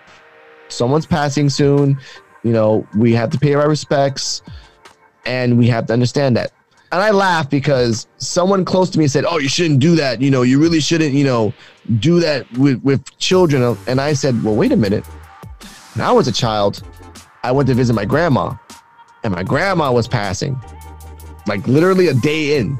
Someone's 0.68 1.06
passing 1.06 1.48
soon. 1.48 1.98
You 2.42 2.52
know, 2.52 2.86
we 2.96 3.12
have 3.14 3.30
to 3.30 3.38
pay 3.38 3.54
our 3.54 3.68
respects 3.68 4.42
and 5.26 5.58
we 5.58 5.66
have 5.68 5.86
to 5.86 5.92
understand 5.92 6.36
that 6.36 6.52
and 6.92 7.00
I 7.00 7.10
laugh 7.10 7.48
because 7.48 8.06
someone 8.18 8.64
close 8.64 8.90
to 8.90 8.98
me 8.98 9.06
said, 9.06 9.24
"Oh, 9.24 9.38
you 9.38 9.48
shouldn't 9.48 9.80
do 9.80 9.94
that. 9.96 10.20
You 10.20 10.30
know, 10.30 10.42
you 10.42 10.58
really 10.60 10.80
shouldn't. 10.80 11.12
You 11.14 11.24
know, 11.24 11.54
do 11.98 12.20
that 12.20 12.50
with 12.58 12.82
with 12.82 13.16
children." 13.18 13.76
And 13.86 14.00
I 14.00 14.12
said, 14.12 14.42
"Well, 14.42 14.56
wait 14.56 14.72
a 14.72 14.76
minute. 14.76 15.04
When 15.94 16.06
I 16.06 16.12
was 16.12 16.28
a 16.28 16.32
child, 16.32 16.82
I 17.42 17.52
went 17.52 17.68
to 17.68 17.74
visit 17.74 17.94
my 17.94 18.04
grandma, 18.04 18.54
and 19.24 19.34
my 19.34 19.42
grandma 19.42 19.92
was 19.92 20.08
passing, 20.08 20.60
like 21.46 21.66
literally 21.66 22.08
a 22.08 22.14
day 22.14 22.58
in, 22.58 22.78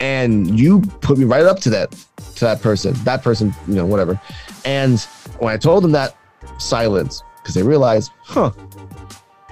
and 0.00 0.58
you 0.58 0.80
put 1.00 1.18
me 1.18 1.24
right 1.24 1.44
up 1.44 1.60
to 1.60 1.70
that 1.70 1.92
to 2.36 2.44
that 2.44 2.60
person, 2.60 2.94
that 3.04 3.22
person, 3.22 3.54
you 3.68 3.74
know, 3.74 3.86
whatever." 3.86 4.20
And 4.64 5.00
when 5.38 5.54
I 5.54 5.56
told 5.56 5.84
them 5.84 5.92
that, 5.92 6.16
silence, 6.58 7.22
because 7.36 7.54
they 7.54 7.62
realized, 7.62 8.10
huh, 8.22 8.50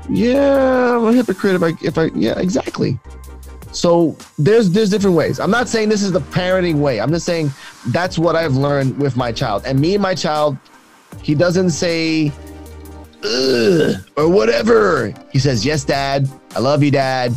yeah, 0.08 0.96
I'm 0.96 1.04
a 1.04 1.12
hypocrite 1.12 1.54
if 1.54 1.62
I 1.62 1.72
if 1.82 1.98
I 1.98 2.04
yeah, 2.14 2.38
exactly. 2.38 2.98
So 3.74 4.16
there's 4.38 4.70
there's 4.70 4.88
different 4.88 5.16
ways. 5.16 5.40
I'm 5.40 5.50
not 5.50 5.68
saying 5.68 5.88
this 5.88 6.02
is 6.02 6.12
the 6.12 6.20
parenting 6.20 6.76
way. 6.76 7.00
I'm 7.00 7.10
just 7.10 7.26
saying 7.26 7.50
that's 7.88 8.16
what 8.16 8.36
I've 8.36 8.54
learned 8.54 8.98
with 8.98 9.16
my 9.16 9.32
child. 9.32 9.64
And 9.66 9.80
me 9.80 9.94
and 9.94 10.02
my 10.02 10.14
child, 10.14 10.56
he 11.20 11.34
doesn't 11.34 11.70
say 11.70 12.32
or 14.16 14.28
whatever. 14.28 15.12
He 15.32 15.40
says, 15.40 15.66
"Yes, 15.66 15.84
dad. 15.84 16.28
I 16.54 16.60
love 16.60 16.84
you, 16.84 16.92
dad. 16.92 17.34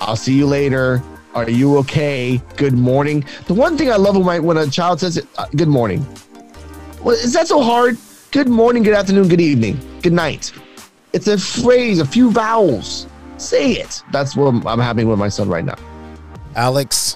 I'll 0.00 0.16
see 0.16 0.34
you 0.34 0.46
later. 0.46 1.02
Are 1.34 1.48
you 1.48 1.76
okay? 1.78 2.42
Good 2.56 2.74
morning." 2.74 3.24
The 3.46 3.54
one 3.54 3.78
thing 3.78 3.92
I 3.92 3.96
love 3.96 4.16
when, 4.16 4.26
my, 4.26 4.38
when 4.40 4.56
a 4.56 4.66
child 4.66 4.98
says, 4.98 5.24
uh, 5.38 5.46
"Good 5.54 5.68
morning," 5.68 6.04
well, 7.00 7.14
is 7.14 7.32
that 7.34 7.46
so 7.46 7.62
hard? 7.62 7.96
Good 8.32 8.48
morning, 8.48 8.82
good 8.82 8.94
afternoon, 8.94 9.28
good 9.28 9.40
evening, 9.40 9.78
good 10.02 10.12
night. 10.12 10.52
It's 11.12 11.28
a 11.28 11.38
phrase, 11.38 12.00
a 12.00 12.06
few 12.06 12.30
vowels. 12.32 13.06
Say 13.40 13.72
it. 13.72 14.02
That's 14.12 14.36
what 14.36 14.66
I'm 14.66 14.78
having 14.78 15.08
with 15.08 15.18
my 15.18 15.30
son 15.30 15.48
right 15.48 15.64
now. 15.64 15.76
Alex, 16.56 17.14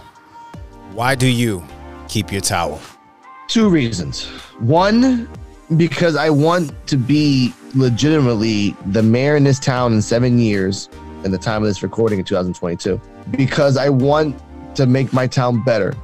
why 0.93 1.15
do 1.15 1.27
you 1.27 1.63
keep 2.09 2.33
your 2.33 2.41
towel? 2.41 2.81
Two 3.47 3.69
reasons. 3.69 4.25
One, 4.59 5.29
because 5.77 6.17
I 6.17 6.31
want 6.31 6.73
to 6.87 6.97
be 6.97 7.53
legitimately 7.75 8.75
the 8.87 9.03
mayor 9.03 9.37
in 9.37 9.45
this 9.45 9.59
town 9.59 9.93
in 9.93 10.01
seven 10.01 10.39
years, 10.39 10.89
in 11.25 11.31
the 11.31 11.39
time 11.39 11.63
of 11.63 11.69
this 11.69 11.83
recording 11.83 12.21
in 12.21 12.25
2022, 12.25 12.99
because 13.33 13.77
I 13.77 13.91
want 13.91 14.41
to 14.77 14.87
make 14.87 15.13
my 15.13 15.27
town 15.27 15.63
better. 15.63 15.95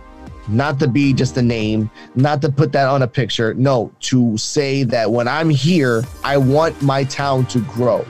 Not 0.49 0.79
to 0.81 0.89
be 0.89 1.15
just 1.15 1.37
a 1.39 1.43
name, 1.43 1.91
not 2.15 2.43
to 2.43 2.51
put 2.51 2.73
that 2.73 2.89
on 2.89 3.03
a 3.03 3.09
picture. 3.09 3.55
No, 3.55 3.91
to 4.01 4.37
say 4.37 4.83
that 4.85 5.11
when 5.11 5.29
I'm 5.29 5.49
here, 5.49 6.05
I 6.25 6.37
want 6.37 6.83
my 6.83 7.05
town 7.05 7.47
to 7.47 7.61
grow. 7.61 8.05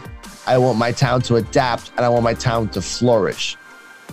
I 0.47 0.59
want 0.59 0.79
my 0.79 0.93
town 0.93 1.23
to 1.23 1.37
adapt 1.37 1.93
and 1.97 2.01
I 2.01 2.09
want 2.09 2.25
my 2.25 2.35
town 2.35 2.69
to 2.71 2.83
flourish. 2.83 3.57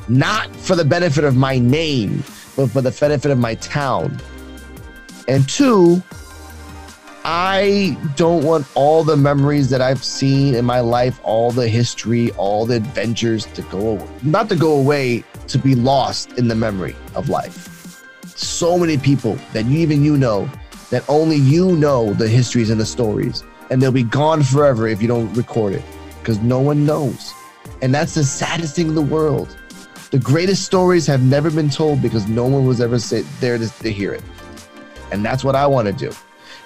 Not 0.07 0.55
for 0.55 0.75
the 0.75 0.86
benefit 0.86 1.23
of 1.23 1.36
my 1.36 1.57
name, 1.57 2.23
but 2.55 2.69
for 2.69 2.82
the 2.82 2.91
benefit 2.91 3.32
of 3.32 3.39
my 3.39 3.55
town. 3.55 4.19
And 5.28 5.47
two, 5.49 6.01
I 7.25 7.97
don't 8.15 8.43
want 8.43 8.67
all 8.75 9.03
the 9.03 9.17
memories 9.17 9.69
that 9.69 9.82
I've 9.82 10.03
seen 10.03 10.55
in 10.55 10.63
my 10.63 10.80
life, 10.80 11.19
all 11.23 11.51
the 11.51 11.67
history, 11.67 12.32
all 12.32 12.65
the 12.65 12.75
adventures 12.75 13.45
to 13.47 13.61
go 13.63 13.89
away. 13.89 14.07
Not 14.23 14.47
to 14.49 14.55
go 14.55 14.78
away, 14.78 15.23
to 15.47 15.57
be 15.57 15.75
lost 15.75 16.34
in 16.34 16.47
the 16.47 16.55
memory 16.55 16.95
of 17.15 17.30
life. 17.30 18.03
So 18.38 18.78
many 18.78 18.97
people 18.97 19.38
that 19.53 19.65
even 19.65 20.03
you 20.03 20.17
know, 20.17 20.49
that 20.89 21.03
only 21.09 21.36
you 21.36 21.75
know 21.75 22.13
the 22.13 22.30
histories 22.30 22.69
and 22.69 22.80
the 22.80 22.86
stories, 22.86 23.43
and 23.69 23.82
they'll 23.82 23.91
be 23.91 24.03
gone 24.03 24.43
forever 24.43 24.88
if 24.88 25.01
you 25.01 25.07
don't 25.07 25.34
record 25.34 25.73
it 25.73 25.84
because 26.28 26.43
no 26.43 26.59
one 26.59 26.86
knows. 26.86 27.34
And 27.82 27.95
that's 27.95 28.13
the 28.13 28.23
saddest 28.23 28.75
thing 28.75 28.89
in 28.89 28.95
the 28.95 29.01
world. 29.01 29.57
The 30.11 30.19
greatest 30.19 30.65
stories 30.65 31.07
have 31.07 31.23
never 31.23 31.49
been 31.49 31.69
told 31.69 32.01
because 32.01 32.28
no 32.28 32.45
one 32.45 32.67
was 32.67 32.82
ever 32.82 32.99
sit 32.99 33.25
there 33.39 33.57
to, 33.57 33.69
to 33.80 33.89
hear 33.89 34.13
it. 34.13 34.23
And 35.13 35.23
that's 35.23 35.45
what 35.45 35.55
I 35.55 35.65
want 35.65 35.88
to 35.88 35.93
do. 35.93 36.11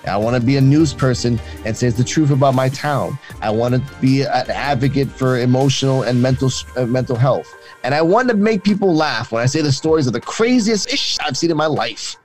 I 0.07 0.17
want 0.17 0.35
to 0.35 0.41
be 0.43 0.57
a 0.57 0.61
news 0.61 0.95
person 0.95 1.39
and 1.63 1.77
say 1.77 1.89
the 1.89 2.03
truth 2.03 2.31
about 2.31 2.55
my 2.55 2.69
town. 2.69 3.19
I 3.39 3.51
want 3.51 3.75
to 3.75 4.01
be 4.01 4.23
an 4.23 4.49
advocate 4.49 5.07
for 5.07 5.37
emotional 5.37 6.01
and 6.01 6.19
mental 6.19 6.49
uh, 6.75 6.87
mental 6.87 7.15
health. 7.15 7.47
And 7.83 7.93
I 7.93 8.01
want 8.01 8.29
to 8.29 8.35
make 8.35 8.63
people 8.63 8.95
laugh 8.95 9.31
when 9.31 9.43
I 9.43 9.45
say 9.45 9.61
the 9.61 9.71
stories 9.71 10.07
of 10.07 10.13
the 10.13 10.21
craziest 10.21 10.91
ish 10.91 11.19
I've 11.19 11.37
seen 11.37 11.51
in 11.51 11.57
my 11.57 11.67
life. 11.67 12.15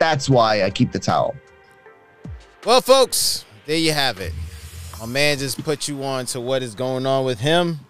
That's 0.00 0.28
why 0.28 0.64
I 0.64 0.70
keep 0.70 0.90
the 0.90 0.98
towel. 0.98 1.36
Well, 2.64 2.80
folks, 2.80 3.44
there 3.66 3.78
you 3.78 3.92
have 3.92 4.20
it. 4.20 4.32
My 5.00 5.06
man 5.06 5.38
just 5.38 5.62
put 5.62 5.88
you 5.88 6.02
on 6.04 6.24
to 6.26 6.40
what 6.40 6.62
is 6.62 6.74
going 6.74 7.04
on 7.04 7.26
with 7.26 7.38
him 7.38 7.80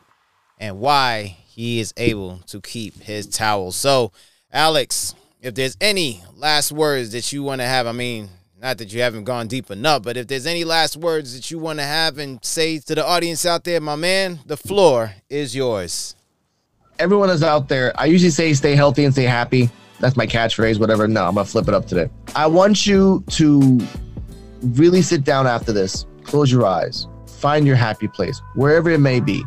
and 0.59 0.81
why 0.81 1.37
he 1.47 1.79
is 1.79 1.95
able 1.97 2.39
to 2.49 2.61
keep 2.61 3.01
his 3.01 3.29
towel. 3.29 3.71
So, 3.71 4.11
Alex, 4.53 5.15
if 5.41 5.55
there's 5.55 5.77
any 5.81 6.23
last 6.35 6.73
words 6.73 7.13
that 7.13 7.33
you 7.33 7.45
want 7.45 7.61
to 7.61 7.67
have, 7.67 7.87
I 7.87 7.93
mean, 7.93 8.29
not 8.61 8.79
that 8.79 8.93
you 8.93 9.03
haven't 9.03 9.25
gone 9.25 9.47
deep 9.47 9.71
enough, 9.71 10.03
but 10.03 10.17
if 10.17 10.27
there's 10.27 10.47
any 10.47 10.65
last 10.65 10.97
words 10.97 11.35
that 11.37 11.49
you 11.49 11.61
want 11.61 11.79
to 11.79 11.85
have 11.85 12.19
and 12.19 12.45
say 12.45 12.79
to 12.81 12.95
the 12.97 13.07
audience 13.07 13.47
out 13.47 13.63
there, 13.63 13.81
my 13.81 13.97
man, 13.97 14.41
the 14.45 14.57
floor 14.57 15.15
is 15.31 15.55
yours. 15.55 16.17
Everyone 16.99 17.31
is 17.31 17.43
out 17.43 17.69
there. 17.69 17.93
I 18.01 18.07
usually 18.07 18.31
say 18.31 18.53
stay 18.55 18.75
healthy 18.75 19.05
and 19.05 19.15
stay 19.15 19.25
happy. 19.25 19.71
That's 20.01 20.17
my 20.17 20.27
catchphrase, 20.27 20.81
whatever. 20.81 21.07
No, 21.07 21.25
I'm 21.25 21.35
going 21.35 21.47
to 21.47 21.53
flip 21.53 21.69
it 21.69 21.75
up 21.75 21.87
today. 21.87 22.11
I 22.35 22.49
want 22.49 22.85
you 22.85 23.23
to 23.31 23.81
really 24.63 25.03
sit 25.03 25.23
down 25.23 25.47
after 25.47 25.73
this 25.73 26.05
close 26.27 26.51
your 26.51 26.67
eyes, 26.67 27.07
find 27.27 27.67
your 27.67 27.77
happy 27.77 28.09
place, 28.09 28.41
wherever 28.55 28.91
it 28.91 29.01
may 29.01 29.21
be, 29.21 29.45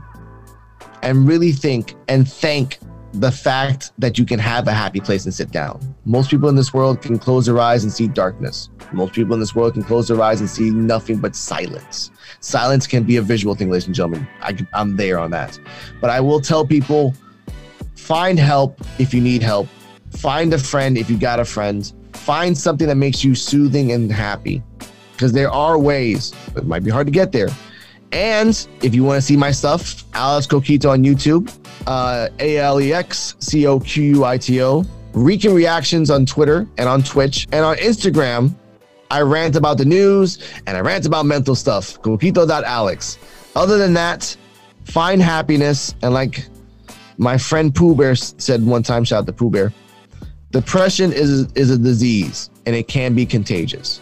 and 1.04 1.28
really 1.28 1.52
think 1.52 1.96
and 2.08 2.28
thank 2.28 2.80
the 3.14 3.32
fact 3.32 3.92
that 3.98 4.18
you 4.20 4.26
can 4.26 4.40
have 4.40 4.68
a 4.68 4.72
happy 4.72 5.00
place 5.00 5.26
and 5.26 5.34
sit 5.34 5.52
down. 5.52 5.80
Most 6.06 6.30
people 6.30 6.48
in 6.48 6.56
this 6.56 6.74
world 6.74 7.02
can 7.02 7.18
close 7.18 7.48
their 7.48 7.60
eyes 7.60 7.84
and 7.84 7.92
see 7.92 8.08
darkness. 8.08 8.70
Most 8.92 9.14
people 9.14 9.34
in 9.34 9.40
this 9.40 9.56
world 9.56 9.74
can 9.74 9.84
close 9.84 10.08
their 10.08 10.22
eyes 10.22 10.42
and 10.42 10.50
see 10.50 10.70
nothing 10.70 11.18
but 11.18 11.36
silence. 11.36 12.12
Silence 12.40 12.86
can 12.86 13.04
be 13.04 13.18
a 13.18 13.22
visual 13.22 13.56
thing, 13.56 13.70
ladies 13.70 13.88
and 13.88 13.96
gentlemen. 13.96 14.28
I, 14.42 14.56
I'm 14.74 14.96
there 14.96 15.20
on 15.20 15.32
that. 15.32 15.60
But 16.00 16.12
I 16.12 16.20
will 16.20 16.40
tell 16.40 16.66
people 16.66 17.16
find 17.96 18.40
help 18.40 18.80
if 19.00 19.14
you 19.14 19.22
need 19.22 19.42
help, 19.42 19.68
find 20.12 20.54
a 20.54 20.60
friend 20.60 20.98
if 20.98 21.10
you 21.10 21.18
got 21.18 21.40
a 21.40 21.46
friend, 21.46 21.92
find 22.14 22.58
something 22.58 22.88
that 22.88 22.96
makes 22.96 23.24
you 23.24 23.36
soothing 23.36 23.92
and 23.92 24.12
happy. 24.12 24.64
Because 25.20 25.34
there 25.34 25.52
are 25.52 25.78
ways, 25.78 26.32
it 26.56 26.66
might 26.66 26.82
be 26.82 26.90
hard 26.90 27.06
to 27.06 27.12
get 27.12 27.34
there. 27.34 27.50
And 28.14 28.66
if 28.82 28.96
you 28.96 29.04
want 29.04 29.18
to 29.18 29.22
see 29.22 29.36
my 29.36 29.52
stuff, 29.52 30.06
Alex 30.14 30.48
Coquito 30.48 30.92
on 30.92 31.04
YouTube, 31.04 31.54
uh, 31.88 32.30
A 32.40 32.58
L 32.58 32.80
E 32.80 32.94
X 32.94 33.36
C 33.40 33.68
O 33.68 33.82
Q 33.82 34.02
U 34.16 34.24
I 34.24 34.38
T 34.38 34.64
O, 34.64 34.86
Rican 35.12 35.54
Reactions 35.54 36.10
on 36.10 36.26
Twitter 36.26 36.66
and 36.78 36.88
on 36.88 37.04
Twitch, 37.04 37.50
and 37.52 37.66
on 37.66 37.76
Instagram, 37.76 38.56
I 39.12 39.20
rant 39.20 39.58
about 39.58 39.78
the 39.78 39.84
news 39.84 40.40
and 40.66 40.78
I 40.78 40.80
rant 40.80 41.06
about 41.06 41.26
mental 41.26 41.54
stuff. 41.54 42.02
Coquito.alex. 42.02 43.20
Other 43.58 43.78
than 43.78 43.94
that, 43.96 44.38
find 44.86 45.22
happiness. 45.22 45.96
And 46.02 46.14
like 46.14 46.48
my 47.18 47.38
friend 47.38 47.76
Pooh 47.76 47.94
Bear 47.94 48.16
said 48.16 48.66
one 48.66 48.84
time, 48.84 49.04
shout 49.04 49.24
out 49.24 49.26
to 49.26 49.34
Pooh 49.34 49.50
Bear, 49.50 49.74
depression 50.52 51.12
is, 51.12 51.52
is 51.56 51.72
a 51.72 51.78
disease 51.78 52.50
and 52.66 52.74
it 52.74 52.88
can 52.88 53.14
be 53.16 53.26
contagious. 53.26 54.00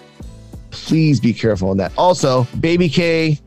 Please 0.85 1.19
be 1.19 1.33
careful 1.33 1.69
on 1.69 1.77
that. 1.77 1.91
Also, 1.97 2.43
Baby 2.59 2.89
K, 2.89 3.39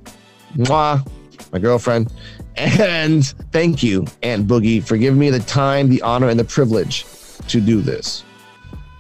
mwah, 0.56 1.06
my 1.52 1.58
girlfriend, 1.58 2.12
and 2.56 3.26
thank 3.52 3.82
you, 3.82 4.06
Aunt 4.22 4.46
Boogie, 4.46 4.82
for 4.82 4.96
giving 4.96 5.18
me 5.18 5.30
the 5.30 5.40
time, 5.40 5.88
the 5.88 6.02
honor, 6.02 6.28
and 6.28 6.38
the 6.38 6.44
privilege 6.44 7.04
to 7.48 7.60
do 7.60 7.80
this. 7.80 8.24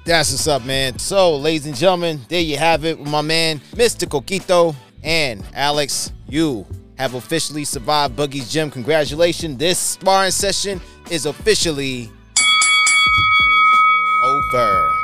That's 0.04 0.32
what's 0.32 0.48
up, 0.48 0.64
man. 0.64 0.98
So, 0.98 1.36
ladies 1.36 1.66
and 1.66 1.76
gentlemen, 1.76 2.20
there 2.28 2.40
you 2.40 2.56
have 2.56 2.84
it 2.84 2.98
with 2.98 3.08
my 3.08 3.20
man, 3.20 3.60
Mr. 3.72 4.08
Coquito 4.08 4.74
and 5.02 5.44
Alex. 5.54 6.12
You 6.28 6.66
have 6.96 7.14
officially 7.14 7.64
survived 7.64 8.16
Boogie's 8.16 8.50
Gym. 8.50 8.70
Congratulations. 8.70 9.58
This 9.58 9.78
sparring 9.78 10.30
session 10.30 10.80
is 11.10 11.26
officially 11.26 12.10
over. 14.24 14.99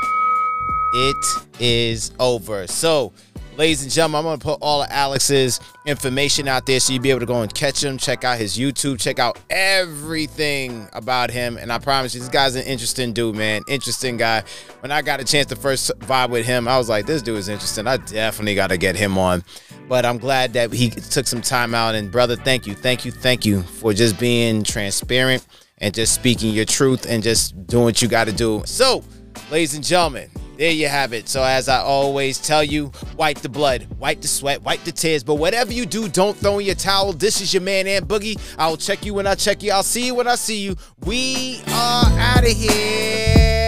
It 0.99 1.61
is 1.61 2.11
over. 2.19 2.67
So, 2.67 3.13
ladies 3.59 3.83
and 3.83 3.93
gentlemen, 3.93 4.21
I'm 4.21 4.25
going 4.25 4.39
to 4.39 4.45
put 4.45 4.59
all 4.63 4.83
of 4.83 4.89
Alex's 4.91 5.61
information 5.85 6.49
out 6.49 6.65
there 6.65 6.81
so 6.81 6.95
you'll 6.95 7.03
be 7.03 7.11
able 7.11 7.21
to 7.21 7.27
go 7.27 7.43
and 7.43 7.53
catch 7.53 7.85
him, 7.85 7.99
check 7.99 8.25
out 8.25 8.39
his 8.39 8.57
YouTube, 8.57 8.99
check 8.99 9.19
out 9.19 9.39
everything 9.51 10.89
about 10.95 11.31
him. 11.31 11.59
And 11.59 11.71
I 11.71 11.79
promise 11.79 12.15
you, 12.15 12.21
this 12.21 12.31
guy's 12.31 12.55
an 12.55 12.63
interesting 12.63 13.13
dude, 13.13 13.37
man. 13.37 13.61
Interesting 13.69 14.17
guy. 14.17 14.43
When 14.81 14.91
I 14.91 15.03
got 15.03 15.21
a 15.21 15.25
chance 15.25 15.49
to 15.49 15.57
first 15.57 15.91
vibe 16.01 16.31
with 16.31 16.47
him, 16.47 16.67
I 16.67 16.79
was 16.79 16.89
like, 16.89 17.05
this 17.05 17.21
dude 17.21 17.37
is 17.37 17.51
interesting. 17.51 17.87
I 17.87 17.99
definitely 17.99 18.55
got 18.55 18.69
to 18.69 18.79
get 18.79 18.97
him 18.97 19.19
on. 19.19 19.45
But 19.91 20.07
I'm 20.07 20.17
glad 20.17 20.55
that 20.55 20.73
he 20.73 20.89
took 20.89 21.27
some 21.27 21.43
time 21.43 21.75
out. 21.75 21.95
And, 21.95 22.11
brother, 22.11 22.37
thank 22.37 22.67
you, 22.67 22.75
thank 22.75 23.05
you, 23.05 23.13
thank 23.13 23.45
you 23.45 23.61
for 23.61 23.93
just 23.93 24.19
being 24.19 24.65
transparent 24.65 25.47
and 25.77 25.93
just 25.93 26.15
speaking 26.15 26.55
your 26.55 26.65
truth 26.65 27.05
and 27.07 27.23
just 27.23 27.67
doing 27.67 27.85
what 27.85 28.01
you 28.01 28.09
got 28.09 28.29
to 28.29 28.33
do. 28.33 28.63
So, 28.65 29.05
ladies 29.51 29.75
and 29.75 29.85
gentlemen, 29.85 30.31
there 30.57 30.71
you 30.71 30.89
have 30.89 31.13
it. 31.13 31.29
So, 31.29 31.43
as 31.43 31.69
I 31.69 31.79
always 31.81 32.39
tell 32.39 32.65
you, 32.65 32.93
wipe 33.17 33.39
the 33.39 33.49
blood, 33.49 33.87
wipe 33.99 34.21
the 34.21 34.29
sweat, 34.29 34.63
wipe 34.63 34.85
the 34.85 34.93
tears. 34.93 35.25
But 35.25 35.37
whatever 35.37 35.73
you 35.73 35.87
do, 35.87 36.09
don't 36.09 36.37
throw 36.37 36.59
in 36.59 36.67
your 36.67 36.75
towel. 36.75 37.13
This 37.13 37.41
is 37.41 37.53
your 37.53 37.63
man, 37.63 37.87
Aunt 37.87 38.09
Boogie. 38.09 38.39
I'll 38.59 38.77
check 38.77 39.05
you 39.05 39.15
when 39.15 39.27
I 39.27 39.35
check 39.35 39.63
you. 39.63 39.73
I'll 39.73 39.83
see 39.83 40.07
you 40.07 40.15
when 40.15 40.29
I 40.29 40.35
see 40.37 40.59
you. 40.59 40.77
We 41.05 41.63
are 41.69 42.07
out 42.19 42.45
of 42.45 42.57
here. 42.57 43.67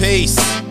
Peace. 0.00 0.67